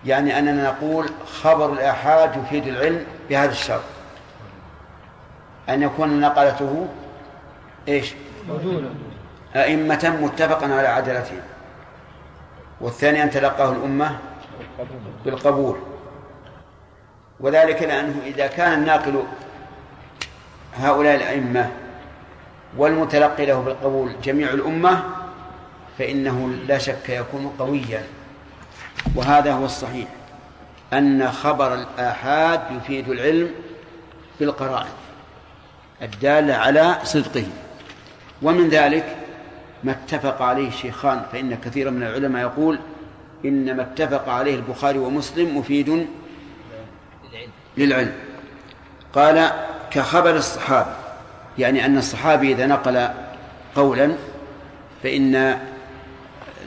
[0.04, 1.10] يعني أننا نقول
[1.42, 3.82] خبر الآحاد يفيد العلم بهذا الشرط.
[5.68, 6.88] أن يكون نقلته
[7.88, 8.14] إيش؟
[9.56, 11.40] أئمة متفقا على عدالتهم
[12.80, 14.18] والثاني أن تلقاه الأمة
[15.24, 15.76] بالقبول.
[17.40, 19.22] وذلك لأنه إذا كان الناقل
[20.76, 21.70] هؤلاء الأئمة
[22.76, 25.04] والمتلقي له بالقبول جميع الأمة
[25.98, 28.04] فإنه لا شك يكون قويا.
[29.14, 30.08] وهذا هو الصحيح
[30.92, 33.50] أن خبر الآحاد يفيد العلم
[34.40, 34.92] بالقرائن
[36.02, 37.46] الدالة على صدقه.
[38.42, 39.16] ومن ذلك
[39.84, 42.78] ما اتفق عليه الشيخان فإن كثيرا من العلماء يقول
[43.44, 46.06] إن ما اتفق عليه البخاري ومسلم مفيد
[47.76, 48.12] للعلم.
[49.12, 49.50] قال
[49.90, 50.90] كخبر الصحابي
[51.58, 53.08] يعني أن الصحابي إذا نقل
[53.74, 54.12] قولا
[55.02, 55.58] فإن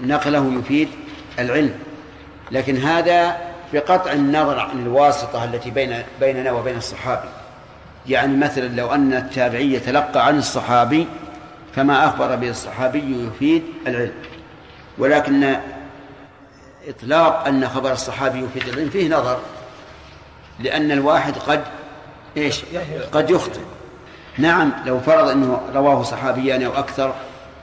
[0.01, 0.89] نقله يفيد
[1.39, 1.73] العلم.
[2.51, 3.37] لكن هذا
[3.73, 7.29] بقطع النظر عن الواسطة التي بين بيننا وبين الصحابي.
[8.07, 11.07] يعني مثلا لو أن التابعي يتلقى عن الصحابي
[11.75, 14.13] فما أخبر به الصحابي يفيد العلم.
[14.97, 15.55] ولكن
[16.87, 19.39] إطلاق أن خبر الصحابي يفيد العلم فيه نظر
[20.59, 21.63] لأن الواحد قد
[22.37, 22.61] إيش؟
[23.11, 23.61] قد يخطئ.
[24.37, 27.13] نعم لو فرض أنه رواه صحابيان أو أكثر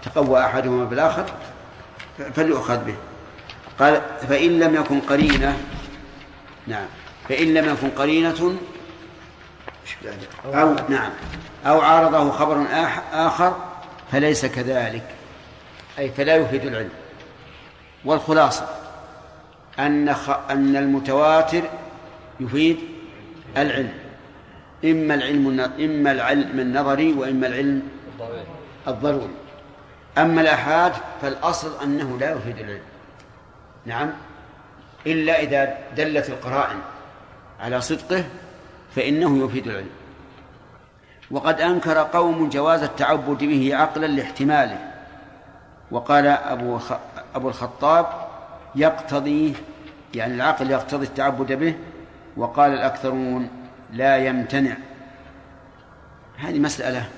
[0.02, 1.24] تقوى أحدهما بالآخر
[2.34, 2.94] فليؤخذ به.
[3.78, 5.58] قال فإن لم يكن قرينة
[6.66, 6.86] نعم
[7.28, 8.54] فإن لم يكن قرينة
[10.44, 11.10] أو نعم
[11.66, 12.64] أو عارضه خبر
[13.12, 13.54] آخر
[14.12, 15.04] فليس كذلك.
[15.98, 16.90] أي فلا يفيد العلم.
[18.04, 18.68] والخلاصة
[19.78, 20.30] أن خ...
[20.50, 21.62] أن المتواتر
[22.40, 22.78] يفيد
[23.56, 23.92] العلم.
[24.84, 27.82] إما العلم إما العلم النظري وإما العلم
[28.88, 29.30] الضروري.
[30.18, 30.92] أما الآحاد
[31.22, 32.82] فالأصل أنه لا يفيد العلم.
[33.86, 34.10] نعم.
[35.06, 36.78] إلا إذا دلت القرائن
[37.60, 38.24] على صدقه
[38.96, 39.90] فإنه يفيد العلم.
[41.30, 44.78] وقد أنكر قوم جواز التعبد به عقلا لاحتماله.
[45.90, 46.92] وقال أبو خ...
[47.34, 48.06] أبو الخطاب
[48.74, 49.54] يقتضي
[50.14, 51.74] يعني العقل يقتضي التعبد به
[52.36, 53.48] وقال الأكثرون
[53.92, 54.76] لا يمتنع.
[56.38, 57.08] هذه مسألة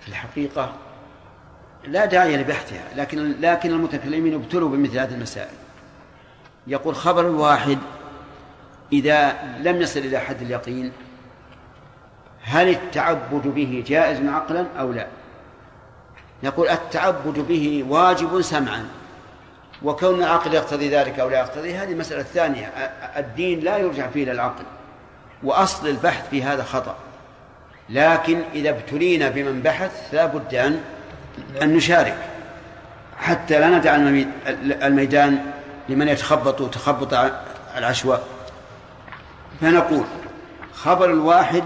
[0.00, 0.72] في الحقيقة
[1.84, 5.56] لا داعي لبحثها لكن لكن المتكلمين ابتلوا بمثل هذه المسائل.
[6.66, 7.78] يقول خبر الواحد
[8.92, 10.92] إذا لم يصل إلى حد اليقين
[12.48, 15.06] هل التعبد به جائز عقلا أو لا؟
[16.42, 18.88] يقول التعبد به واجب سمعا
[19.82, 22.66] وكون العقل يقتضي ذلك أو لا يقتضي هذه مسألة ثانية.
[23.16, 24.64] الدين لا يرجع فيه إلى العقل
[25.42, 26.96] وأصل البحث في هذا خطأ.
[27.90, 30.80] لكن إذا ابتلينا بمن بحث لا بد أن
[31.62, 32.16] أن نشارك.
[33.18, 34.26] حتى لا ندع المي-
[34.86, 35.50] الميدان
[35.88, 37.30] لمن يتخبط تخبط
[37.76, 38.22] العشواء.
[39.60, 40.04] فنقول
[40.74, 41.64] خبر الواحد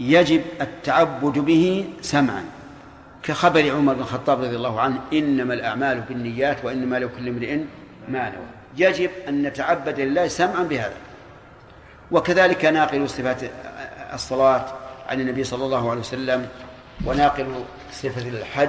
[0.00, 2.44] يجب التعبد به سمعا.
[3.22, 7.58] كخبر عمر بن الخطاب رضي الله عنه إنما الأعمال بالنيات وإنما لكل امرئ
[8.08, 8.46] ما نوى.
[8.76, 10.96] يجب أن نتعبد لله سمعا بهذا.
[12.10, 13.40] وكذلك ناقل صفات
[14.12, 14.64] الصلاة
[15.08, 16.48] عن النبي صلى الله عليه وسلم
[17.06, 17.46] وناقل
[17.92, 18.68] صفة الحج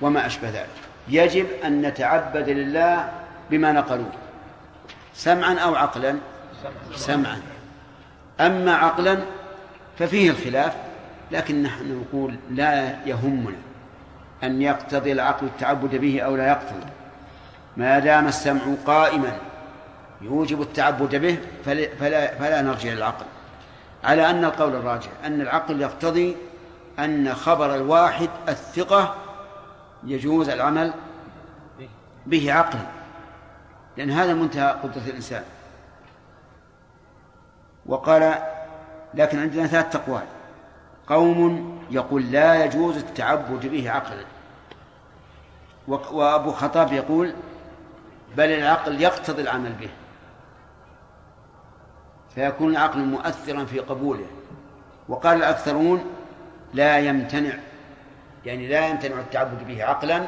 [0.00, 0.68] وما أشبه ذلك.
[1.08, 3.10] يجب أن نتعبد لله
[3.50, 4.12] بما نقلوه
[5.14, 6.16] سمعا أو عقلا؟
[6.94, 7.42] سمعا.
[8.40, 9.18] أما عقلا
[9.98, 10.76] ففيه الخلاف
[11.30, 13.56] لكن نحن نقول لا يهمنا
[14.42, 16.90] أن يقتضي العقل التعبد به أو لا يقتضي.
[17.76, 19.38] ما دام السمع قائما
[20.20, 23.24] يوجب التعبد به فلا, فلا, نرجع للعقل
[24.04, 26.36] على أن القول الراجح أن العقل يقتضي
[26.98, 29.14] أن خبر الواحد الثقة
[30.04, 30.92] يجوز العمل
[32.26, 32.86] به عقلا.
[33.96, 35.42] لأن هذا منتهى قدرة الإنسان.
[37.86, 38.42] وقال
[39.14, 40.22] لكن عندنا ثلاث أقوال
[41.06, 44.24] قوم يقول لا يجوز التعبد به عقلا.
[45.88, 47.34] وأبو خطاب يقول
[48.36, 49.90] بل العقل يقتضي العمل به.
[52.34, 54.26] فيكون العقل مؤثرا في قبوله.
[55.08, 56.04] وقال الأكثرون
[56.74, 57.54] لا يمتنع
[58.44, 60.22] يعني لا يمتنع التعبد به عقلا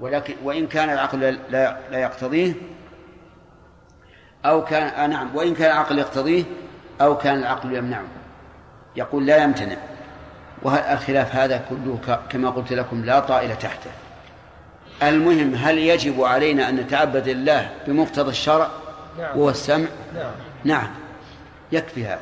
[0.00, 2.54] ولكن وإن كان العقل لا, لا يقتضيه
[4.44, 6.44] أو كان آه نعم وإن كان العقل يقتضيه
[7.00, 8.04] أو كان العقل يمنعه.
[8.96, 9.76] يقول لا يمتنع.
[10.62, 13.90] والخلاف هذا كله كما قلت لكم لا طائل تحته.
[15.02, 18.68] المهم هل يجب علينا أن نتعبد الله بمقتضى الشرع؟
[19.18, 19.38] نعم.
[19.38, 20.32] وهو السمع؟ نعم.
[20.64, 20.88] نعم.
[21.72, 22.20] يكفي هذا.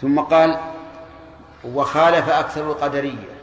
[0.00, 0.58] ثم قال
[1.64, 3.34] وخالف أكثر القدرية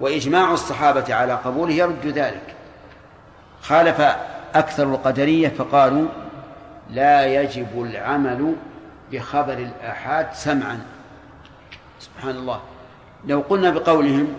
[0.00, 2.54] وإجماع الصحابة على قبوله يرد ذلك.
[3.62, 4.00] خالف
[4.54, 6.08] أكثر القدرية فقالوا
[6.90, 8.54] لا يجب العمل
[9.12, 10.80] بخبر الآحاد سمعا.
[12.00, 12.60] سبحان الله.
[13.26, 14.36] لو قلنا بقولهم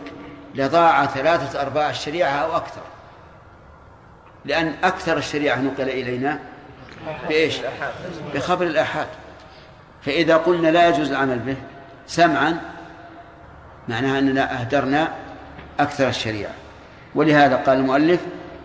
[0.55, 2.81] لضاع ثلاثة أرباع الشريعة أو أكثر.
[4.45, 6.39] لأن أكثر الشريعة نقل إلينا
[7.29, 7.57] بإيش؟
[8.33, 9.07] بخبر الآحاد.
[10.01, 11.55] فإذا قلنا لا يجوز العمل به
[12.07, 12.61] سمعا
[13.87, 15.13] معناها أننا أهدرنا
[15.79, 16.51] أكثر الشريعة.
[17.15, 18.19] ولهذا قال المؤلف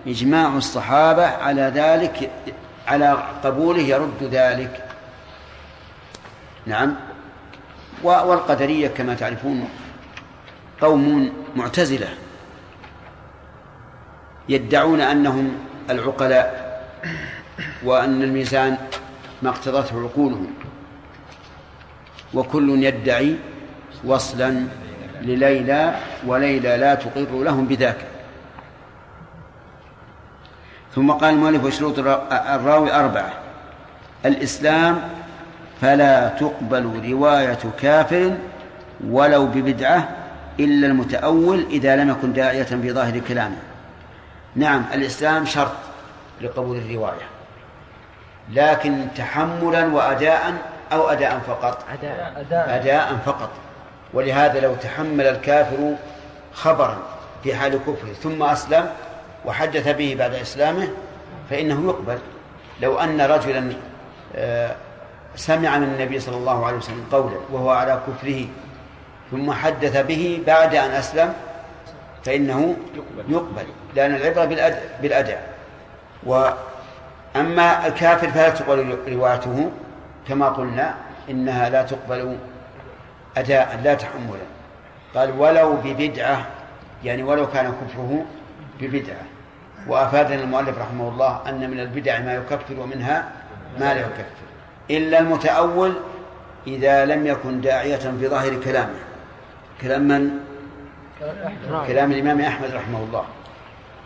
[0.06, 2.31] إجماع الصحابة على ذلك
[2.86, 4.90] على قبوله يرد ذلك.
[6.66, 6.95] نعم.
[8.03, 9.69] والقدرية كما تعرفون
[10.81, 12.09] قوم معتزلة
[14.49, 15.53] يدعون أنهم
[15.91, 16.70] العقلاء
[17.85, 18.77] وأن الميزان
[19.43, 20.47] ما اقتضته عقولهم.
[22.35, 23.37] وكل يدعي
[24.05, 24.65] وصلا
[25.23, 25.95] لليلى
[26.27, 27.97] وليلى لا تقر لهم بذاك.
[30.95, 33.32] ثم قال المؤلف وشروط الرا- الراوي أربعة
[34.24, 35.09] الإسلام
[35.81, 38.36] فلا تقبل رواية كافر
[39.09, 40.09] ولو ببدعة
[40.61, 43.57] إلا المتأول إذا لم يكن داعية بظاهر كلامه.
[44.57, 45.73] نعم الإسلام شرط
[46.40, 47.28] لقبول الرواية
[48.52, 50.52] لكن تحملا وأداء
[50.93, 53.51] أو أداء فقط؟ أداء أداء أداء فقط.
[54.15, 55.94] ولهذا لو تحمل الكافر
[56.55, 56.98] خبرا
[57.43, 58.90] في حال كفره ثم أسلم
[59.44, 60.89] وحدث به بعد إسلامه
[61.51, 62.19] فإنه يقبل.
[62.82, 63.73] لو أن رجلا
[64.36, 64.74] آه،
[65.36, 68.47] سمع من النبي صلى الله عليه وسلم قولا وهو على كفره
[69.31, 71.32] ثم حدث به بعد أن أسلم
[72.24, 72.77] فإنه
[73.28, 75.43] يقبل لأن العبرة بالأد- بالأداء
[76.23, 79.70] وأما الكافر فلا تقبل روايته
[80.28, 80.94] كما قلنا
[81.31, 82.36] إنها لا تقبل
[83.36, 84.47] أداء لا تحملا
[85.15, 86.47] قال ولو ببدعة
[87.05, 88.24] يعني ولو كان كفره
[88.81, 89.23] ببدعة.
[89.89, 93.28] وأفادنا المؤلف رحمه الله أن من البدع ما يكفر ومنها
[93.78, 94.24] ما لا يكفر.
[94.91, 95.93] إلا المتأول
[96.67, 98.99] إذا لم يكن داعية في ظاهر كلامه.
[99.81, 100.31] كلام من؟
[101.87, 103.25] كلام الإمام أحمد رحمه الله.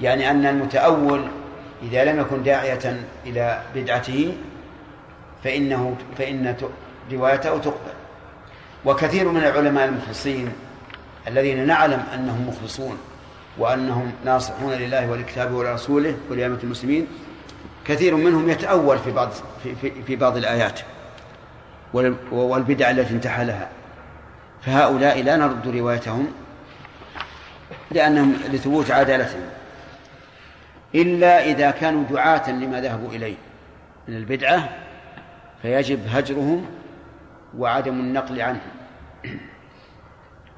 [0.01, 1.25] يعني أن المتأول
[1.83, 4.37] إذا لم يكن داعية إلى بدعته
[5.45, 6.57] فإنه فإن
[7.13, 7.95] روايته تقبل.
[8.85, 10.53] وكثير من العلماء المخلصين
[11.29, 12.99] الذين نعلم أنهم مخلصون
[13.59, 17.07] وأنهم ناصحون لله ولكتابه ولرسوله ولأئمة المسلمين
[17.85, 19.31] كثير منهم يتأول في بعض
[19.63, 20.81] في, في, في بعض الآيات
[21.93, 23.69] وال- والبدع التي انتحلها.
[24.63, 26.27] فهؤلاء لا نرد روايتهم
[27.91, 29.43] لأنهم لثبوت عدالتهم.
[30.95, 33.35] إلا إذا كانوا دعاة لما ذهبوا إليه
[34.09, 34.69] من البدعة
[35.63, 36.67] فيجب هجرهم
[37.59, 38.61] وعدم النقل عنهم.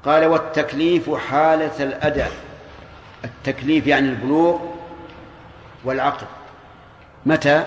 [0.05, 2.31] قال والتكليف حالة الأداء.
[3.25, 4.59] التكليف يعني البلوغ
[5.83, 6.27] والعقل.
[7.27, 7.63] متى؟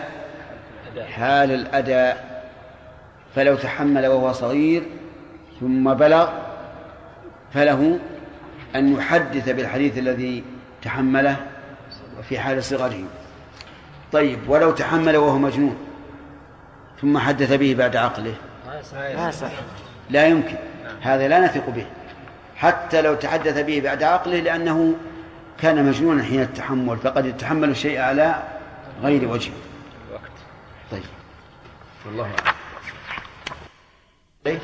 [1.12, 2.30] حال الأداء.
[3.34, 4.82] فلو تحمل وهو صغير
[5.60, 6.28] ثم بلغ
[7.54, 7.98] فله
[8.74, 10.44] أن يحدث بالحديث الذي
[10.82, 11.36] تحمله
[12.28, 13.04] في حال صغره.
[14.12, 15.76] طيب ولو تحمل وهو مجنون
[17.00, 18.34] ثم حدث به بعد عقله.
[20.10, 20.56] لا يمكن.
[21.00, 21.86] هذا لا نثق به.
[22.56, 24.94] حتى لو تحدث به بعد عقله لأنه
[25.60, 28.34] كان مجنونا حين التحمل فقد يتحمل الشيء على
[29.02, 29.52] غير وجهه
[30.90, 31.02] طيب.
[32.06, 32.56] والله أعلم.
[34.44, 34.58] طيب.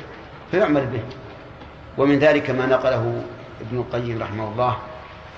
[0.51, 1.01] فيعمل به.
[1.97, 3.23] ومن ذلك ما نقله
[3.61, 4.77] ابن القيم رحمه الله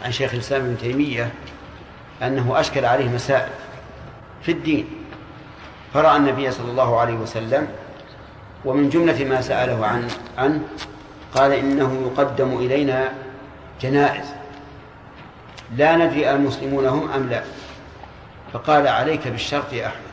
[0.05, 1.31] عن شيخ الإسلام ابن تيمية
[2.21, 3.49] أنه أشكل عليه مسائل
[4.41, 4.87] في الدين.
[5.93, 7.67] فرأى النبي صلى الله عليه وسلم
[8.65, 10.07] ومن جملة ما سأله عن
[10.37, 10.61] عنه
[11.35, 13.13] قال إنه يقدم إلينا
[13.81, 14.25] جنائز.
[15.77, 17.43] لا ندري المسلمون هم أم لا.
[18.53, 20.09] فقال عليك بالشرط يا أحمد.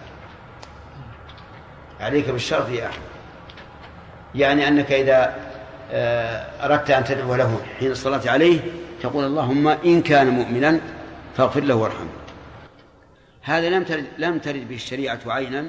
[2.01, 3.03] عليك بالشرط يا أحمد.
[4.35, 5.35] يعني أنك إذا
[5.93, 8.61] آه، أردت أن تدعو له حين الصلاة عليه
[9.03, 10.81] تقول اللهم إن كان مؤمنا
[11.37, 12.09] فاغفر له وارحمه.
[13.43, 15.67] هذا لم ترد لم ترد به الشريعة عينا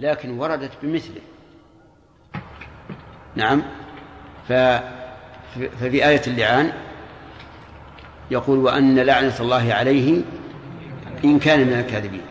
[0.00, 1.20] لكن وردت بمثله.
[3.36, 3.62] نعم.
[4.48, 4.52] ف
[5.80, 6.72] ففي آية اللعان
[8.30, 10.22] يقول وأن لعنة الله عليه
[11.24, 12.26] إن كان من الكاذبين.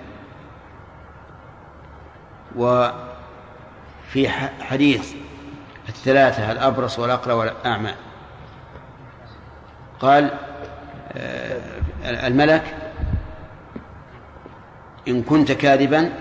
[2.55, 4.29] وفي
[4.61, 5.13] حديث
[5.89, 7.91] الثلاثة الأبرص والأقرع والأعمى.
[9.99, 10.31] قال
[11.13, 11.61] آه،
[12.03, 12.63] الملك
[15.07, 16.13] إن كنت كاذبا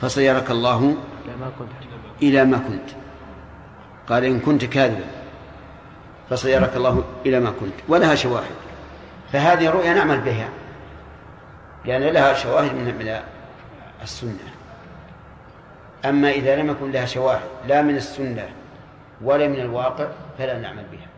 [0.00, 0.96] فصيرك الله
[2.22, 2.90] إلى ما كنت.
[4.08, 5.04] قال إن كنت كاذبا
[6.30, 7.74] فصيرك الله إلى ما كنت.
[7.88, 8.56] ولها شواهد
[9.32, 10.48] فهذه الرؤيا نعمل بها.
[11.86, 12.88] لأن لها شواهد من
[14.02, 14.52] السنة.
[16.04, 18.48] أما إذا لم يكن لها شواهد لا من السنة
[19.22, 20.06] ولا من الواقع
[20.38, 21.15] فلا نعمل بها.